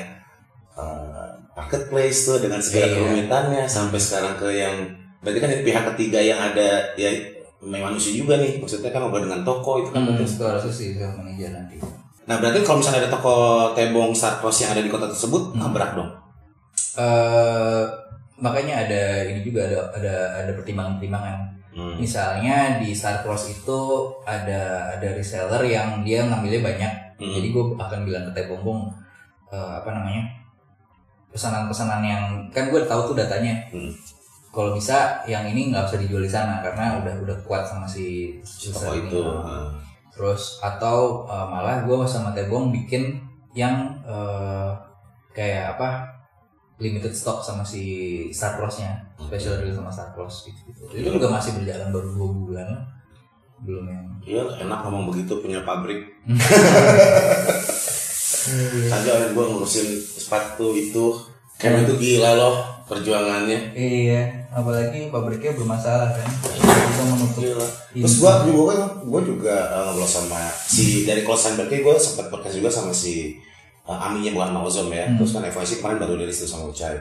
Eh, 0.75 1.31
marketplace 1.55 2.27
tuh 2.27 2.43
dengan 2.43 2.59
segala 2.59 2.91
Iya. 2.91 2.95
kerumitannya 2.99 3.63
sampai 3.65 3.95
sekarang 3.95 4.35
ke 4.35 4.49
yang 4.51 4.75
berarti 5.23 5.39
kan 5.39 5.51
pihak 5.63 5.85
ketiga 5.95 6.19
yang 6.19 6.43
ada 6.43 6.83
ya 6.99 7.15
memang 7.63 7.95
manusia 7.95 8.11
juga 8.13 8.35
nih 8.35 8.59
maksudnya 8.59 8.91
kan 8.91 9.07
ngobrol 9.07 9.23
dengan 9.23 9.47
toko 9.47 9.79
itu 9.79 9.95
kan 9.95 10.03
Hmm, 10.03 10.19
itu 10.19 10.43
harusnya 10.43 10.69
sih 10.69 10.99
manajer 10.99 11.55
nanti. 11.55 11.79
Nah 12.25 12.41
berarti 12.41 12.65
kalau 12.65 12.81
misalnya 12.81 13.05
ada 13.05 13.13
toko 13.13 13.35
tebong 13.77 14.13
Sarkos 14.17 14.65
yang 14.65 14.73
ada 14.73 14.81
di 14.81 14.89
kota 14.89 15.07
tersebut 15.09 15.53
Hmm. 15.53 15.61
nabrak 15.61 15.93
dong 15.97 16.11
eh 16.95 17.83
makanya 18.35 18.87
ada 18.87 19.03
ini 19.25 19.41
juga 19.47 19.67
ada 19.71 19.79
ada 19.95 20.15
ada 20.43 20.53
pertimbangan-pertimbangan. 20.59 21.39
Hmm. 21.75 21.95
Misalnya 21.99 22.79
di 22.79 22.95
Star 22.95 23.23
Cross 23.23 23.51
itu 23.51 23.79
ada 24.23 24.95
ada 24.95 25.09
reseller 25.15 25.63
yang 25.67 26.03
dia 26.07 26.23
ngambilnya 26.27 26.63
banyak. 26.63 26.93
Hmm. 27.19 27.35
Jadi 27.35 27.51
gue 27.51 27.65
akan 27.79 28.01
bilang 28.07 28.27
ke 28.31 28.33
Tebongbong 28.35 28.91
eh, 29.51 29.73
apa 29.83 29.91
namanya 29.91 30.23
pesanan-pesanan 31.35 32.03
yang 32.03 32.23
kan 32.55 32.71
gue 32.71 32.83
tahu 32.87 33.11
tuh 33.11 33.17
datanya. 33.19 33.55
Hmm. 33.75 33.91
Kalau 34.55 34.71
bisa 34.71 35.19
yang 35.27 35.47
ini 35.51 35.75
nggak 35.75 35.83
usah 35.83 35.99
dijual 35.99 36.23
di 36.23 36.31
sana 36.31 36.63
karena 36.63 37.03
udah 37.03 37.15
udah 37.27 37.37
kuat 37.43 37.67
sama 37.67 37.87
si 37.87 38.39
toko 38.71 38.95
ini. 38.95 39.11
itu 39.11 39.19
Nah, 39.19 39.43
Nah. 39.43 39.67
Terus 40.15 40.63
atau 40.63 41.27
uh, 41.27 41.47
malah 41.51 41.83
gue 41.83 41.97
sama 42.07 42.31
Tebong 42.31 42.71
bikin 42.71 43.19
yang 43.55 43.99
uh, 44.07 44.75
kayak 45.35 45.75
apa 45.79 46.15
limited 46.79 47.15
stock 47.15 47.43
sama 47.43 47.63
si 47.63 47.83
Star 48.35 48.59
Cross-nya, 48.59 48.99
special 49.19 49.63
release 49.63 49.79
sama 49.79 49.91
Star 49.91 50.11
Cross 50.15 50.47
gitu. 50.47 50.61
gitu. 50.71 50.83
Itu 50.91 51.19
juga 51.19 51.31
masih 51.31 51.59
berjalan 51.59 51.91
baru 51.91 52.09
dua 52.15 52.29
bulan 52.31 52.69
belum 53.63 53.85
yang. 53.91 54.07
Iya 54.25 54.43
enak 54.67 54.79
ngomong 54.87 55.11
begitu 55.15 55.39
punya 55.39 55.63
pabrik. 55.63 56.03
Kagak 58.91 59.33
gue 59.33 59.45
ngurusin 59.45 59.89
sepatu 59.99 60.75
itu. 60.77 61.17
Kayak 61.55 61.87
itu 61.87 61.95
gila 61.97 62.35
loh 62.35 62.55
perjuangannya. 62.85 63.73
Iya, 63.73 64.44
apalagi 64.55 65.11
pabriknya 65.11 65.53
bermasalah 65.53 66.09
kan. 66.09 66.29
Bisa 66.31 67.03
menutup. 67.05 67.43
Gila. 67.43 67.67
Terus 67.93 68.15
gua 68.17 68.33
juga 68.41 68.63
kan 68.73 68.81
gua 69.03 69.21
juga 69.21 69.55
uh, 69.69 69.83
ngobrol 69.91 70.07
sama 70.07 70.39
si 70.55 71.03
dari 71.03 71.23
Closean 71.23 71.55
berarti 71.55 71.83
gua 71.83 71.99
sempat 71.99 72.31
podcast 72.31 72.55
juga 72.55 72.71
sama 72.71 72.91
si 72.91 73.35
uh, 73.83 73.99
Aminnya 74.01 74.31
bukan 74.31 74.55
Mauzom 74.55 74.89
ya. 74.89 75.11
Hmm. 75.11 75.19
Terus 75.19 75.31
kan 75.33 75.43
FYC 75.45 75.73
kemarin 75.79 75.99
baru 75.99 76.15
rilis 76.17 76.39
tuh 76.39 76.49
sama 76.49 76.71
Ucai. 76.71 76.95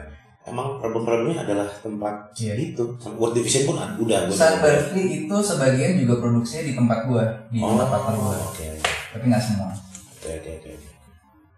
Emang 0.44 0.76
problem-problemnya 0.76 1.40
adalah 1.40 1.64
tempat 1.78 2.36
Iya. 2.36 2.52
itu. 2.60 2.84
World 3.16 3.32
Division 3.32 3.64
pun 3.64 3.80
udah 3.80 4.28
juga- 4.28 4.60
Berkeley 4.60 5.24
itu 5.24 5.36
sebagian 5.40 5.96
juga 5.96 6.20
produksinya 6.20 6.68
di 6.68 6.74
tempat 6.74 7.08
gua, 7.08 7.24
di 7.48 7.58
Oh, 7.58 7.72
tempat 7.72 7.88
partner 7.88 8.14
gua. 8.18 8.36
oke. 8.44 8.66
Tapi 9.08 9.24
nggak 9.24 9.40
semua. 9.40 9.72
Oke 10.14 10.30
oke 10.34 10.50
oke. 10.54 10.68
oke. 10.70 10.90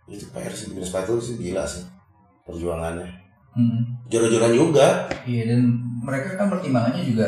Itu 0.07 0.25
PR 0.31 0.53
sih 0.53 0.71
bikin 0.71 0.87
sepatu 0.87 1.19
sih 1.19 1.35
gila 1.35 1.67
sih 1.67 1.83
perjuangannya. 2.45 3.11
Hmm. 3.57 3.96
Jor-joran 4.07 4.53
juga. 4.53 5.11
Iya 5.25 5.43
dan 5.51 5.61
mereka 6.01 6.39
kan 6.39 6.47
pertimbangannya 6.49 7.03
juga 7.03 7.27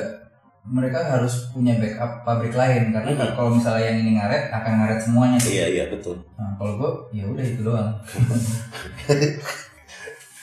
mereka 0.69 1.01
harus 1.01 1.49
punya 1.49 1.81
backup 1.81 2.23
pabrik 2.23 2.53
lain 2.53 2.93
karena 2.93 3.09
Mhm. 3.09 3.33
kalau 3.33 3.57
misalnya 3.57 3.89
yang 3.89 3.99
ini 3.99 4.11
ngaret 4.15 4.53
akan 4.53 4.73
ngaret 4.79 5.01
semuanya. 5.01 5.39
Iya 5.41 5.65
iya 5.67 5.85
betul. 5.89 6.21
Nah 6.37 6.53
kalau 6.61 6.77
gue 6.77 6.91
ya 7.17 7.25
udah 7.25 7.41
itu 7.43 7.61
doang. 7.65 7.89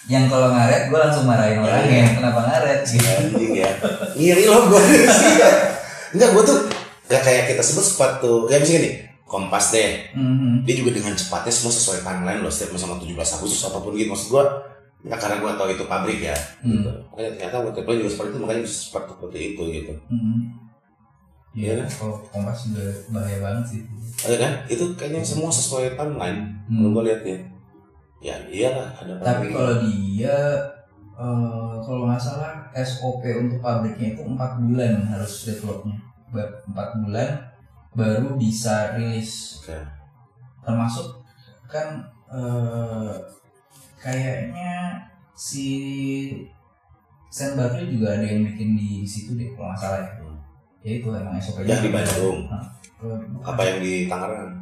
yang 0.06 0.30
kalau 0.30 0.54
ngaret 0.54 0.90
gue 0.90 1.00
langsung 1.00 1.26
marahin 1.26 1.62
orangnya 1.62 2.06
kenapa 2.14 2.42
ngaret 2.42 2.80
gitu. 2.86 3.06
Anjing 3.06 3.54
ya. 3.58 3.70
Ngiri 4.14 4.46
loh 4.46 4.64
gue. 4.70 4.82
Enggak 6.14 6.30
gue 6.32 6.44
tuh 6.44 6.60
gak 7.06 7.22
kayak 7.22 7.44
kita 7.50 7.62
sebut 7.62 7.86
sepatu. 7.86 8.32
Kayak 8.46 8.62
misalnya 8.66 8.82
nih 8.82 8.96
Kompas 9.26 9.74
deh. 9.74 10.14
Mhm. 10.14 10.66
dia 10.66 10.76
juga 10.78 10.94
dengan 10.94 11.14
cepatnya 11.14 11.50
semua 11.50 11.74
sesuai 11.74 12.02
timeline 12.02 12.42
loh 12.42 12.50
setiap 12.50 12.78
sama 12.78 13.02
17 13.02 13.14
Agustus 13.18 13.62
apa 13.64 13.78
pun 13.78 13.94
gitu 13.94 14.10
maksud 14.10 14.30
gua 14.30 14.46
ya 15.06 15.16
karena 15.16 15.38
gua 15.38 15.54
tahu 15.54 15.70
itu 15.70 15.86
pabrik 15.86 16.20
ya 16.20 16.38
Hmm. 16.60 16.82
gitu. 16.82 16.92
makanya 17.08 17.30
ternyata 17.32 17.58
waktu 17.62 17.80
itu 17.80 17.92
juga 17.96 18.10
seperti 18.10 18.30
itu 18.30 18.40
makanya 18.42 18.62
bisa 18.62 18.78
seperti 18.82 19.10
seperti 19.12 19.38
itu 19.48 19.64
gitu 19.72 19.94
Mhm. 20.10 20.38
Iya, 21.56 21.72
Iya. 21.72 21.86
kalau 21.88 22.20
kompas 22.26 22.68
juga 22.68 22.84
bahaya 23.10 23.40
banget 23.40 23.66
sih. 23.66 23.82
ada 24.22 24.36
kan 24.38 24.52
itu 24.68 24.84
kayaknya 24.94 25.24
semua 25.24 25.48
sesuai 25.48 25.96
timeline 25.96 26.42
Hmm. 26.66 26.78
kalau 26.82 26.90
gua 26.92 27.04
lihatnya 27.06 27.38
ya 28.20 28.36
iyalah 28.46 28.90
ada 28.92 29.12
Tapi 29.22 29.46
kalau 29.50 29.76
dia 29.80 30.36
eh, 31.16 31.74
kalau 31.80 32.04
nggak 32.04 32.20
salah 32.20 32.68
SOP 32.76 33.24
untuk 33.40 33.62
pabriknya 33.62 34.12
itu 34.12 34.22
empat 34.22 34.60
bulan 34.60 35.00
harus 35.06 35.46
developnya, 35.46 35.96
empat 36.68 36.90
bulan 37.00 37.30
baru 37.94 38.36
bisa 38.36 38.92
rilis. 38.92 39.64
Oke. 39.64 39.80
Termasuk 40.60 41.08
kan 41.66 42.04
eh, 42.28 43.14
kayaknya 44.00 45.00
si 45.36 45.68
Sam 47.32 47.60
Barkley 47.60 47.92
juga 47.92 48.16
ada 48.16 48.24
yang 48.24 48.48
bikin 48.48 48.80
di, 48.80 49.04
situ 49.04 49.36
deh 49.36 49.52
kalau 49.56 49.68
nggak 49.72 49.80
salah 49.80 50.00
ya. 50.00 50.12
Ya 50.86 50.92
itu 51.02 51.08
emang 51.10 51.36
SOP-nya. 51.42 51.68
yang 51.74 51.82
di 51.82 51.92
Bandung 51.92 52.38
Nah, 52.46 52.62
kalau- 53.02 53.22
apa 53.42 53.62
yang 53.66 53.78
di 53.82 53.94
Tangerang 54.06 54.54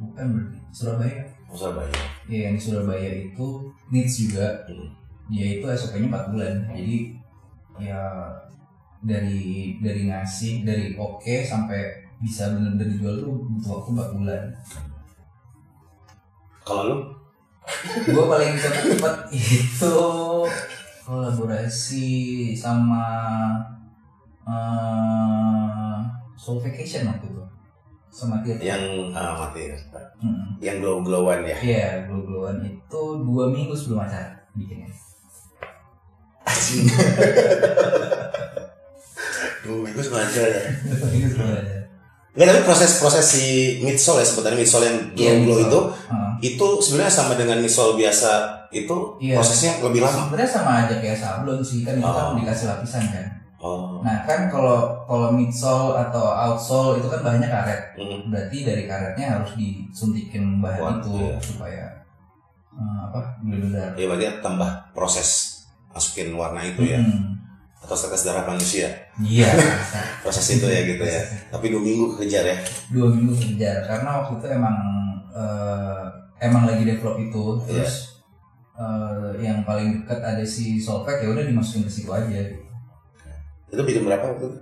Bukan 0.00 0.26
berarti 0.32 0.58
Surabaya. 0.72 1.22
Oh, 1.50 1.56
Surabaya 1.56 1.92
Ya 2.24 2.38
yang 2.48 2.54
di 2.56 2.62
Surabaya 2.62 3.10
itu 3.10 3.46
needs 3.90 4.14
juga 4.20 4.46
Hmm. 4.68 4.88
dia 5.32 5.58
itu 5.58 5.64
SOP-nya 5.66 6.06
4 6.06 6.30
bulan 6.30 6.54
jadi 6.68 6.96
ya 7.80 8.02
dari 9.00 9.74
dari 9.80 10.06
ngasih 10.06 10.62
dari 10.68 10.92
oke 10.94 11.34
sampai 11.42 11.80
bisa 12.20 12.52
bener-bener 12.52 12.92
dijual 12.92 13.16
tuh 13.16 13.32
butuh 13.48 13.70
waktu 13.80 13.90
4 13.96 14.18
bulan 14.20 14.42
kalau 16.60 16.82
lu 16.84 16.96
gue 18.04 18.24
paling 18.26 18.52
cepet 18.54 19.14
itu 19.32 19.96
kolaborasi 21.02 22.08
sama 22.54 23.06
uh, 24.44 25.98
Soul 26.34 26.60
Vacation 26.60 27.08
waktu 27.08 27.26
itu 27.26 27.44
sama 28.10 28.42
Tirta 28.42 28.62
yang 28.62 28.82
ah, 29.14 29.46
mati 29.46 29.70
Hmm. 30.20 30.52
yang 30.60 30.84
glow 30.84 31.00
glowan 31.00 31.48
ya 31.48 31.56
Iya, 31.56 32.04
glow-glowan 32.04 32.60
itu 32.60 33.00
dua 33.24 33.48
minggu 33.48 33.72
sebelum 33.72 34.04
acara 34.04 34.36
bikinnya. 34.52 34.84
dua 39.64 39.76
minggu 39.80 40.00
sengaja 40.04 40.42
ya 40.44 40.60
Dua 40.84 41.08
minggu 41.08 41.28
sebelum 41.32 41.56
acara. 41.56 41.79
Nggak, 42.30 42.46
tapi 42.46 42.62
proses-proses 42.62 43.24
si 43.26 43.44
midsole 43.80 44.22
ya 44.22 44.26
sebutannya 44.26 44.58
midsole 44.58 44.86
yang 44.86 44.98
Iya, 45.12 45.32
glow 45.42 45.50
glow 45.50 45.56
midsole. 45.58 45.66
itu 45.66 45.80
Heeh. 46.06 46.32
itu 46.46 46.66
sebenarnya 46.80 47.10
sama 47.12 47.32
dengan 47.34 47.58
midsole 47.58 47.92
biasa 47.94 48.30
itu 48.70 48.96
Iya. 49.18 49.34
prosesnya 49.34 49.72
lebih 49.82 50.00
lama. 50.00 50.30
Sebenarnya 50.30 50.50
sama 50.50 50.72
aja 50.80 50.94
kayak 50.96 51.18
sablon 51.18 51.58
sih 51.58 51.82
kan 51.82 51.98
itu 51.98 52.06
kan 52.06 52.26
Oh. 52.30 52.38
dikasih 52.38 52.66
lapisan 52.70 53.04
kan. 53.10 53.26
Oh. 53.58 54.00
Nah 54.00 54.24
kan 54.24 54.46
kalau 54.46 54.78
kalau 55.04 55.28
midsole 55.30 55.92
atau 55.92 56.24
outsole 56.30 56.96
itu 56.96 57.10
kan 57.10 57.20
bahannya 57.20 57.44
karet. 57.44 57.80
Mm. 57.98 58.30
Berarti 58.30 58.58
dari 58.62 58.82
karetnya 58.86 59.26
harus 59.36 59.52
disuntikin 59.54 60.62
bahan 60.62 60.80
Kuat, 60.80 60.96
itu 61.02 61.12
iya. 61.18 61.34
supaya 61.42 61.84
eh, 62.70 62.98
apa 63.04 63.20
benar-benar. 63.42 63.92
Ya 63.98 64.06
berarti 64.06 64.26
tambah 64.38 64.70
proses 64.94 65.60
masukin 65.90 66.32
warna 66.32 66.62
itu 66.62 66.86
ya 66.86 67.02
Hmm. 67.92 68.02
tetes 68.06 68.22
darah 68.22 68.44
manusia 68.46 68.86
Iya. 69.18 69.50
proses 70.22 70.46
itu 70.54 70.64
ya 70.64 70.80
gitu 70.84 71.02
ya. 71.02 71.20
Tapi 71.50 71.68
dua 71.68 71.82
minggu 71.82 72.14
kejar 72.14 72.46
ya. 72.46 72.56
Dua 72.88 73.10
minggu 73.10 73.34
kejar 73.34 73.82
karena 73.82 74.22
waktu 74.22 74.38
itu 74.38 74.46
emang 74.48 74.76
eh, 75.30 76.04
emang 76.40 76.64
lagi 76.64 76.86
develop 76.86 77.18
itu 77.18 77.44
Iya. 77.60 77.82
terus 77.82 77.94
eh, 78.74 79.28
yang 79.42 79.62
paling 79.62 80.02
dekat 80.02 80.20
ada 80.20 80.44
si 80.46 80.78
Solveig 80.78 81.20
ya 81.20 81.28
udah 81.30 81.44
dimasukin 81.44 81.84
ke 81.84 81.90
situ 81.90 82.08
aja 82.08 82.30
gitu. 82.30 82.64
Itu 83.70 83.82
bikin 83.82 84.02
berapa 84.02 84.24
waktu 84.24 84.46
itu? 84.46 84.58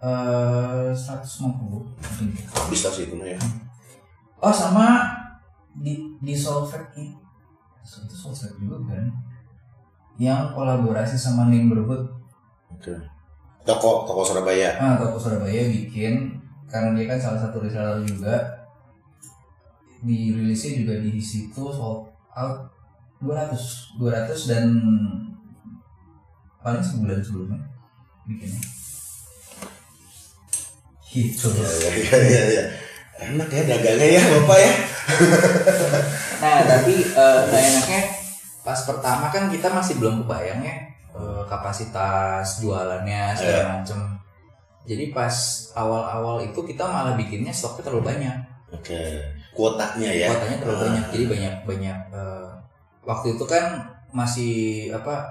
Eh 0.00 0.90
150 0.90 1.60
mungkin. 1.60 2.44
Habis 2.50 2.80
lah 2.82 2.92
sih 2.92 3.04
itu 3.04 3.14
ya. 3.20 3.36
Oh 4.40 4.48
sama 4.50 5.12
di 5.76 6.16
di 6.18 6.32
Solveig 6.32 6.88
itu 6.96 7.12
itu 8.00 8.14
Solveig 8.14 8.56
juga 8.56 8.76
kan 8.88 9.06
yang 10.16 10.52
kolaborasi 10.52 11.16
sama 11.16 11.48
Neighborhood 11.48 12.04
Oke. 12.76 12.94
Toko 13.66 14.08
toko 14.08 14.22
Surabaya. 14.24 14.76
ah 14.80 14.96
toko 14.96 15.16
Surabaya 15.20 15.68
bikin 15.68 16.38
karena 16.70 16.94
dia 16.96 17.06
kan 17.10 17.18
salah 17.20 17.40
satu 17.42 17.60
reseller 17.60 18.00
juga 18.06 18.38
dirilisnya 20.00 20.80
juga 20.80 20.94
di 21.02 21.20
situ 21.20 21.60
sold 21.60 22.08
out 22.32 22.58
200 23.20 24.00
200 24.00 24.48
dan 24.48 24.64
paling 26.64 26.80
sebulan 26.80 27.20
sebelumnya 27.20 27.60
bikinnya 28.24 28.62
gitu 31.10 31.50
Ya, 31.52 31.90
ya, 31.90 31.90
ya, 31.90 32.18
ya, 32.22 32.42
ya. 32.54 32.64
Enak 33.20 33.50
ya 33.52 33.62
dagangnya 33.68 34.08
ya 34.16 34.22
bapak 34.24 34.58
ya. 34.62 34.72
Nah, 36.40 36.58
tapi 36.64 36.94
eh, 37.04 37.38
nggak 37.44 37.62
enaknya 37.68 38.02
pas 38.64 38.80
pertama 38.86 39.28
kan 39.28 39.50
kita 39.52 39.68
masih 39.68 40.00
belum 40.00 40.24
kebayang 40.24 40.62
ya 40.64 40.76
eh, 41.12 41.42
kapasitas 41.44 42.46
jualannya 42.58 43.32
segala 43.32 43.56
Iya. 43.56 43.68
macem. 43.72 44.00
Jadi 44.82 45.04
pas 45.10 45.34
awal-awal 45.72 46.40
itu 46.42 46.60
kita 46.60 46.82
malah 46.82 47.14
bikinnya 47.14 47.50
stoknya 47.50 47.84
terlalu 47.84 48.04
banyak, 48.10 48.36
Oke. 48.70 48.96
Kuotanya 49.50 50.08
ya. 50.08 50.26
kuotanya 50.28 50.56
terlalu 50.58 50.76
Ah. 50.76 50.82
banyak. 50.86 51.04
Jadi 51.10 51.24
banyak 51.26 51.54
banyak 51.64 51.98
eh, 52.10 52.48
waktu 53.02 53.26
itu 53.34 53.44
kan 53.44 53.64
masih 54.10 54.54
apa 54.90 55.26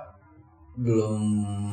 belum 0.76 1.20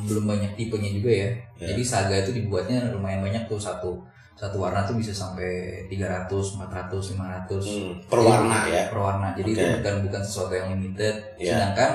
belum 0.04 0.24
banyak 0.26 0.52
tipenya 0.54 0.90
juga 0.90 1.10
ya. 1.12 1.28
Ya. 1.56 1.66
Jadi 1.70 1.82
saga 1.82 2.16
itu 2.16 2.34
dibuatnya 2.34 2.90
lumayan 2.90 3.22
banyak 3.22 3.46
tuh 3.46 3.60
satu 3.60 4.02
satu 4.34 4.60
warna 4.60 4.84
tuh 4.84 4.92
bisa 4.94 5.14
sampai 5.14 5.80
300, 5.88 6.28
400, 6.28 7.16
500 7.16 7.62
Hmm, 7.64 7.94
per 8.04 8.20
warna 8.20 8.58
ya. 8.66 8.84
per 8.90 8.98
warna. 8.98 9.28
Jadi 9.32 9.48
itu 9.50 9.62
Oke. 9.62 9.74
bukan 9.80 9.94
bukan 10.04 10.20
sesuatu 10.20 10.52
yang 10.52 10.68
limited. 10.74 11.14
Iya. 11.38 11.54
Sedangkan 11.54 11.90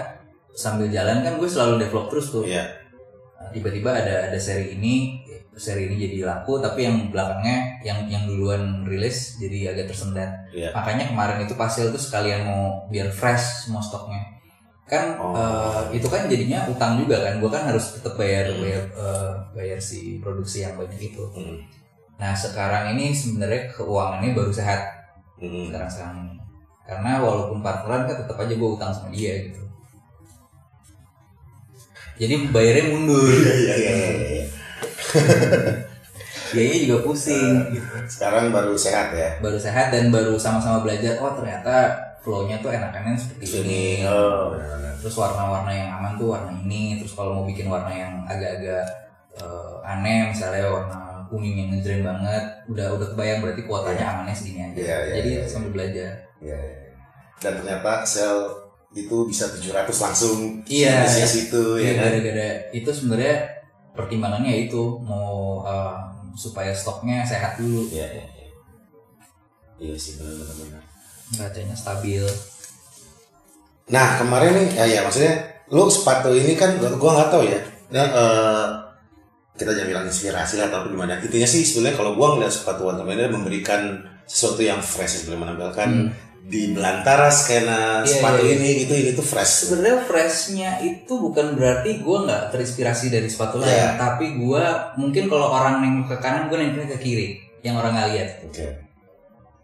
sambil 0.54 0.88
jalan 0.92 1.24
kan 1.24 1.40
gue 1.40 1.50
selalu 1.50 1.82
develop 1.82 2.12
terus 2.12 2.28
tuh. 2.30 2.44
Iya. 2.44 2.64
Nah, 3.42 3.50
tiba-tiba 3.50 3.90
ada 3.90 4.30
ada 4.30 4.38
seri 4.38 4.78
ini 4.78 5.22
seri 5.52 5.92
ini 5.92 6.00
jadi 6.00 6.24
laku 6.24 6.64
tapi 6.64 6.88
yang 6.88 7.12
belakangnya 7.12 7.84
yang 7.84 8.08
yang 8.08 8.24
duluan 8.24 8.88
rilis 8.88 9.36
jadi 9.36 9.76
agak 9.76 9.92
tersendat 9.92 10.32
Iya. 10.56 10.72
makanya 10.72 11.12
kemarin 11.12 11.44
itu 11.44 11.60
pastel 11.60 11.92
tuh 11.92 12.00
sekalian 12.00 12.48
mau 12.48 12.88
biar 12.88 13.12
fresh 13.12 13.68
semua 13.68 13.84
stoknya 13.84 14.24
kan 14.88 15.20
Oh. 15.20 15.36
eh, 15.36 16.00
itu 16.00 16.08
kan 16.08 16.32
jadinya 16.32 16.64
utang 16.72 16.96
juga 16.96 17.20
kan 17.28 17.44
gua 17.44 17.52
kan 17.52 17.68
harus 17.68 18.00
tetap 18.00 18.16
bayar 18.16 18.48
Hmm. 18.48 18.64
bayar 18.64 18.84
eh, 18.96 19.32
bayar 19.52 19.80
si 19.84 20.24
produksi 20.24 20.64
yang 20.64 20.80
banyak 20.80 21.12
itu 21.12 21.24
Hmm. 21.36 21.60
nah 22.16 22.32
sekarang 22.32 22.96
ini 22.96 23.12
sebenarnya 23.12 23.76
keuangannya 23.76 24.32
baru 24.32 24.56
sehat 24.56 24.88
Hmm. 25.36 25.68
sekarang 25.68 25.90
sekarang 25.92 26.18
karena 26.88 27.12
walaupun 27.20 27.60
partneran 27.60 28.08
kan 28.08 28.16
tetap 28.24 28.40
aja 28.40 28.54
gua 28.56 28.70
utang 28.80 28.92
sama 28.96 29.12
dia 29.12 29.52
gitu 29.52 29.60
jadi 32.22 32.34
bayarnya 32.48 32.86
mundur 32.88 33.26
Iya 33.26 33.54
iya 33.58 33.76
iya. 33.76 33.94
iya. 33.98 34.46
biayanya 36.54 36.78
juga 36.86 36.98
pusing 37.02 37.56
Eh. 37.72 37.82
Sekarang 38.06 38.52
baru 38.52 38.76
sehat 38.76 39.10
ya. 39.12 39.40
baru 39.40 39.56
sehat 39.58 39.90
dan 39.90 40.12
baru 40.12 40.36
sama-sama 40.36 40.84
belajar 40.84 41.18
oh 41.18 41.34
ternyata 41.34 41.96
flow-nya 42.22 42.62
tuh 42.62 42.70
enakannya 42.70 43.18
seperti 43.18 43.66
ini. 43.66 44.06
Oh. 44.06 44.54
terus 45.02 45.18
warna-warna 45.18 45.74
yang 45.74 45.90
aman 45.92 46.14
tuh 46.14 46.30
warna 46.30 46.54
ini 46.54 47.02
terus 47.02 47.18
kalau 47.18 47.34
mau 47.34 47.46
bikin 47.50 47.66
warna 47.66 47.90
yang 47.90 48.14
agak-agak 48.24 48.86
eh, 49.34 49.74
aneh 49.82 50.30
misalnya 50.30 50.70
warna 50.70 51.00
kuning 51.26 51.58
yang 51.58 51.70
ngedrain 51.74 52.06
banget 52.06 52.44
udah 52.70 52.94
udah 52.94 53.08
kebayang 53.10 53.42
berarti 53.42 53.66
kuotanya 53.66 54.06
amannya 54.14 54.36
segini 54.38 54.62
aja 54.62 54.78
Iya, 54.78 54.98
iya, 55.02 55.14
jadi 55.18 55.30
iya, 55.34 55.44
sambil 55.50 55.72
belajar 55.74 56.12
Iya. 56.38 56.54
iya. 56.54 56.78
Dan 57.42 57.52
ternyata 57.58 58.06
sel 58.06 58.38
itu 58.92 59.18
bisa 59.24 59.48
700 59.48 59.88
langsung 59.96 60.38
Iya. 60.66 61.08
di 61.08 61.24
situ 61.24 61.80
ya 61.80 61.84
Iya, 61.84 61.92
kan. 61.96 62.04
gara-gara 62.12 62.50
itu 62.72 62.90
sebenarnya 62.92 63.36
pertimbangannya 63.92 64.68
itu 64.68 65.00
mau 65.00 65.64
eh, 65.64 65.96
supaya 66.34 66.72
stoknya 66.72 67.24
sehat 67.24 67.56
dulu 67.56 67.88
Iya 67.88 68.08
iya. 68.10 68.26
iya. 68.28 68.48
Iya 69.82 69.96
sih 69.96 70.16
benar-benar. 70.16 70.56
benar. 70.58 70.84
bacanya 71.32 71.72
stabil 71.74 72.28
Nah 73.88 74.16
kemarin 74.16 74.52
nih, 74.56 74.68
ya, 74.76 74.86
ya 74.88 75.00
maksudnya 75.02 75.36
lu 75.68 75.88
sepatu 75.88 76.32
ini 76.32 76.56
kan 76.56 76.76
gua, 76.80 77.12
nggak 77.12 77.30
tahu 77.30 77.44
ya. 77.44 77.60
Dan 77.88 78.08
eh, 78.08 78.68
kita 79.56 79.72
jangan 79.72 79.90
bilang 79.90 80.06
inspirasi 80.08 80.56
lah 80.56 80.72
atau 80.72 80.88
gimana. 80.88 81.20
Intinya 81.20 81.44
sih 81.44 81.64
sebenarnya 81.64 81.96
kalau 81.96 82.16
gua 82.16 82.36
ngeliat 82.36 82.52
sepatu 82.52 82.88
Commander 82.88 83.28
memberikan 83.28 84.00
sesuatu 84.24 84.64
yang 84.64 84.80
fresh 84.80 85.28
yang 85.28 85.36
menampilkan 85.38 85.88
Hmm. 85.88 86.08
Di 86.42 86.74
belantara 86.74 87.30
skena 87.30 88.02
Iya, 88.02 88.10
sepatu 88.12 88.44
iya, 88.44 88.50
iya. 88.50 88.58
ini 88.58 88.70
gitu 88.82 88.94
ini 88.94 89.12
tuh 89.14 89.24
fresh. 89.24 89.70
sebenarnya 89.70 89.98
freshnya 90.04 90.70
itu 90.80 91.14
bukan 91.14 91.54
berarti 91.54 92.02
gue 92.02 92.18
nggak 92.22 92.50
terinspirasi 92.50 93.08
dari 93.08 93.26
sepatu 93.26 93.58
lain 93.58 93.70
Iya. 93.70 93.96
tapi 93.96 94.36
gue 94.36 94.64
mungkin 94.96 95.24
kalau 95.26 95.48
orang 95.50 95.80
nengok 95.80 96.12
ke 96.12 96.18
kanan 96.20 96.50
gue 96.50 96.58
nengoknya 96.58 96.92
ke 96.92 97.00
kiri 97.00 97.28
yang 97.62 97.76
orang 97.76 97.94
nggak 97.94 98.10
lihat 98.12 98.30
Oke. 98.44 98.66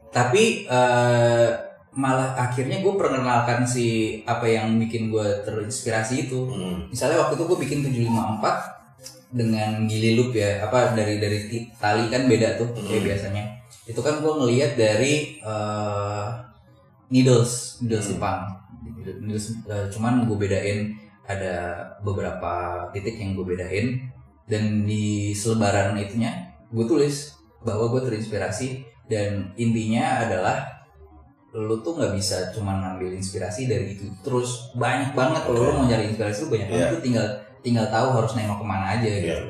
tapi 0.10 0.44
eh, 0.66 1.48
malah 1.92 2.38
akhirnya 2.38 2.78
gue 2.80 2.94
perkenalkan 2.94 3.66
si 3.66 3.88
apa 4.24 4.46
yang 4.46 4.78
bikin 4.78 5.10
gue 5.10 5.26
terinspirasi 5.44 6.30
itu 6.30 6.46
Hmm. 6.46 6.88
misalnya 6.88 7.18
waktu 7.20 7.36
itu 7.36 7.44
gue 7.44 7.58
bikin 7.60 7.80
754 7.84 8.78
dengan 9.28 9.84
gili 9.84 10.14
loop 10.14 10.32
ya 10.32 10.64
apa 10.64 10.94
dari 10.94 11.18
dari 11.18 11.42
tali 11.76 12.08
kan 12.08 12.26
beda 12.26 12.56
tuh 12.56 12.70
kayak 12.72 13.02
Hmm. 13.02 13.08
biasanya 13.10 13.44
itu 13.84 13.98
kan 13.98 14.22
gue 14.22 14.30
ngelihat 14.32 14.78
dari 14.78 15.42
eh, 15.42 16.26
needles 17.10 17.80
needles 17.82 18.06
Hmm. 18.08 18.14
Jepang 18.16 18.40
needles 19.24 19.46
eh, 19.66 19.88
cuman 19.90 20.28
gue 20.28 20.38
bedain 20.38 20.92
ada 21.28 21.56
beberapa 22.02 22.54
titik 22.92 23.20
yang 23.20 23.36
gue 23.36 23.44
bedain 23.46 24.00
dan 24.48 24.88
di 24.88 25.32
selebaran 25.32 25.96
itunya 25.96 26.32
gue 26.72 26.86
tulis 26.88 27.36
bahwa 27.64 27.92
gue 27.92 28.02
terinspirasi 28.08 28.80
dan 29.08 29.52
intinya 29.56 30.24
adalah 30.24 30.64
lu 31.52 31.80
tuh 31.80 31.96
nggak 31.96 32.14
bisa 32.14 32.52
cuma 32.52 32.76
ngambil 32.78 33.16
inspirasi 33.16 33.66
dari 33.66 33.96
itu 33.96 34.06
terus 34.22 34.72
banyak 34.76 35.16
banget 35.16 35.42
kalau 35.48 35.64
Oke. 35.64 35.74
mau 35.74 35.86
nyari 35.88 36.12
inspirasi 36.12 36.48
tuh 36.48 36.52
banyak 36.54 36.68
banget 36.70 36.86
Iya. 36.86 36.94
lu 36.94 37.00
tinggal 37.02 37.28
tinggal 37.64 37.86
tahu 37.90 38.08
harus 38.14 38.32
nengok 38.36 38.60
ke 38.62 38.66
mana 38.68 38.86
aja 39.00 39.08
Iya. 39.08 39.20
gitu 39.24 39.48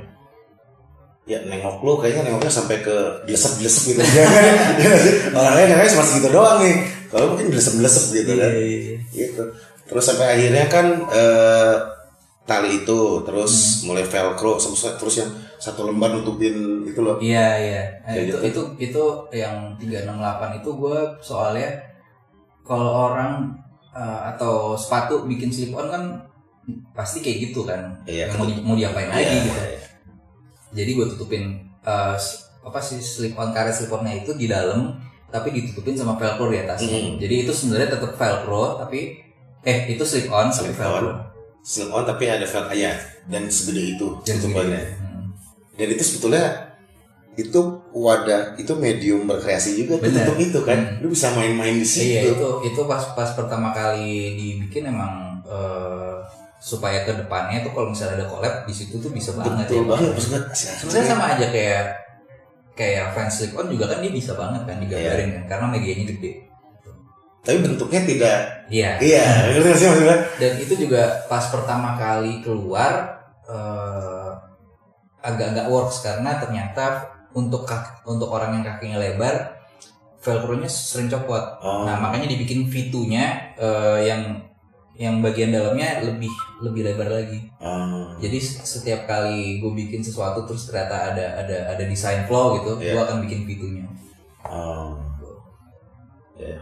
Ya 1.27 1.43
nengok 1.43 1.83
lu 1.83 1.99
kayaknya 1.99 2.31
nengoknya 2.31 2.47
sampai 2.49 2.79
ke 2.79 2.95
glesep-glesep 3.27 3.83
gitu. 3.91 4.01
Iya 4.01 4.23
nggak 4.79 4.99
sih? 5.03 5.13
Orang 5.35 5.53
lain 5.53 5.67
nengoknya 5.69 5.93
cuma 5.93 6.05
segitu 6.07 6.29
doang 6.31 6.57
nih. 6.63 6.75
Kalau 7.11 7.25
mungkin 7.35 7.47
glesep-glesep 7.51 8.03
gitu 8.15 8.31
kan. 8.35 8.51
iya. 8.55 8.95
gitu 9.11 9.43
terus 9.87 10.03
sampai 10.03 10.35
akhirnya 10.35 10.67
kan 10.67 10.85
eh, 11.07 11.75
tali 12.43 12.83
itu 12.83 13.23
terus 13.23 13.83
mulai 13.83 14.03
velcro 14.03 14.59
terus 14.59 14.83
terus 14.99 15.15
yang 15.19 15.31
satu 15.55 15.87
lembar 15.87 16.11
nutupin 16.11 16.83
itu 16.83 16.99
loh 16.99 17.15
Iya 17.23 17.47
iya. 17.55 17.83
Nah, 18.03 18.11
Kayak 18.11 18.23
itu, 18.23 18.35
gitu. 18.35 18.43
itu 18.43 18.61
itu 18.91 19.03
yang 19.31 19.55
368 19.79 20.59
itu 20.59 20.69
gue 20.75 20.99
soalnya 21.23 21.71
kalau 22.67 23.11
orang 23.11 23.47
eh, 23.95 24.19
atau 24.35 24.75
sepatu 24.75 25.23
bikin 25.23 25.47
slip 25.47 25.71
on 25.71 25.87
kan 25.87 26.03
pasti 26.91 27.23
kayak 27.23 27.47
gitu 27.47 27.63
kan. 27.63 27.79
Iya, 28.03 28.27
mau, 28.35 28.43
mau 28.43 28.75
diapain 28.75 29.07
lagi 29.07 29.23
Iya, 29.23 29.39
gitu. 29.39 29.51
iya. 29.55 29.79
Jadi 30.77 30.89
gue 30.93 31.05
tutupin 31.09 31.43
s- 32.13 32.45
apa 32.61 32.77
sih 32.77 32.99
slip 32.99 33.33
on 33.33 33.49
karet 33.49 33.71
slip 33.71 33.89
onnya 33.89 34.13
itu 34.15 34.31
di 34.31 34.45
dalam 34.45 34.93
tapi 35.27 35.51
ditutupin 35.51 35.91
sama 35.91 36.13
velcro 36.13 36.47
di 36.47 36.59
atasnya. 36.59 36.93
Mm. 36.93 37.13
Jadi 37.17 37.35
itu 37.41 37.51
sebenarnya 37.51 37.89
tetap 37.91 38.13
velcro 38.13 38.77
tapi 38.77 39.17
eh 39.61 39.79
itu 39.89 40.03
slip 40.03 40.29
on 40.29 40.47
tapi 40.47 40.69
Slip 40.69 40.77
velcro. 40.77 41.09
on. 41.09 41.17
slip 41.59 41.89
on 41.89 42.03
tapi 42.03 42.23
ada 42.27 42.45
velcro 42.45 42.71
ya 42.71 42.93
dan 43.25 43.43
segede 43.47 43.97
itu 43.97 44.07
Jadi 44.21 44.37
tutupannya. 44.39 44.81
Hmm. 44.95 45.27
dan 45.73 45.87
itu 45.89 46.03
sebetulnya 46.05 46.45
itu 47.35 47.59
wadah 47.91 48.55
itu 48.55 48.71
medium 48.73 49.25
berkreasi 49.25 49.77
juga 49.77 49.99
Bener. 49.99 50.23
tutup 50.23 50.37
itu 50.39 50.59
kan 50.61 50.79
Hmm. 50.79 50.97
lu 50.99 51.07
bisa 51.07 51.29
main-main 51.31 51.75
di 51.75 51.83
situ 51.83 52.17
Iya 52.23 52.33
itu 52.33 52.49
itu 52.65 52.81
pas 52.83 53.03
pas 53.11 53.29
pertama 53.31 53.69
kali 53.69 54.09
dibikin 54.33 54.87
emang 54.87 55.43
eh, 55.43 56.15
supaya 56.57 57.01
ke 57.01 57.13
depannya 57.13 57.61
tuh 57.61 57.71
kalau 57.71 57.89
misalnya 57.89 58.17
ada 58.17 58.27
collab 58.27 58.63
di 58.63 58.73
situ 58.73 58.97
tuh 58.97 59.09
bisa 59.09 59.31
banget 59.31 59.65
betul 59.65 59.83
ya. 59.83 59.87
banget. 59.87 60.13
Sebenarnya 60.51 61.05
sama 61.05 61.25
aja 61.31 61.45
kayak 61.47 61.83
kayak 62.73 63.05
fans 63.11 63.33
slip 63.35 63.53
on 63.53 63.67
juga 63.67 63.85
kan 63.87 63.99
dia 63.99 64.09
bisa 64.09 64.33
banget 64.33 64.61
kan 64.63 64.77
digambarin 64.77 65.27
Iya. 65.27 65.35
kan 65.35 65.43
karena 65.47 65.65
medianya 65.71 66.05
gede. 66.07 66.31
tapi 67.39 67.63
bentuknya 67.63 68.01
tidak 68.03 68.37
Iya. 68.67 68.91
iya 68.99 69.25
Dan 70.35 70.51
itu 70.59 70.73
juga 70.77 71.23
pas 71.25 71.47
pertama 71.47 71.95
kali 71.95 72.41
keluar 72.41 73.17
eh, 73.45 74.31
agak-agak 75.21 75.67
works 75.67 76.01
karena 76.01 76.37
ternyata 76.37 77.07
untuk 77.31 77.63
kaki- 77.63 78.03
untuk 78.05 78.27
orang 78.27 78.51
yang 78.53 78.65
kakinya 78.65 78.99
lebar 78.99 79.55
velcro-nya 80.19 80.67
sering 80.67 81.07
copot. 81.07 81.39
oh. 81.61 81.87
Nah 81.87 81.95
makanya 81.97 82.27
dibikin 82.27 82.67
V2-nya 82.67 83.25
eh, 83.55 83.99
yang 84.05 84.43
yang 84.97 85.21
bagian 85.21 85.53
dalamnya 85.53 86.01
lebih 86.01 86.33
lebih 86.59 86.81
lebar 86.83 87.05
lagi. 87.07 87.37
oh. 87.61 88.09
Jadi 88.17 88.37
setiap 88.41 89.05
kali 89.05 89.61
gue 89.61 89.71
bikin 89.71 90.01
sesuatu 90.01 90.41
terus 90.43 90.65
ternyata 90.65 91.13
ada 91.13 91.25
ada 91.37 91.57
ada 91.69 91.83
desain 91.85 92.25
flow 92.25 92.57
gitu, 92.57 92.81
Iya. 92.81 92.97
gue 92.97 93.01
akan 93.05 93.17
bikin 93.29 93.39
V2-nya. 93.45 93.85
Oh. 94.49 94.97
Ya. 96.37 96.57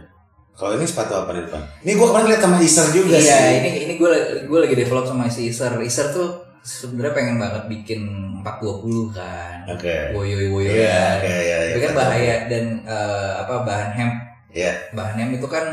Kalau 0.52 0.72
ini 0.76 0.88
sepatu 0.88 1.12
apa 1.12 1.32
di 1.32 1.44
depan? 1.44 1.60
Ini 1.84 1.92
gue 1.96 2.06
kemarin 2.06 2.28
lihat 2.32 2.40
sama 2.40 2.56
Iser 2.60 2.86
juga 2.88 3.16
Iya, 3.16 3.36
sih. 3.36 3.52
ini 3.60 3.70
ini 3.88 3.94
gue 3.96 4.12
gue 4.48 4.58
lagi 4.60 4.76
develop 4.76 5.04
sama 5.04 5.28
si 5.28 5.52
Iser. 5.52 5.72
Iser 5.80 6.12
tuh 6.12 6.28
sebenarnya 6.64 7.12
pengen 7.12 7.36
banget 7.36 7.64
bikin 7.68 8.00
420 8.40 9.12
kan. 9.12 9.64
Oke. 9.68 10.16
Woyoy 10.16 10.48
woyoy. 10.48 10.80
Iya, 10.80 11.20
oke, 11.20 11.28
iya, 11.28 11.40
iya. 11.40 11.74
Tapi 11.76 11.80
kan 11.84 11.94
bahaya 11.94 12.34
dan 12.48 12.64
eh, 12.84 13.32
apa 13.36 13.54
bahan 13.64 13.90
hemp. 13.92 14.14
Iya. 14.52 14.72
Bahan 14.96 15.16
hemp 15.20 15.32
itu 15.36 15.44
kan 15.44 15.64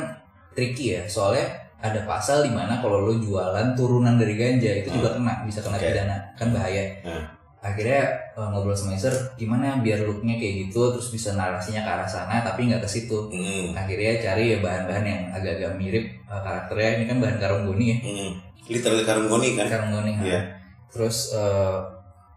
tricky 0.52 1.00
ya, 1.00 1.02
soalnya 1.08 1.48
ada 1.84 2.00
pasal 2.08 2.48
di 2.48 2.50
mana 2.50 2.80
kalau 2.80 3.04
lo 3.04 3.14
jualan 3.14 3.76
turunan 3.76 4.16
dari 4.16 4.34
ganja 4.34 4.72
itu 4.74 4.88
juga 4.90 5.14
kena, 5.14 5.44
bisa 5.44 5.60
kena 5.60 5.76
Oke. 5.76 5.84
pidana, 5.86 6.16
kan 6.34 6.48
bahaya. 6.50 6.80
Hmm. 7.04 7.24
Akhirnya 7.60 8.08
eh, 8.34 8.48
ngobrol 8.50 8.72
sama 8.72 8.92
Iser, 8.92 9.12
gimana 9.36 9.80
biar 9.80 10.00
looknya 10.02 10.36
kayak 10.36 10.68
gitu, 10.68 10.92
terus 10.92 11.12
bisa 11.12 11.32
narasinya 11.34 11.80
ke 11.80 11.92
arah 11.92 12.08
sana, 12.08 12.40
tapi 12.40 12.68
nggak 12.68 12.80
ke 12.80 12.90
situ. 12.90 13.28
Hmm. 13.28 13.72
Akhirnya 13.74 14.16
cari 14.18 14.52
ya 14.52 14.58
bahan-bahan 14.60 15.04
yang 15.04 15.22
agak-agak 15.30 15.76
mirip 15.76 16.06
eh, 16.08 16.42
karakternya. 16.42 16.90
Ini 16.98 17.06
kan 17.06 17.18
bahan 17.20 17.38
karung 17.38 17.64
goni 17.66 17.86
ya, 17.86 17.98
Hmm. 18.00 18.32
Literally 18.64 19.04
karung 19.04 19.28
goni 19.28 19.50
kan? 19.54 19.68
karung 19.68 19.92
goni. 19.92 20.12
ha. 20.14 20.24
Iya. 20.24 20.40
Terus 20.88 21.36
eh, 21.36 21.78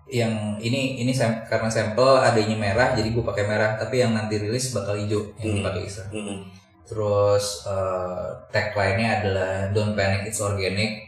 yang 0.06 0.30
ini 0.58 1.02
ini 1.02 1.10
sam- 1.10 1.42
karena 1.44 1.66
sampel 1.66 2.18
adanya 2.18 2.54
merah, 2.54 2.94
jadi 2.94 3.10
gue 3.10 3.22
pakai 3.22 3.46
merah. 3.46 3.74
Tapi 3.74 3.98
yang 3.98 4.10
nanti 4.10 4.38
rilis 4.38 4.70
bakal 4.70 4.94
hijau 4.94 5.22
yang 5.38 5.54
Hmm. 5.54 5.58
dipakai 5.60 5.82
Iser. 5.82 6.06
Hmm. 6.10 6.42
Terus 6.86 7.66
eh, 7.66 8.26
tagline-nya 8.48 9.08
adalah 9.20 9.50
Don't 9.70 9.92
Panic 9.92 10.30
It's 10.30 10.38
Organic. 10.38 11.02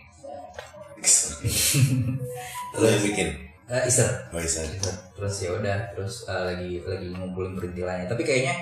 Lo 2.78 2.86
yang 2.86 3.02
bikin. 3.02 3.28
Eh, 3.68 3.82
Iser 3.84 4.08
Oh, 4.32 4.40
bisa. 4.40 4.64
terus 5.12 5.34
ya 5.44 5.50
udah 5.52 5.76
terus 5.92 6.24
eh, 6.24 6.42
lagi 6.46 6.70
lagi 6.80 7.12
ngumpulin 7.12 7.52
perintilannya 7.52 8.08
tapi 8.08 8.24
kayaknya 8.24 8.54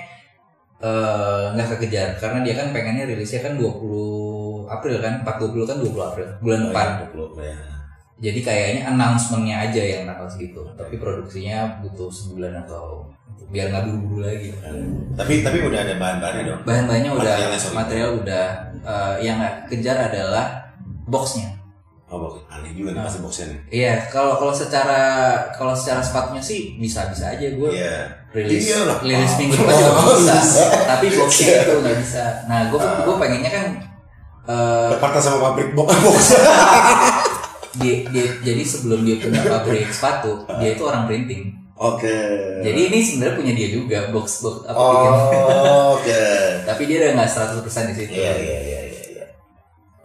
eh, 0.83 1.43
nggak 1.55 1.79
kekejar 1.79 2.19
karena 2.19 2.43
dia 2.43 2.53
kan 2.59 2.75
pengennya 2.75 3.07
rilisnya 3.07 3.39
kan 3.39 3.55
20 3.55 4.67
April 4.67 4.99
kan 4.99 5.23
420 5.23 5.63
kan 5.63 5.77
20 5.79 5.95
April 6.11 6.27
bulan 6.43 6.59
Oh, 6.59 6.65
depan 6.67 6.87
iya, 6.91 7.07
20, 7.07 7.39
ya. 7.39 7.55
jadi 8.19 8.39
kayaknya 8.43 8.81
announcementnya 8.91 9.55
aja 9.69 9.79
yang 9.79 10.03
tanggal 10.11 10.27
segitu 10.27 10.61
tapi 10.75 10.99
produksinya 10.99 11.79
butuh 11.79 12.11
sebulan 12.11 12.67
atau 12.67 13.07
biar 13.47 13.65
nggak 13.67 13.83
buru-buru 13.85 14.19
lagi 14.21 14.49
Tapi 15.13 15.33
tapi 15.39 15.57
udah 15.61 15.79
ada 15.79 15.95
bahan-bahannya 15.95 16.43
dong. 16.45 16.61
bahan-bahannya 16.63 17.11
udah 17.11 17.23
Materialnya, 17.31 17.57
sorry. 17.57 17.75
material 17.75 18.09
udah 18.17 18.45
eh, 18.81 19.15
yang 19.21 19.37
kejar 19.65 19.97
adalah 20.03 20.45
boxnya 21.05 21.55
Oh, 22.07 22.19
box. 22.21 22.39
aneh 22.47 22.71
juga 22.71 22.91
nih 22.93 23.03
pasti 23.03 23.19
boxnya 23.19 23.45
nih. 23.47 23.59
iya 23.75 23.93
kalau 24.07 24.35
kalau 24.35 24.51
secara 24.51 25.01
kalau 25.51 25.71
secara 25.71 25.99
sepatunya 25.99 26.39
sih 26.39 26.75
bisa 26.75 27.03
bisa 27.07 27.29
aja 27.29 27.47
gue 27.49 27.69
Iya. 27.69 28.07
rilis 28.31 28.63
Iya 28.65 28.79
lah. 28.83 28.97
rilis 29.01 29.27
Oh. 29.27 29.37
minggu 29.37 29.55
depan 29.57 29.73
juga 29.73 29.91
Oh, 29.93 30.15
bisa 30.15 30.33
bisa. 30.37 30.63
tapi 30.91 31.05
boxnya 31.09 31.47
itu 31.61 31.73
nggak 31.77 31.97
bisa 31.99 32.23
nah 32.45 32.59
gue 32.65 32.79
Ah. 32.79 33.03
gue 33.03 33.15
pengennya 33.17 33.51
kan 33.53 33.65
Berpartner 34.47 35.19
sama 35.21 35.37
pabrik 35.45 35.75
box 35.75 35.91
box. 36.03 36.19
dia, 37.77 37.95
dia 38.07 38.25
jadi 38.41 38.63
sebelum 38.63 39.03
dia 39.03 39.19
punya 39.19 39.43
pabrik 39.43 39.87
sepatu 39.87 40.31
dia 40.57 40.73
itu 40.73 40.83
orang 40.83 41.03
printing 41.05 41.51
Oke. 41.77 42.17
jadi 42.59 42.79
ini 42.89 42.99
sebenarnya 42.99 43.35
punya 43.35 43.53
dia 43.53 43.69
juga 43.69 43.99
box 44.09 44.41
box 44.41 44.55
apa 44.65 44.77
Oh, 44.77 45.93
oke. 45.95 46.23
tapi 46.65 46.81
dia 46.85 46.97
udah 47.01 47.11
nggak 47.15 47.29
100% 47.61 47.89
di 47.89 47.95
situ 47.95 48.13
Iya, 48.13 48.33
iya, 48.33 48.57
iya, 48.59 48.79
iya, 48.81 48.81
iya. 49.13 49.25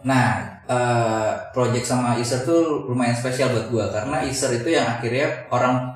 nah 0.01 0.25
eh, 0.63 1.31
project 1.49 1.83
sama 1.83 2.15
Iser 2.15 2.41
tuh 2.41 2.85
lumayan 2.85 3.13
spesial 3.13 3.49
buat 3.49 3.67
gue 3.67 3.85
karena 3.89 4.21
Iser 4.23 4.53
itu 4.53 4.69
yang 4.69 4.87
akhirnya 4.87 5.49
orang 5.49 5.91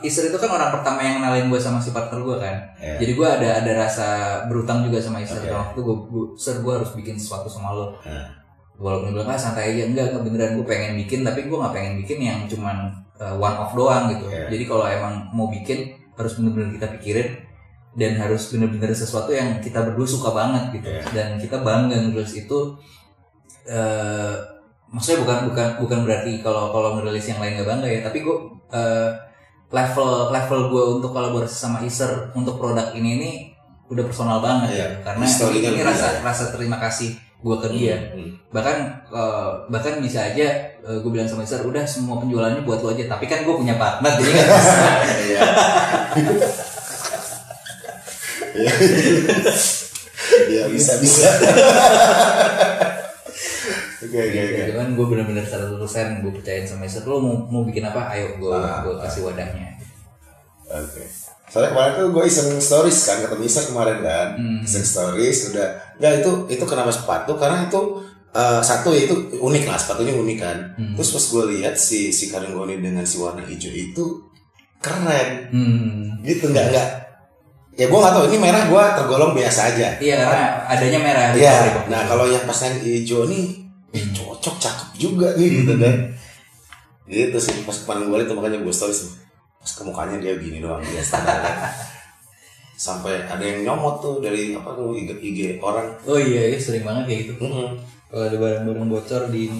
Iser 0.00 0.26
itu 0.26 0.36
kan 0.36 0.46
orang 0.48 0.70
pertama 0.70 1.00
yang 1.00 1.18
kenalin 1.18 1.46
gue 1.46 1.58
sama 1.58 1.78
si 1.78 1.90
partner 1.90 2.20
gue 2.20 2.36
kan 2.36 2.56
Iya. 2.78 2.96
Jadi 2.96 3.12
gue 3.12 3.28
ada 3.28 3.48
ada 3.60 3.72
rasa 3.76 4.08
berutang 4.46 4.80
juga 4.82 4.96
sama 4.98 5.20
Iser. 5.20 5.36
Oke. 5.36 5.52
Waktu 5.52 5.78
gue, 5.78 5.96
gue, 6.06 6.24
Sir 6.34 6.58
gue 6.58 6.72
harus 6.72 6.90
bikin 6.90 7.12
sesuatu 7.14 7.44
sama 7.44 7.76
lo. 7.76 7.92
Hmm. 8.00 8.24
Walaupun 8.80 9.12
bilang 9.12 9.28
ah 9.28 9.36
santai 9.36 9.76
aja 9.76 9.84
enggak, 9.92 10.10
enggak 10.10 10.24
beneran 10.24 10.50
gue 10.56 10.66
pengen 10.66 10.92
bikin, 10.96 11.20
tapi 11.20 11.44
gue 11.44 11.56
nggak 11.60 11.74
pengen 11.76 11.94
bikin 12.00 12.18
yang 12.24 12.38
cuman 12.48 12.88
uh, 13.20 13.36
one 13.36 13.56
off 13.60 13.76
doang 13.76 14.08
gitu. 14.08 14.24
Iya. 14.32 14.48
Jadi 14.48 14.64
kalau 14.64 14.88
emang 14.88 15.28
mau 15.36 15.52
bikin 15.52 15.92
harus 16.16 16.40
bener-bener 16.40 16.72
kita 16.80 16.88
pikirin 16.96 17.28
dan 17.94 18.16
harus 18.16 18.48
bener-bener 18.48 18.88
sesuatu 18.96 19.30
yang 19.36 19.60
kita 19.60 19.84
berdua 19.84 20.08
suka 20.08 20.32
banget 20.32 20.80
gitu. 20.80 20.88
Iya. 20.88 21.04
Dan 21.12 21.28
kita 21.36 21.60
bangga 21.60 22.00
terus 22.08 22.32
itu 22.40 22.58
eh 23.68 24.34
maksudnya 24.90 25.22
bukan 25.22 25.38
bukan 25.52 25.68
bukan 25.86 25.98
berarti 26.08 26.32
kalau 26.42 26.74
kalau 26.74 26.98
merilis 26.98 27.28
yang 27.28 27.38
lain 27.38 27.60
gak 27.60 27.68
bangga 27.68 27.86
ya, 27.86 28.00
tapi 28.02 28.24
gue 28.24 28.36
eh, 28.74 29.10
level 29.70 30.34
level 30.34 30.60
gue 30.66 30.84
untuk 30.98 31.10
kolaborasi 31.14 31.54
sama 31.54 31.78
Iser 31.86 32.34
untuk 32.34 32.58
produk 32.58 32.90
ini 32.98 33.10
ini 33.22 33.30
udah 33.90 34.02
personal 34.06 34.38
banget 34.42 34.70
Iya. 34.74 34.82
ya 34.82 34.88
karena 35.02 35.24
ini 35.26 35.82
rasa 35.82 36.06
ya. 36.14 36.20
rasa 36.22 36.44
terima 36.54 36.78
kasih 36.78 37.14
gue 37.40 37.56
ke 37.56 37.68
dia 37.70 37.96
Hmm. 38.12 38.30
bahkan 38.50 38.76
eh, 39.06 39.48
bahkan 39.66 39.98
bisa 39.98 40.20
aja 40.26 40.48
gue 40.80 41.08
bilang 41.08 41.24
sama 41.24 41.40
Iser 41.40 41.62
udah 41.62 41.82
semua 41.82 42.18
penjualannya 42.18 42.62
buat 42.62 42.78
lo 42.78 42.90
aja 42.90 43.04
tapi 43.06 43.24
kan 43.24 43.40
gue 43.40 43.54
punya 43.54 43.74
partner 43.74 44.12
jadi 44.14 44.30
nggak 44.30 44.48
bisa 44.50 44.80
Iya. 45.30 45.42
Iya. 48.50 48.72
Iya, 50.42 50.62
bisa 50.68 50.92
bisa. 50.98 51.28
Oke, 54.00 54.16
oke, 54.16 54.38
oke. 54.40 54.62
cuman 54.70 54.88
gue 54.92 55.06
bener-bener 55.06 55.44
100% 55.44 55.76
gue 56.20 56.32
percayain 56.32 56.64
sama 56.64 56.84
Iser 56.84 57.04
lo 57.04 57.20
mau 57.20 57.36
mau 57.46 57.62
bikin 57.62 57.84
apa 57.84 58.10
ayo 58.10 58.34
gue 58.36 58.50
Ah, 58.50 58.82
gue 58.82 58.94
kasih 58.98 59.22
wadahnya 59.22 59.76
Oke. 60.66 61.02
Soalnya 61.50 61.74
kemarin 61.74 61.92
tuh 61.98 62.08
gue 62.14 62.24
iseng 62.30 62.48
stories 62.62 62.98
kan 63.04 63.18
ketemu 63.26 63.42
Isa 63.44 63.60
kemarin 63.66 63.98
kan. 64.00 64.28
Hmm. 64.38 64.62
Iseng 64.62 64.86
stories 64.86 65.50
udah. 65.50 65.68
Nggak 65.98 66.12
itu 66.22 66.30
itu 66.54 66.64
kenapa 66.64 66.94
sepatu? 66.94 67.34
Karena 67.34 67.66
itu 67.66 68.06
eh, 68.30 68.62
satu 68.62 68.94
ya 68.94 69.10
itu 69.10 69.34
unik 69.34 69.64
lah 69.66 69.76
sepatunya 69.76 70.14
unik 70.14 70.38
kan. 70.38 70.58
Hmm. 70.78 70.94
Terus 70.94 71.10
pas 71.10 71.24
gue 71.26 71.44
lihat 71.58 71.74
si 71.74 72.14
si 72.14 72.30
Karenggoni 72.30 72.78
dengan 72.78 73.02
si 73.02 73.18
warna 73.18 73.42
hijau 73.42 73.74
itu 73.74 74.30
keren 74.80 75.52
hmm. 75.52 76.24
gitu 76.24 76.48
nggak 76.48 76.66
nggak 76.72 76.88
ya 77.76 77.84
gue 77.86 77.98
nggak 78.00 78.14
tahu 78.16 78.24
ini 78.32 78.38
merah 78.40 78.64
gue 78.64 78.84
tergolong 78.96 79.32
biasa 79.36 79.76
aja 79.76 79.88
iya 80.00 80.14
karena 80.24 80.44
adanya 80.66 80.98
merah 81.00 81.28
Iya, 81.36 81.84
nah 81.86 82.02
kalau 82.08 82.26
yang 82.26 82.42
pas 82.48 82.58
yang 82.66 82.76
hijau 82.82 83.28
nih, 83.30 83.60
eh, 83.94 84.04
cocok, 84.10 84.56
cakep 84.58 84.90
juga 84.98 85.28
nih 85.38 85.62
gitu 85.62 85.72
kan. 85.78 85.94
Gitu 87.06 87.38
sih, 87.38 87.62
pas 87.62 87.76
kemarin 87.86 88.10
gue 88.10 88.18
tuh 88.26 88.36
makanya 88.36 88.58
gue 88.60 88.74
stories 88.74 89.14
Pas 89.60 89.70
ke 89.70 89.82
mukanya 89.82 90.16
dia 90.16 90.34
gini 90.36 90.58
doang, 90.58 90.80
dia 90.80 91.00
standar. 91.00 91.40
Sampai 92.74 93.20
ada 93.22 93.40
yang 93.40 93.60
nyomot 93.62 94.00
tuh 94.00 94.18
dari 94.18 94.56
apa 94.56 94.72
tuh 94.72 94.96
IG, 94.96 95.12
IG 95.14 95.38
orang. 95.60 95.92
oh 96.02 96.16
iya, 96.16 96.48
iya 96.48 96.56
sering 96.56 96.80
banget 96.80 97.04
kayak 97.04 97.20
gitu 97.26 97.32
Mm-mm. 97.38 97.76
kalau 98.08 98.24
ada 98.24 98.36
barang-barang 98.36 98.88
bocor 98.88 99.28
di. 99.28 99.52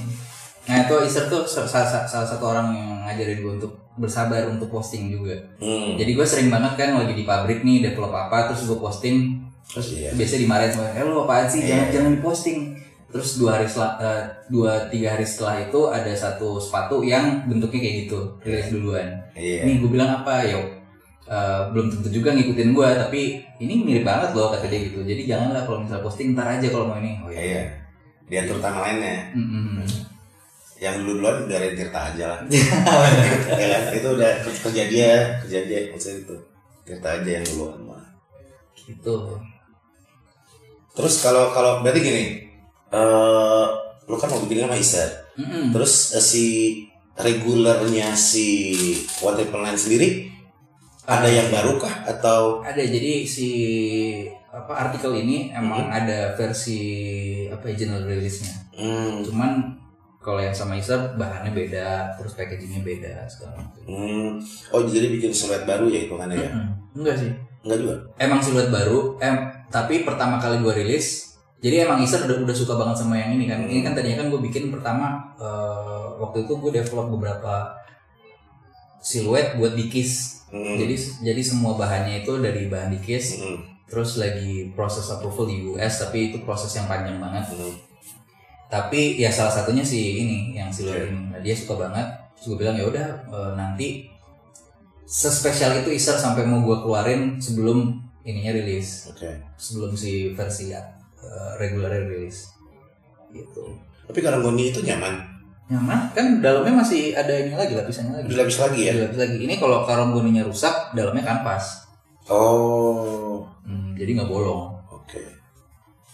Nah 0.65 0.77
itu 0.81 0.95
Iser 1.03 1.29
tuh 1.29 1.45
salah, 1.45 1.69
salah, 1.69 2.05
salah 2.05 2.25
satu 2.27 2.45
orang 2.47 2.73
yang 2.73 2.89
ngajarin 3.03 3.39
gue 3.39 3.53
untuk 3.59 3.73
bersabar 3.95 4.49
untuk 4.49 4.73
posting 4.73 5.13
juga. 5.13 5.37
Hmm. 5.61 5.95
Jadi 5.95 6.17
gue 6.17 6.25
sering 6.25 6.49
banget 6.49 6.73
kan 6.75 6.97
lagi 6.97 7.13
di 7.13 7.25
pabrik 7.25 7.61
nih 7.61 7.85
develop 7.85 8.09
apa 8.11 8.49
terus 8.49 8.65
gue 8.65 8.79
posting 8.79 9.37
terus 9.63 9.93
Iya. 9.93 10.17
biasanya 10.17 10.41
dimarahin 10.41 10.73
sama 10.73 10.89
eh 10.91 11.05
lu 11.05 11.21
apaan 11.21 11.47
sih 11.47 11.61
jangan 11.63 11.87
Iya. 11.87 11.93
jangan 11.93 12.11
diposting. 12.17 12.59
Terus 13.11 13.43
dua 13.43 13.59
hari 13.59 13.67
setelah 13.67 13.99
eh, 13.99 14.23
dua 14.47 14.87
tiga 14.87 15.19
hari 15.19 15.27
setelah 15.27 15.67
itu 15.67 15.81
ada 15.91 16.13
satu 16.15 16.63
sepatu 16.63 17.03
yang 17.03 17.43
bentuknya 17.51 17.83
kayak 17.83 17.97
gitu 18.07 18.19
rilis 18.47 18.71
duluan. 18.71 19.07
Iya. 19.35 19.67
Ini 19.67 19.73
gue 19.83 19.91
bilang 19.91 20.23
apa 20.23 20.47
yo 20.47 20.63
eh, 21.27 21.61
belum 21.75 21.91
tentu 21.91 22.09
juga 22.15 22.39
ngikutin 22.39 22.71
gue 22.71 22.89
tapi 23.03 23.21
ini 23.59 23.83
mirip 23.83 24.07
banget 24.07 24.31
loh 24.39 24.55
kata 24.55 24.71
dia 24.71 24.87
gitu. 24.87 25.03
Jadi 25.03 25.27
janganlah 25.27 25.67
kalau 25.67 25.83
misalnya 25.83 26.07
posting 26.07 26.39
ntar 26.39 26.47
aja 26.47 26.67
kalau 26.71 26.87
mau 26.87 27.03
ini. 27.03 27.19
Oh 27.27 27.31
Iya, 27.35 27.43
iya. 27.43 27.63
Diatur 28.31 28.63
tangan 28.63 28.83
lainnya. 28.87 29.35
Mm-mm. 29.35 29.83
Yang 30.79 30.95
dulu 31.03 31.13
duluan 31.19 31.37
udah 31.51 31.59
Tirta 31.75 32.01
aja 32.15 32.25
lah. 32.31 32.39
ya 33.61 33.67
kan? 33.69 33.83
Itu 33.91 34.09
udah 34.17 34.33
kerja 34.47 34.83
dia, 34.87 35.13
kerja 35.43 35.59
dia 35.67 35.79
maksudnya 35.91 36.23
itu. 36.23 36.37
Tirta 36.87 37.09
aja 37.19 37.31
yang 37.43 37.45
duluan 37.53 37.79
mah. 37.85 38.07
Gitu. 38.79 39.15
Terus 40.95 41.15
kalau 41.23 41.51
kalau 41.51 41.83
berarti 41.83 42.01
gini, 42.01 42.25
eh 42.91 43.67
lu 44.11 44.17
kan 44.19 44.29
mau 44.31 44.43
bikin 44.43 44.67
sama 44.67 44.77
Isa. 44.77 45.05
Mm-mm. 45.39 45.71
Terus 45.71 46.15
eh, 46.19 46.25
si 46.25 46.45
regulernya 47.15 48.17
si 48.17 48.73
One 49.21 49.37
Triple 49.37 49.63
Nine 49.63 49.79
sendiri 49.79 50.09
ada 51.05 51.27
yang 51.27 51.51
baru 51.51 51.77
kah 51.77 52.07
atau 52.07 52.63
ada 52.63 52.81
jadi 52.81 53.27
si 53.27 53.49
apa 54.51 54.91
artikel 54.91 55.15
ini 55.15 55.55
emang 55.55 55.87
ada 55.91 56.35
versi 56.35 56.81
apa 57.47 57.71
ya 57.71 57.75
general 57.87 58.07
release-nya. 58.07 58.51
hmm, 58.75 59.23
Cuman 59.27 59.79
kalau 60.21 60.43
yang 60.43 60.53
sama 60.53 60.77
Iser 60.77 61.17
bahannya 61.17 61.55
beda, 61.55 62.13
terus 62.19 62.37
packagingnya 62.37 62.83
beda 62.85 63.15
segala 63.31 63.57
macam. 63.63 63.83
hmm, 63.89 64.29
oh 64.75 64.83
jadi 64.85 65.07
bikin 65.09 65.33
siluet 65.33 65.65
baru 65.65 65.87
ya 65.89 66.05
itu 66.05 66.15
kan 66.19 66.29
ya? 66.29 66.51
Enggak 66.93 67.17
sih. 67.17 67.31
Enggak 67.63 67.79
juga. 67.81 67.95
Emang 68.19 68.43
siluet 68.43 68.69
baru, 68.69 69.17
em 69.23 69.49
tapi 69.71 70.03
pertama 70.03 70.37
kali 70.43 70.61
gue 70.61 70.75
rilis, 70.83 71.30
jadi 71.61 71.85
emang 71.85 72.01
Iser 72.01 72.25
udah, 72.25 72.41
udah 72.41 72.57
suka 72.57 72.75
banget 72.77 73.05
sama 73.05 73.21
yang 73.21 73.37
ini 73.37 73.45
kan. 73.45 73.69
Ini 73.69 73.85
kan 73.85 73.93
tadinya 73.93 74.25
kan 74.25 74.33
gue 74.33 74.41
bikin 74.41 74.73
pertama 74.73 75.21
eh, 75.37 76.05
waktu 76.17 76.49
itu 76.49 76.57
gue 76.57 76.73
develop 76.73 77.13
beberapa 77.13 77.77
siluet 79.05 79.61
buat 79.61 79.77
dikis. 79.77 80.41
Hmm, 80.51 80.81
Jadi 80.81 80.97
jadi 81.23 81.43
semua 81.45 81.79
bahannya 81.79 82.25
itu 82.25 82.33
dari 82.41 82.67
bahan 82.67 82.97
dikis. 82.97 83.39
hmm, 83.39 83.71
terus 83.91 84.23
lagi 84.23 84.71
proses 84.73 85.11
approval 85.11 85.51
di 85.51 85.67
US 85.75 86.07
tapi 86.07 86.31
itu 86.31 86.39
proses 86.47 86.71
yang 86.79 86.87
panjang 86.87 87.19
banget 87.19 87.59
hmm. 87.59 87.75
tapi 88.71 89.19
ya 89.19 89.35
salah 89.35 89.51
satunya 89.51 89.83
si 89.83 90.23
ini 90.23 90.55
yang 90.55 90.71
si 90.71 90.87
Oke. 90.87 91.11
ini 91.11 91.35
nah, 91.35 91.43
dia 91.43 91.59
suka 91.59 91.75
banget 91.75 92.07
terus 92.39 92.55
gue 92.55 92.59
bilang 92.63 92.79
ya 92.79 92.87
udah 92.87 93.07
eh, 93.27 93.53
nanti 93.59 94.07
sespesial 95.11 95.83
itu 95.83 95.91
Iser 95.91 96.15
sampai 96.15 96.47
mau 96.47 96.63
gue 96.63 96.79
keluarin 96.87 97.43
sebelum 97.43 97.99
ininya 98.23 98.55
rilis 98.63 99.11
Oke. 99.11 99.43
sebelum 99.59 99.91
si 99.99 100.39
versi 100.39 100.71
uh, 101.23 101.53
regular 101.57 101.93
rilis 101.93 102.51
gitu 103.31 103.77
Tapi 104.05 104.19
kalau 104.21 104.43
Goni 104.43 104.69
itu 104.69 104.83
nyaman, 104.83 105.15
nyaman 105.67 106.11
kan 106.11 106.43
dalamnya 106.43 106.83
masih 106.83 107.15
ada 107.15 107.31
ini 107.31 107.55
lagi 107.55 107.73
lapisannya 107.73 108.19
lagi 108.19 108.27
dilapis 108.29 108.59
lagi 108.59 108.81
ya. 108.85 108.93
Dilapis 108.93 109.19
lagi 109.19 109.37
ini 109.41 109.55
kalau 109.57 109.85
karamboninya 109.85 110.43
rusak 110.43 110.75
dalamnya 110.93 111.23
kanvas 111.23 111.87
Oh, 112.27 113.43
Hmm, 113.63 113.95
jadi 113.95 114.15
nggak 114.15 114.27
bolong 114.27 114.71
oke. 114.89 115.23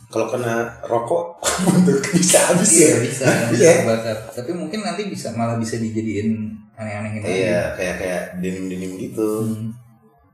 Kalau 0.07 0.27
kena 0.29 0.65
rokok, 0.83 1.41
bisa 2.15 2.39
habis 2.47 2.71
Iya 2.73 2.89
ya. 2.89 2.97
bisa, 3.01 3.25
Iya. 3.29 3.49
bisa 3.53 3.71
bakar. 3.85 4.17
Tapi 4.31 4.51
mungkin 4.53 4.81
nanti 4.81 5.09
bisa 5.09 5.33
malah 5.33 5.57
bisa 5.57 5.77
dijadiin 5.77 6.47
aneh-aneh 6.73 7.11
gitu. 7.17 7.27
Iya, 7.27 7.75
kayak 7.75 7.95
kayak 7.99 8.23
denim-denim 8.39 8.93
gitu. 8.99 9.29
Hmm, 9.45 9.73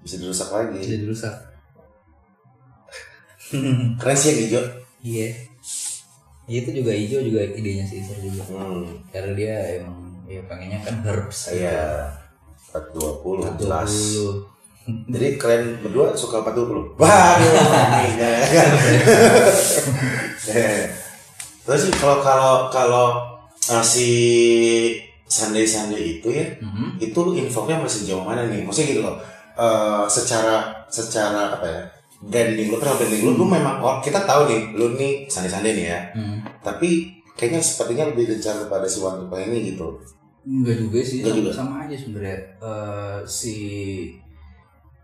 Bisa 0.00 0.18
dirusak 0.18 0.50
lagi. 0.50 0.76
bisa 0.78 0.98
dirusak. 0.98 1.34
Keren 3.96 4.16
sih 4.16 4.28
yang 4.28 4.40
hijau. 4.42 4.64
Iya. 5.02 5.28
itu 6.44 6.68
juga 6.74 6.90
hijau 6.90 7.22
juga 7.22 7.40
idenya 7.46 7.82
si 7.82 7.98
Isar 7.98 8.18
juga 8.18 8.42
Hmm. 8.44 8.82
karena 9.08 9.32
dia 9.32 9.54
emang 9.78 9.94
ya 10.26 10.42
pengennya 10.44 10.78
kan 10.80 11.00
herbs 11.00 11.48
gitu. 11.48 11.62
Iya. 11.62 12.12
420 12.70 13.46
Betul. 13.46 13.56
jelas. 13.58 13.92
Jadi 14.82 15.26
kalian 15.36 15.64
berdua 15.78 16.10
suka 16.12 16.42
420? 16.42 16.96
Waduh, 17.00 17.52
ini 18.02 18.18
ya 18.18 18.32
kan. 18.42 18.70
Eh, 20.50 20.82
Terus 21.62 21.80
sih 21.80 21.94
kalau 21.94 22.18
kalau 22.18 22.54
kalau 22.68 23.06
uh, 23.70 23.84
si 23.84 24.08
Sunday 25.24 25.62
Sunday 25.62 26.18
itu 26.18 26.28
ya, 26.28 26.42
Mhm. 26.58 26.98
itu 26.98 27.14
lu 27.16 27.32
infonya 27.32 27.78
masih 27.78 28.02
jauh 28.04 28.20
mana 28.20 28.44
nih? 28.44 28.60
Maksudnya 28.60 28.88
gitu 28.90 29.02
loh. 29.02 29.16
eh, 29.52 30.04
secara 30.08 30.64
secara 30.88 31.54
apa 31.54 31.66
ya? 31.68 31.82
Branding 32.22 32.70
lu 32.70 32.78
kan 32.78 32.94
branding 32.94 33.22
lu, 33.26 33.30
lu 33.34 33.44
memang 33.44 33.82
oh, 33.82 33.98
kita 33.98 34.22
tahu 34.22 34.46
nih, 34.46 34.78
lu 34.78 34.94
nih 34.94 35.26
Sunday 35.26 35.74
nih 35.74 35.86
ya. 35.90 36.00
Hmm. 36.14 36.38
Tapi 36.62 37.10
kayaknya 37.34 37.58
sepertinya 37.58 38.14
lebih 38.14 38.30
gencar 38.30 38.62
kepada 38.62 38.86
si 38.86 39.02
Wan 39.02 39.18
Tupa 39.18 39.42
ini 39.42 39.74
gitu. 39.74 39.98
Enggak 40.42 40.78
juga 40.78 40.98
sih, 41.02 41.18
Enggak 41.22 41.34
sama, 41.34 41.40
juga. 41.42 41.50
sama 41.54 41.74
aja 41.82 41.96
sebenarnya. 41.98 42.38
Eh, 42.62 43.18
si 43.24 43.54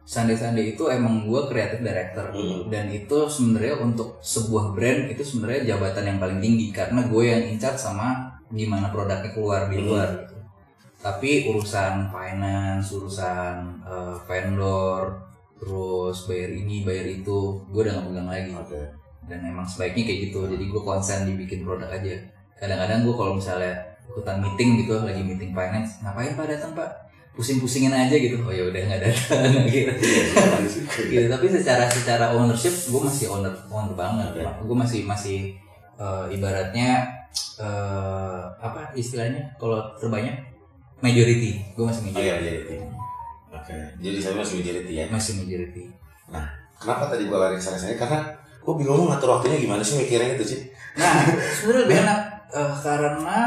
Sunday 0.02 0.32
Sunday 0.34 0.72
itu 0.72 0.88
emang 0.88 1.28
gue 1.28 1.42
kreatif 1.46 1.84
director 1.84 2.32
Hmm. 2.32 2.72
dan 2.72 2.88
itu 2.88 3.28
sebenarnya 3.28 3.76
untuk 3.78 4.16
sebuah 4.18 4.72
brand 4.72 5.04
itu 5.06 5.20
sebenarnya 5.20 5.76
jabatan 5.76 6.04
yang 6.06 6.18
paling 6.18 6.40
tinggi 6.40 6.72
karena 6.72 7.04
gue 7.04 7.22
yang 7.22 7.44
incat 7.44 7.76
sama 7.76 8.24
gimana 8.48 8.88
produknya 8.88 9.28
keluar 9.30 9.68
di 9.68 9.76
Hmm. 9.76 9.86
luar 9.86 10.08
gitu. 10.16 10.34
Tapi 10.98 11.46
urusan 11.46 12.08
finance, 12.08 12.88
urusan 12.90 13.54
eh, 13.84 14.14
vendor, 14.24 15.27
terus 15.59 16.18
bayar 16.24 16.50
ini, 16.50 16.82
bayar 16.82 17.06
itu, 17.06 17.38
gue 17.68 17.80
udah 17.82 17.92
gak 17.94 18.06
pegang 18.09 18.28
lagi. 18.28 18.52
Oke. 18.54 18.80
dan 19.28 19.44
emang 19.44 19.61
sebaiknya 19.62 20.09
kayak 20.09 20.20
gitu. 20.30 20.40
Jadi 20.48 20.64
gue 20.66 20.80
konsen 20.80 21.28
dibikin 21.28 21.61
produk 21.61 21.92
aja. 21.92 22.16
Kadang-kadang 22.56 23.04
gue 23.04 23.12
kalau 23.12 23.36
misalnya 23.36 23.76
ikutan 24.09 24.40
meeting 24.40 24.80
gitu 24.80 24.96
lagi 25.04 25.20
meeting 25.20 25.52
finance 25.52 26.00
ngapain 26.00 26.32
pak? 26.32 26.48
Datang 26.48 26.72
pak? 26.72 26.88
Pusing-pusingin 27.36 27.92
aja 27.92 28.16
gitu. 28.16 28.40
Oh 28.40 28.48
ya 28.48 28.64
udah 28.66 28.80
nggak 28.80 29.02
datang 29.04 29.52
gitu. 29.68 29.92
Gitu. 31.12 31.26
Tapi 31.28 31.46
secara 31.52 31.84
secara 31.86 32.32
ownership 32.32 32.72
gue 32.88 33.00
masih 33.04 33.28
owner 33.28 33.52
owner 33.68 33.92
banget. 33.92 34.28
Oke. 34.32 34.64
gue 34.64 34.76
masih 34.80 35.00
masih 35.04 35.38
eh, 36.00 36.24
ibaratnya 36.32 37.04
eh, 37.61 38.42
apa 38.59 38.96
istilahnya? 38.96 39.44
Kalau 39.61 39.92
terbanyak 40.00 40.40
majority. 41.04 41.61
Gue 41.76 41.84
masih 41.84 42.00
Oh 42.00 42.06
majority. 42.11 42.24
iya, 42.24 42.34
majority. 42.40 42.76
Oke. 43.68 43.76
Jadi 44.00 44.16
saya 44.16 44.34
masih 44.40 44.64
majority 44.64 44.92
ya. 44.96 45.04
masih 45.12 45.32
majority 45.44 45.84
Kenapa 46.78 47.12
tadi 47.12 47.28
gua 47.28 47.44
lari 47.44 47.60
ke 47.60 47.62
sana 47.62 47.76
sini? 47.76 48.00
Karena 48.00 48.24
gua 48.64 48.74
bingung 48.80 49.12
ngatur 49.12 49.28
waktunya 49.36 49.60
gimana 49.60 49.84
sih 49.84 50.00
mikirnya 50.00 50.40
itu 50.40 50.44
sih. 50.56 50.60
nah 50.96 51.20
sebenarnya 51.60 51.84
lebih 51.84 51.96
enak 52.06 52.20
eh, 52.48 52.72
karena 52.80 53.38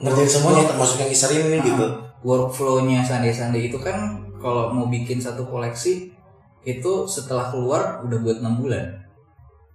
Ngerjain 0.00 0.28
semuanya 0.28 0.64
termasuk 0.68 0.96
yang 1.04 1.10
isar 1.12 1.30
ini 1.32 1.60
Ah. 1.60 1.64
gitu. 1.64 1.86
workflow-nya 2.20 3.00
Sunday-Sunday 3.00 3.72
itu 3.72 3.80
kan 3.80 3.96
kalau 4.36 4.68
mau 4.68 4.84
bikin 4.92 5.16
satu 5.16 5.48
koleksi 5.48 6.12
itu 6.60 6.92
setelah 7.08 7.48
keluar 7.48 8.04
udah 8.04 8.18
buat 8.20 8.44
enam 8.44 8.60
bulan. 8.60 8.84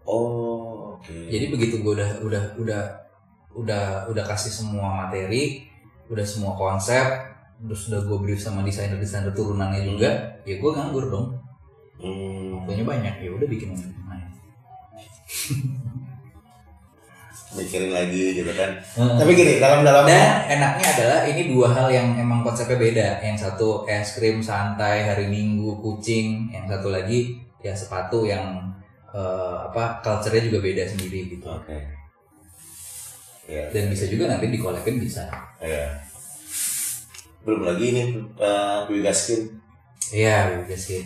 Oh, 0.06 0.93
oke. 0.97 1.10
Jadi 1.10 1.49
begitu 1.49 1.82
gue 1.82 1.97
udah 1.97 2.22
udah 2.22 2.43
udah 2.62 2.82
udah 3.58 3.86
udah 4.06 4.24
kasih 4.30 4.53
semua 4.53 5.06
materi, 5.06 5.66
udah 6.10 6.22
semua 6.22 6.53
konsep, 6.53 7.06
terus 7.64 7.88
udah 7.88 8.01
gue 8.03 8.18
brief 8.20 8.39
sama 8.39 8.62
desainer-desainer 8.62 9.32
turunannya 9.32 9.82
juga, 9.86 10.12
ya 10.43 10.56
gue 10.58 10.72
nganggur 10.72 11.08
dong. 11.08 11.28
Hmm, 11.95 12.60
Waktunya 12.60 12.84
banyak, 12.84 13.16
ya 13.24 13.30
udah 13.32 13.47
bikin 13.47 13.72
lain. 13.72 14.28
mikirin 17.56 17.91
lagi 17.95 18.36
gitu 18.36 18.51
kan. 18.51 18.76
Heeh. 18.76 19.16
Tapi 19.16 19.32
gini, 19.32 19.53
dalam-dalam 19.64 20.03
Dan 20.03 20.60
enaknya 20.60 20.88
adalah 20.91 21.20
ini 21.24 21.47
dua 21.47 21.72
hal 21.72 21.88
yang 21.88 22.20
emang 22.20 22.43
konsepnya 22.43 22.76
beda. 22.76 23.08
Yang 23.24 23.47
satu 23.47 23.88
es 23.88 24.12
krim 24.20 24.43
santai 24.43 25.08
hari 25.08 25.32
Minggu 25.32 25.80
kucing, 25.80 26.51
yang 26.51 26.68
satu 26.68 26.91
lagi 26.91 27.39
ya 27.64 27.72
sepatu 27.72 28.28
yang 28.28 28.60
eh, 29.16 29.58
apa 29.72 30.03
culture-nya 30.03 30.51
juga 30.51 30.60
beda 30.60 30.84
sendiri 30.84 31.32
gitu. 31.32 31.47
Oke. 31.47 31.80
Ya, 33.45 33.70
Dan 33.72 33.88
bisa 33.88 34.10
juga 34.10 34.28
nanti 34.28 34.51
dikolektin 34.51 34.99
bisa. 34.99 35.24
ya. 35.62 35.86
Belum 37.46 37.62
lagi 37.62 37.86
ini 37.93 38.04
uh, 38.41 39.14
Skin. 39.14 39.41
Iya, 40.10 40.62
juga 40.62 40.76
sih. 40.76 41.06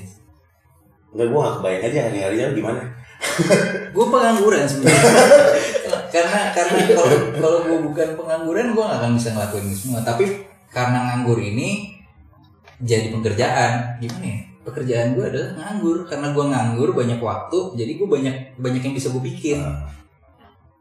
Enggak, 1.12 1.28
gua 1.32 1.40
gak 1.44 1.56
kebayang 1.60 1.84
aja 1.92 2.00
hari-harinya 2.10 2.48
gimana. 2.56 2.82
Gue 3.96 4.06
pengangguran 4.08 4.64
sebenarnya. 4.64 5.04
karena 6.10 6.40
karena 6.56 6.78
kalau 6.96 7.18
kalau 7.36 7.60
gue 7.68 7.80
bukan 7.86 8.08
pengangguran 8.16 8.74
gue 8.74 8.82
gak 8.82 8.98
akan 9.04 9.12
bisa 9.20 9.30
ngelakuin 9.36 9.66
ini 9.68 9.76
semua. 9.76 10.00
Tapi 10.02 10.26
karena 10.72 10.98
nganggur 11.12 11.38
ini 11.42 12.00
jadi 12.80 13.12
pekerjaan 13.12 14.00
gimana 14.00 14.26
ya? 14.26 14.40
Pekerjaan 14.64 15.18
gue 15.18 15.26
adalah 15.28 15.50
nganggur 15.58 16.08
karena 16.08 16.28
gue 16.32 16.46
nganggur 16.46 16.90
banyak 16.96 17.20
waktu, 17.20 17.60
jadi 17.76 17.92
gue 18.00 18.08
banyak 18.08 18.36
banyak 18.56 18.82
yang 18.86 18.96
bisa 18.96 19.12
gue 19.12 19.24
bikin. 19.24 19.60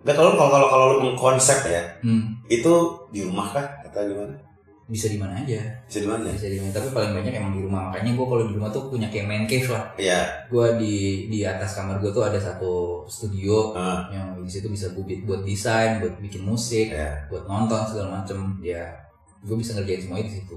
Enggak, 0.05 0.15
kalau 0.15 0.39
kalau 0.39 0.51
kalau 0.55 0.69
kalau 0.71 0.87
lu 1.03 1.11
konsep 1.19 1.59
ya, 1.67 1.83
Hmm, 2.07 2.39
itu 2.47 2.71
di 3.11 3.27
rumah 3.27 3.51
kah 3.51 3.67
atau 3.83 4.07
gimana? 4.07 4.48
Bisa 4.89 5.05
di 5.07 5.21
mana 5.21 5.37
aja, 5.37 5.61
Bisa 5.85 6.01
di 6.01 6.09
mana? 6.09 6.33
bisa 6.33 6.49
di 6.49 6.57
mana. 6.57 6.73
Tapi 6.73 6.89
paling 6.91 7.13
banyak 7.13 7.33
emang 7.37 7.53
di 7.53 7.61
rumah. 7.61 7.93
Makanya 7.93 8.17
gue 8.17 8.25
kalau 8.25 8.45
di 8.49 8.53
rumah 8.57 8.71
tuh 8.73 8.89
punya 8.89 9.13
kayak 9.13 9.29
main 9.29 9.45
cave 9.45 9.69
lah. 9.69 9.85
Iya. 10.01 10.49
Gue 10.49 10.65
di 10.81 10.95
di 11.29 11.45
atas 11.45 11.77
kamar 11.77 12.01
gue 12.01 12.09
tuh 12.09 12.25
ada 12.25 12.41
satu 12.41 13.05
studio 13.05 13.77
Ah, 13.77 14.09
yang 14.09 14.41
di 14.41 14.49
situ 14.49 14.65
bisa 14.67 14.89
gue 14.97 15.05
buat 15.29 15.45
desain, 15.45 16.01
buat 16.01 16.17
bikin 16.19 16.41
musik, 16.41 16.89
ya. 16.89 17.21
buat 17.29 17.45
nonton 17.45 17.85
segala 17.85 18.25
macem. 18.25 18.57
Ya, 18.65 18.97
gue 19.45 19.55
bisa 19.55 19.77
ngerjain 19.77 20.09
semuanya 20.09 20.25
di 20.25 20.41
situ. 20.41 20.57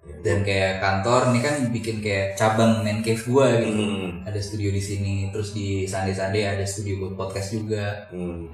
Ya, 0.00 0.14
Dan 0.22 0.46
kayak 0.46 0.80
kantor 0.80 1.34
ini 1.34 1.40
kan 1.42 1.54
bikin 1.68 1.96
kayak 2.00 2.38
cabang 2.38 2.80
main 2.86 3.02
cave 3.02 3.20
gue 3.20 3.46
gitu. 3.66 3.82
Hmm. 3.84 4.22
Ada 4.22 4.38
studio 4.38 4.70
di 4.70 4.80
sini, 4.80 5.14
terus 5.34 5.50
di 5.50 5.82
Sunday 5.82 6.14
Sunday 6.14 6.46
ada 6.46 6.62
studio 6.62 7.04
buat 7.04 7.14
podcast 7.18 7.52
juga. 7.52 8.06
Hmm. 8.14 8.46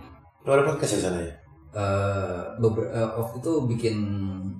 Lu 0.42 0.50
ada 0.50 0.64
podcast 0.64 0.96
di 0.96 1.02
sana 1.04 1.20
ya? 1.20 1.32
Beber- 2.56 2.88
eh, 2.88 3.08
waktu 3.12 3.36
itu 3.38 3.52
bikin 3.66 3.96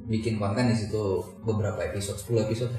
bikin 0.07 0.35
konten 0.37 0.67
di 0.67 0.77
situ 0.77 1.01
beberapa 1.41 1.81
episode 1.83 2.17
10 2.19 2.45
episode 2.45 2.73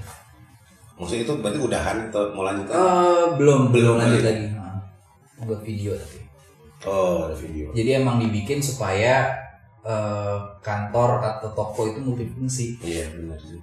Maksudnya 0.94 1.24
itu 1.24 1.34
berarti 1.38 1.60
udahan 1.60 1.98
atau 2.08 2.32
mau 2.32 2.42
lanjut? 2.42 2.66
Eh, 2.68 3.26
belum 3.36 3.70
Belum 3.70 3.96
lanjut 3.96 4.18
lagi. 4.20 4.50
lagi 4.50 4.58
Nah, 4.58 4.82
buat 5.44 5.62
video 5.62 5.94
tapi 5.94 6.20
Oh, 6.80 7.26
ada 7.26 7.34
video. 7.34 7.70
jadi 7.72 7.98
emang 7.98 8.18
dibikin 8.20 8.58
supaya 8.60 9.34
eh, 9.82 10.38
kantor 10.60 11.18
atau 11.20 11.50
toko 11.52 11.86
itu 11.86 12.00
multifungsi 12.00 12.78
Iya, 12.80 13.10
benar 13.14 13.38
sih. 13.40 13.58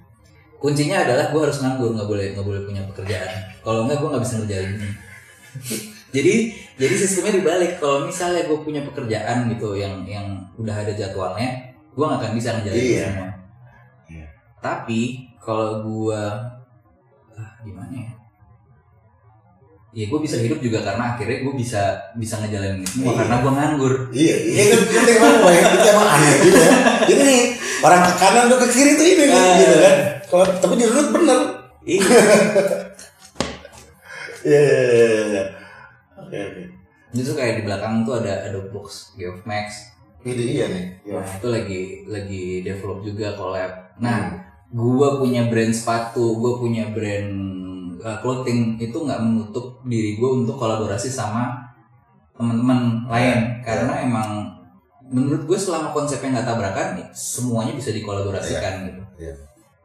kuncinya 0.55 0.97
adalah 0.99 1.29
gue 1.29 1.37
harus 1.39 1.59
nganggur 1.59 1.91
nggak 1.91 2.07
boleh 2.07 2.25
nggak 2.31 2.43
boleh 2.43 2.61
punya 2.63 2.81
pekerjaan 2.85 3.29
kalau 3.61 3.83
enggak 3.83 3.97
gue 3.97 4.09
nggak 4.09 4.23
bisa 4.23 4.35
ngerjain 4.37 4.71
ini 4.73 4.89
jadi 6.15 6.35
jadi 6.75 6.95
sistemnya 6.95 7.33
dibalik 7.35 7.75
kalau 7.77 8.07
misalnya 8.07 8.47
gue 8.47 8.57
punya 8.57 8.79
pekerjaan 8.81 9.51
gitu 9.51 9.75
yang 9.75 10.07
yang 10.07 10.27
udah 10.55 10.71
ada 10.71 10.95
jadwalnya 10.95 11.51
gue 11.91 12.03
nggak 12.03 12.19
akan 12.23 12.33
bisa 12.33 12.55
ngerjain 12.55 12.75
itu 12.75 12.87
Iya. 12.95 13.03
semua 13.05 13.29
Iya. 14.07 14.25
tapi 14.63 15.01
kalau 15.37 15.83
gue 15.83 16.21
ah, 17.31 17.51
gimana 17.61 17.91
ya 17.91 18.11
ya 19.95 20.05
gue 20.07 20.19
bisa 20.19 20.35
hidup 20.35 20.59
juga 20.59 20.83
karena 20.83 21.15
akhirnya 21.15 21.39
gue 21.39 21.53
bisa 21.55 21.95
bisa 22.15 22.35
ngejalanin 22.39 22.79
ini 22.79 22.87
semua 22.87 23.11
Iya. 23.11 23.19
karena 23.23 23.35
gue 23.39 23.51
nganggur 23.51 23.93
Iya, 24.11 24.35
iya 24.43 24.63
kan 24.71 24.79
itu 24.83 25.11
emang 25.15 25.35
bayang 25.43 25.71
itu 25.71 25.87
emang 25.87 26.09
aneh 26.09 26.35
gitu 26.43 26.57
ya. 26.59 26.71
Jadi 27.05 27.21
nih 27.23 27.43
orang 27.79 28.01
ke 28.01 28.13
kanan 28.17 28.45
ke 28.49 28.67
kiri 28.71 28.91
tuh 28.97 29.05
ini 29.07 29.23
nih, 29.23 29.35
Eh. 29.35 29.55
gitu 29.61 29.75
kan. 29.79 29.95
Kalau 30.25 30.45
tapi 30.59 30.73
di 30.75 30.85
bener. 30.89 31.39
Iya. 31.85 32.01
Iya, 34.45 34.61
iya, 34.61 34.81
iya, 34.89 35.05
iya, 35.05 35.23
iya. 35.29 35.43
Oke, 36.25 36.37
oke. 36.41 36.63
Justru 37.13 37.33
kayak 37.37 37.61
di 37.61 37.63
belakang 37.63 38.03
tuh 38.03 38.19
ada 38.19 38.49
ada 38.49 38.59
box 38.73 39.13
Geoff 39.15 39.45
Max. 39.45 39.93
Ini 40.25 40.57
iya 40.57 40.65
nih. 40.67 40.85
Iya. 41.05 41.21
Nah, 41.21 41.27
itu 41.37 41.47
lagi 41.53 41.81
lagi 42.09 42.43
develop 42.65 43.05
juga 43.05 43.37
collab. 43.37 43.71
Nah, 44.01 44.33
Hmm. 44.33 44.41
gua 44.73 45.21
punya 45.21 45.45
brand 45.47 45.69
sepatu, 45.69 46.41
gua 46.41 46.57
punya 46.57 46.89
brand 46.89 47.31
uh, 48.01 48.17
clothing 48.19 48.81
itu 48.81 48.97
nggak 48.97 49.21
menutup 49.21 49.79
diri 49.85 50.17
gua 50.17 50.41
untuk 50.41 50.57
kolaborasi 50.57 51.07
sama 51.07 51.53
teman-teman 52.35 53.07
lain 53.07 53.63
karena 53.63 54.03
emang 54.03 54.29
menurut 55.07 55.45
gue 55.45 55.55
selama 55.55 55.93
konsepnya 55.95 56.41
nggak 56.41 56.49
tabrakan 56.49 56.87
semuanya 57.13 57.71
bisa 57.77 57.93
dikolaborasikan 57.93 58.89
gitu. 58.89 59.01
Iya. 59.21 59.33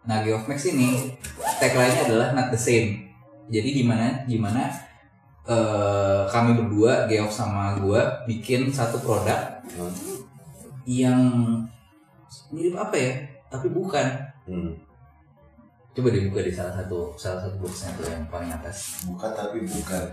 Nah, 0.09 0.25
Geoff 0.25 0.49
Max 0.49 0.65
ini 0.67 1.15
tagline-nya 1.61 2.09
adalah 2.09 2.29
not 2.33 2.49
the 2.51 2.59
same. 2.59 3.07
Jadi 3.53 3.85
gimana 3.85 4.25
gimana 4.25 4.73
eh, 5.51 6.23
kami 6.25 6.55
berdua 6.55 7.05
Geoff 7.05 7.33
sama 7.33 7.75
gua 7.77 8.23
bikin 8.25 8.71
satu 8.71 8.99
produk 8.99 9.59
Hmm. 9.71 9.91
yang 10.85 11.21
mirip 12.49 12.75
apa 12.75 12.95
ya 12.95 13.13
tapi 13.47 13.67
bukan 13.69 14.07
Hmm. 14.45 14.75
coba 15.91 16.09
dibuka 16.09 16.41
di 16.41 16.51
salah 16.51 16.71
satu 16.73 17.15
salah 17.15 17.39
satu 17.41 17.59
boxnya 17.59 17.91
tuh 17.95 18.07
yang 18.07 18.23
paling 18.27 18.47
atas 18.49 19.03
Bukan 19.05 19.31
tapi 19.31 19.63
bukan. 19.63 20.05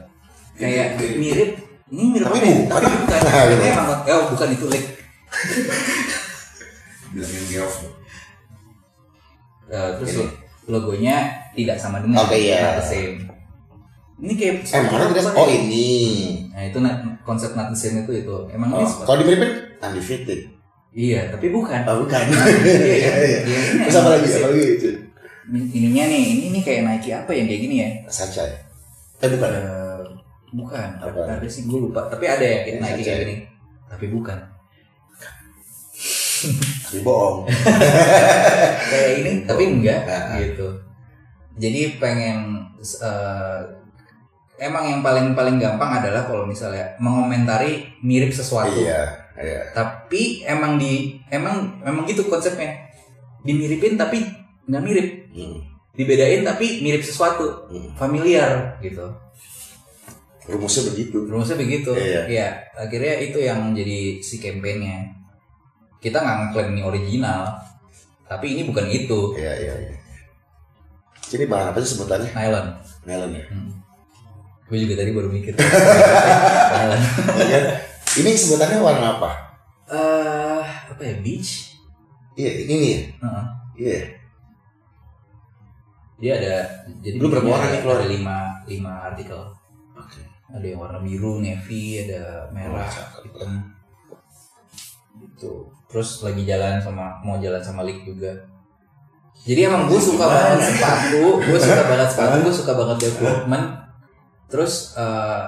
kayak 0.54 0.98
Mirip. 0.98 1.18
mirip 1.18 1.52
ini 1.88 2.04
mirip 2.12 2.28
Tapi 2.28 2.38
apa 2.38 2.44
ya? 2.44 2.56
bukan. 2.60 2.82
Tapi 2.84 2.98
bukan. 2.98 3.20
Nah, 3.20 3.34
Ini 3.40 3.54
gitu. 3.56 3.66
emang 3.68 3.88
oh 4.04 4.24
bukan 4.28 4.50
itu 4.52 4.66
lek. 4.68 4.86
Bilangin 7.10 7.44
Geoff. 7.48 7.76
Eh, 9.68 9.90
terus 9.98 10.12
Ini. 10.14 10.26
logonya 10.68 11.16
tidak 11.54 11.78
sama 11.78 12.00
dengan 12.00 12.22
Oke, 12.22 12.36
iya. 12.38 12.78
the 12.78 12.84
same. 12.84 13.16
Ini 14.18 14.34
kayak 14.34 14.53
Eh, 14.65 14.82
mana 14.84 15.05
tidak? 15.07 15.30
Oh 15.32 15.45
ya? 15.45 15.55
ini. 15.55 15.89
Nah 16.49 16.63
itu 16.63 16.78
na- 16.80 16.97
konsep 17.22 17.53
not 17.53 17.70
the 17.70 17.78
same 17.78 18.01
itu 18.01 18.11
itu 18.18 18.36
emang 18.49 18.70
Oh, 18.72 18.82
ini 18.82 18.89
kalau 18.99 19.18
dimiripin 19.22 19.51
undefeated. 19.78 20.39
iya 20.89 21.30
tapi 21.30 21.49
bukan. 21.49 21.86
Oh, 21.86 22.01
bukan. 22.01 22.18
Nah, 22.24 22.45
iya, 22.65 22.74
Iya, 22.74 23.11
iya. 23.15 23.39
Iya, 23.43 23.59
ini 23.70 23.82
Terus 23.84 23.95
apa 23.95 24.01
emang 24.01 24.13
lagi? 24.15 24.30
Apa 24.34 24.47
lagi 24.49 24.63
itu? 24.72 24.89
Ini- 25.47 25.70
Ininya 25.72 26.03
nih, 26.07 26.22
ini 26.28 26.43
ini 26.49 26.59
kayak 26.59 26.82
Nike 26.84 27.09
apa 27.13 27.32
yang 27.32 27.45
kayak 27.45 27.61
gini 27.61 27.76
ya? 27.78 27.89
Ya? 28.43 28.57
Eh 29.20 29.30
bukan. 29.30 29.51
Eh, 29.53 30.01
bukan, 30.49 30.89
Apa? 30.97 31.20
ada 31.30 31.47
sih 31.47 31.63
gue 31.63 31.80
lupa. 31.80 32.01
Tapi 32.07 32.26
ada 32.26 32.41
ya 32.41 32.59
kayak 32.63 32.78
Nike 32.80 33.01
kayak 33.03 33.20
gini. 33.22 33.36
Tapi 33.86 34.05
bukan. 34.07 34.38
Tapi 36.84 36.99
bohong. 37.01 37.49
Kayak 38.88 39.11
ini, 39.18 39.32
tapi 39.43 39.63
enggak 39.68 40.01
Nah. 40.05 40.38
gitu. 40.38 40.68
Jadi 41.57 41.97
pengen 41.97 42.61
eh, 42.80 43.59
emang 44.58 44.84
yang 44.89 45.01
paling 45.05 45.38
paling 45.38 45.58
gampang 45.62 46.01
adalah 46.01 46.26
kalau 46.26 46.43
misalnya 46.43 46.97
mengomentari 46.97 47.86
mirip 48.01 48.34
sesuatu. 48.34 48.74
Iya. 48.74 49.05
Iya. 49.38 49.62
Tapi 49.74 50.43
emang 50.43 50.82
di 50.82 51.22
emang 51.30 51.82
memang 51.82 52.03
gitu 52.10 52.26
konsepnya. 52.26 52.74
Dimiripin 53.45 53.95
tapi 53.95 54.26
nggak 54.68 54.84
mirip. 54.84 55.08
Hmm. 55.34 55.62
Dibedain 55.93 56.41
tapi 56.45 56.82
mirip 56.82 57.05
sesuatu. 57.05 57.70
Hmm. 57.70 57.93
Familiar 57.95 58.78
gitu. 58.82 59.05
Rumusnya 60.47 60.89
begitu. 60.93 61.18
Rumusnya 61.28 61.58
begitu. 61.60 61.91
Iya. 61.93 62.22
Iya, 62.26 62.49
akhirnya 62.74 63.16
itu 63.20 63.38
yang 63.43 63.76
jadi 63.76 64.24
si 64.24 64.39
campaignnya. 64.39 65.12
Kita 65.99 66.24
nggak 66.24 66.38
ngeklaim 66.49 66.78
ini 66.78 66.82
original, 66.86 67.58
tapi 68.30 68.55
ini 68.55 68.64
bukan 68.64 68.88
itu. 68.88 69.36
Iya 69.36 69.53
iya 69.60 69.74
iya. 69.76 69.95
Jadi 71.28 71.43
bahan 71.51 71.76
apa 71.76 71.84
sih 71.84 71.99
sebutannya? 71.99 72.32
Nylon. 72.32 72.68
Melon 73.03 73.32
ya. 73.36 73.45
Hmm. 73.51 73.87
Gue 74.68 74.78
juga 74.84 74.99
tadi 74.99 75.11
baru 75.15 75.30
mikir. 75.32 75.53
Iya. 77.38 77.59
Ini 78.20 78.30
sebutannya 78.36 78.80
warna 78.82 79.07
apa? 79.20 79.32
Eh, 79.88 80.63
apa 80.91 81.01
ya 81.01 81.15
beach? 81.24 81.74
Iya 82.36 82.51
ini. 82.68 83.07
Heeh. 83.18 83.45
Iya. 83.78 83.99
Dia 86.18 86.32
ada 86.41 86.55
jadi 86.99 87.18
Lu 87.22 87.30
berapa 87.30 87.45
warna 87.45 87.70
nih 87.72 87.82
keluar? 87.86 88.01
Ada 88.01 88.09
lima 88.09 88.38
lima 88.65 88.93
artikel. 89.05 89.38
Oke. 89.93 90.22
Ada 90.49 90.65
yang 90.65 90.80
warna 90.82 90.99
biru, 91.03 91.43
navy, 91.43 92.07
ada 92.07 92.49
merah, 92.49 92.88
Oh, 92.89 93.22
hitam. 93.22 93.51
Gitu. 95.22 95.51
Terus 95.88 96.09
lagi 96.26 96.43
jalan 96.43 96.82
sama 96.82 97.22
mau 97.22 97.38
jalan 97.38 97.61
sama 97.61 97.86
Lik 97.86 98.01
juga. 98.03 98.34
Jadi 99.45 99.70
emang 99.70 99.86
gue 99.86 100.01
suka 100.01 100.26
banget 100.26 100.74
sepatu, 100.74 101.38
gue 101.39 101.59
suka 101.61 101.84
banget 101.86 102.09
sepatu, 102.09 102.36
gue 102.41 102.53
suka 102.53 102.72
banget 102.74 102.97
development. 103.07 103.65
Terus 104.48 104.95
eh, 104.95 105.43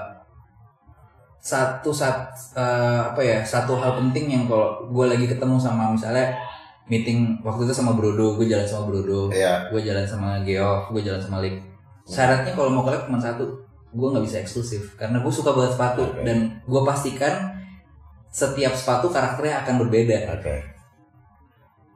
satu 1.39 1.89
sat 1.95 2.29
eh, 2.53 3.01
apa 3.15 3.21
ya 3.23 3.39
satu 3.41 3.79
hal 3.79 3.95
penting 3.95 4.27
yang 4.27 4.43
kalau 4.45 4.85
gue 4.91 5.05
lagi 5.07 5.25
ketemu 5.25 5.55
sama 5.55 5.95
misalnya 5.95 6.35
meeting 6.89 7.37
waktu 7.45 7.69
itu 7.69 7.73
sama 7.73 7.93
Brodo, 7.93 8.35
gue 8.35 8.49
jalan 8.49 8.65
sama 8.65 8.89
Brodo, 8.89 9.29
Iya. 9.29 9.69
gue 9.69 9.81
jalan 9.85 10.03
sama 10.03 10.41
Geoff, 10.41 10.89
gue 10.89 11.01
jalan 11.05 11.21
sama 11.21 11.37
Lik. 11.39 11.61
Syaratnya 12.09 12.57
kalau 12.57 12.73
mau 12.73 12.81
collab 12.81 13.05
cuma 13.05 13.21
satu, 13.21 13.45
gue 13.93 14.07
nggak 14.09 14.25
bisa 14.25 14.41
eksklusif 14.41 14.97
karena 14.97 15.21
gue 15.21 15.29
suka 15.29 15.53
banget 15.53 15.77
sepatu 15.77 16.01
Oke. 16.09 16.25
dan 16.25 16.59
gue 16.65 16.81
pastikan 16.81 17.53
setiap 18.29 18.73
sepatu 18.73 19.13
karakternya 19.13 19.61
akan 19.61 19.75
berbeda. 19.85 20.17
Oke. 20.33 20.55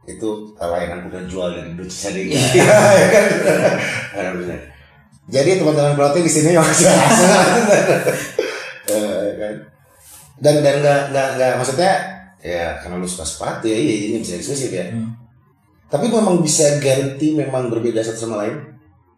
Itu 0.05 0.53
layanan 0.61 1.09
bukan 1.09 1.25
jual 1.25 1.49
dan 1.57 1.73
duit 1.73 1.89
sading. 1.89 2.29
Iya. 2.29 2.41
Ya 4.13 4.29
kan? 4.29 4.61
Jadi 5.23 5.55
teman-teman 5.55 5.95
berarti 5.95 6.19
di 6.19 6.27
sini 6.27 6.51
masih 6.59 6.87
Eh, 8.83 9.27
kan? 9.39 9.55
Dan 10.37 10.55
dan 10.59 10.75
nggak 10.83 11.01
nggak 11.09 11.27
nggak 11.39 11.51
maksudnya 11.55 11.91
ya 12.43 12.75
karena 12.77 12.99
lu 12.99 13.07
suka 13.07 13.23
sepatu 13.23 13.63
ya 13.63 13.77
iya 13.79 14.11
ini 14.11 14.17
bisa 14.19 14.35
eksklusif 14.35 14.69
ya. 14.69 14.91
Hmm. 14.91 15.15
Tapi 15.87 16.11
memang 16.11 16.43
bisa 16.43 16.81
ganti 16.83 17.31
memang 17.31 17.71
berbeda 17.71 18.03
satu 18.03 18.27
sama 18.27 18.43
lain. 18.43 18.55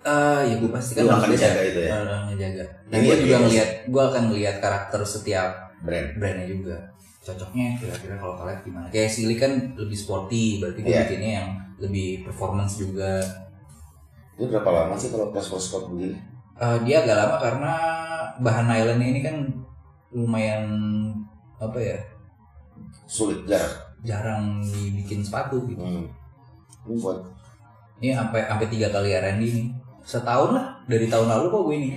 Eh, 0.05 0.41
ya 0.45 0.55
gue 0.61 0.69
pastikan 0.69 1.09
Lu 1.09 1.17
akan 1.17 1.33
jaga 1.33 1.61
itu 1.65 1.79
ya? 1.81 1.89
Eh, 1.97 2.19
ngejaga. 2.29 2.63
Dan 2.85 2.97
gue 3.01 3.09
ya, 3.09 3.17
juga 3.17 3.35
ngelihat, 3.41 3.69
gue 3.89 4.03
akan 4.05 4.21
ngelihat 4.29 4.55
karakter 4.61 5.01
setiap 5.01 5.49
Brand. 5.81 6.13
brandnya 6.15 6.45
juga. 6.45 6.77
Cocoknya 7.25 7.73
kira-kira 7.81 8.13
kalau 8.21 8.37
collab 8.37 8.61
gimana? 8.61 8.85
Kayak 8.93 9.09
Silly 9.09 9.33
kan 9.33 9.73
lebih 9.73 9.97
sporty, 9.97 10.61
berarti 10.61 10.85
gue 10.85 10.93
Iya. 10.93 11.09
bikinnya 11.09 11.31
yang 11.41 11.49
lebih 11.81 12.21
performance 12.21 12.77
juga. 12.77 13.17
Ini 14.35 14.51
berapa 14.51 14.67
lama 14.67 14.95
sih 14.99 15.15
kalau 15.15 15.31
pas 15.31 15.43
sport 15.43 15.95
begini? 15.95 16.19
Eh, 16.59 16.77
dia 16.83 17.03
agak 17.03 17.15
lama 17.15 17.35
karena 17.39 17.73
bahan 18.39 18.67
nylon 18.67 18.99
ini 18.99 19.19
kan 19.23 19.35
lumayan 20.11 20.63
apa 21.55 21.79
ya 21.79 21.99
Sulit 23.07 23.47
jarak. 23.47 23.95
jarang 24.03 24.59
dibikin 24.59 25.23
sepatu 25.23 25.63
gitu. 25.67 25.79
Hmm. 25.79 26.07
Ini 26.85 26.95
buat 26.99 27.19
Ini 28.03 28.11
sampai 28.11 28.43
sampai 28.43 28.67
tiga 28.67 28.91
kali 28.91 29.15
R&D 29.15 29.39
nih. 29.39 29.67
Setahun 30.03 30.51
lah 30.51 30.67
dari 30.85 31.07
tahun 31.07 31.31
lalu 31.31 31.45
kok 31.47 31.63
gue 31.63 31.75
ini. 31.79 31.89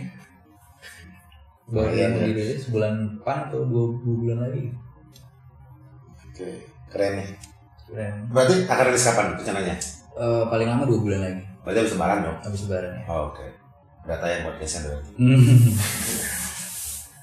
Baru 1.68 1.90
Lumayan, 1.90 2.10
ya. 2.16 2.24
dirilis 2.24 2.64
sebulan 2.64 2.94
depan 3.20 3.50
atau 3.50 3.60
dua, 3.66 3.92
dua 4.00 4.16
bulan 4.16 4.38
lagi. 4.46 4.72
oke 6.22 6.48
keren 6.88 7.12
nih. 7.18 7.28
Keren. 7.84 8.14
Berarti 8.30 8.54
akan 8.64 8.84
rilis 8.88 9.04
kapan 9.04 9.26
rencananya? 9.36 9.76
Eh, 10.16 10.42
paling 10.48 10.68
lama 10.70 10.84
dua 10.86 11.00
bulan 11.02 11.20
lagi 11.20 11.42
Berarti 11.68 11.80
habis 11.84 11.92
lebaran 11.92 12.18
dong. 12.24 12.36
habis 12.40 12.60
lebaran 12.64 12.90
ya. 12.96 13.02
Oh, 13.06 13.28
Oke. 13.28 13.44
Data 14.02 14.24
yang 14.24 14.42
podcastnya 14.42 14.80
berarti. 14.88 15.10
Hmm. 15.20 15.44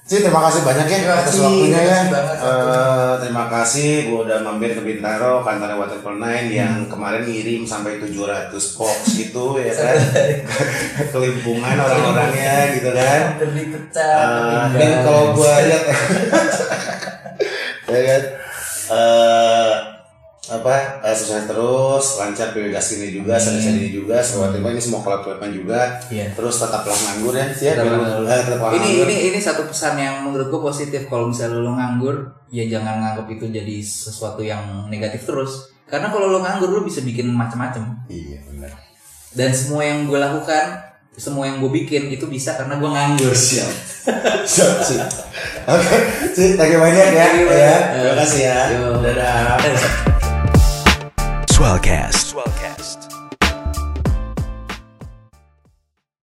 Sih 0.06 0.22
terima 0.22 0.38
kasih 0.38 0.62
banyak 0.62 0.86
ya 0.86 0.98
Terima 1.02 1.18
atas 1.18 1.34
waktunya 1.34 1.80
ya. 1.82 1.98
banget. 2.06 2.38
Eh, 2.38 3.14
terima 3.18 3.44
kasih 3.50 3.90
gua 4.06 4.22
udah 4.22 4.38
mampir 4.38 4.70
ke 4.70 4.78
Bintaro 4.78 5.42
kantor 5.42 5.82
Waterfall 5.82 6.22
Nine 6.22 6.46
yang 6.48 6.86
kemarin 6.86 7.26
ngirim 7.26 7.66
sampai 7.66 7.98
700 7.98 8.54
box 8.54 8.98
gitu 9.18 9.58
ya 9.58 9.74
kan. 9.74 9.98
Kelimpungan 11.10 11.74
orang-orangnya 11.74 12.54
gitu 12.78 12.94
kan. 12.94 13.34
Dipecah. 13.42 14.14
Eh, 14.14 14.30
tertinggal. 14.70 14.78
dan 14.78 14.92
kalau 15.02 15.24
gua 15.34 15.54
lihat 15.58 15.82
ya 17.84 18.00
kan 18.04 18.22
eh 18.86 19.72
apa 20.46 21.02
eh, 21.02 21.10
sukses 21.10 21.50
terus 21.50 22.04
lancar 22.22 22.54
PWGAS 22.54 22.88
ini 23.02 23.18
juga 23.18 23.34
Amin. 23.34 23.42
seri 23.42 23.66
ini 23.66 23.88
juga 23.90 24.22
semua 24.22 24.54
tema 24.54 24.70
ini 24.70 24.78
semua 24.78 25.02
collab 25.02 25.26
collaban 25.26 25.50
juga. 25.50 25.98
Iya. 26.06 26.30
terus 26.38 26.54
tetaplah 26.62 26.94
nganggur 26.94 27.34
ya 27.34 27.46
sih 27.50 27.66
ya 27.66 27.74
nganggur. 27.82 28.22
eh, 28.30 28.40
tetaplah 28.46 28.70
ini 28.70 28.78
nganggur. 28.78 29.06
ini 29.10 29.16
ini 29.34 29.38
satu 29.42 29.62
pesan 29.66 29.94
yang 29.98 30.14
menurut 30.22 30.46
gue 30.46 30.62
positif. 30.62 31.10
Kalau 31.10 31.34
misalnya 31.34 31.58
lo 31.58 31.74
nganggur 31.74 32.16
ya 32.54 32.64
jangan 32.70 33.02
nganggap 33.02 33.26
itu 33.26 33.44
jadi 33.50 33.76
sesuatu 33.82 34.40
yang 34.46 34.86
negatif 34.86 35.26
terus. 35.26 35.74
Karena 35.90 36.14
kalau 36.14 36.30
lo 36.30 36.38
nganggur 36.38 36.70
lo 36.70 36.80
bisa 36.86 37.02
bikin 37.02 37.26
macam-macam 37.34 38.06
iya 38.06 38.38
benar. 38.46 38.70
Dan 39.34 39.50
semua 39.50 39.82
yang 39.82 40.06
gue 40.06 40.18
lakukan 40.18 40.78
semua 41.16 41.48
yang 41.48 41.58
gue 41.64 41.72
bikin 41.72 42.12
itu 42.12 42.30
bisa 42.30 42.54
karena 42.54 42.78
gue 42.78 42.86
nganggur. 42.86 43.34
Siap. 43.34 43.72
Siap 44.46 44.74
sih 44.86 45.00
oke 45.66 45.96
sih 46.38 46.54
thank 46.54 46.70
you 46.70 46.78
banyak 46.78 47.10
ya. 47.10 47.26
Ya 47.34 47.74
terima 47.98 48.14
kasih 48.22 48.40
ya. 48.46 48.58
Yo. 48.70 49.02
dadah 49.02 50.05
Swellcast. 51.56 52.34
Swellcast. 52.34 53.05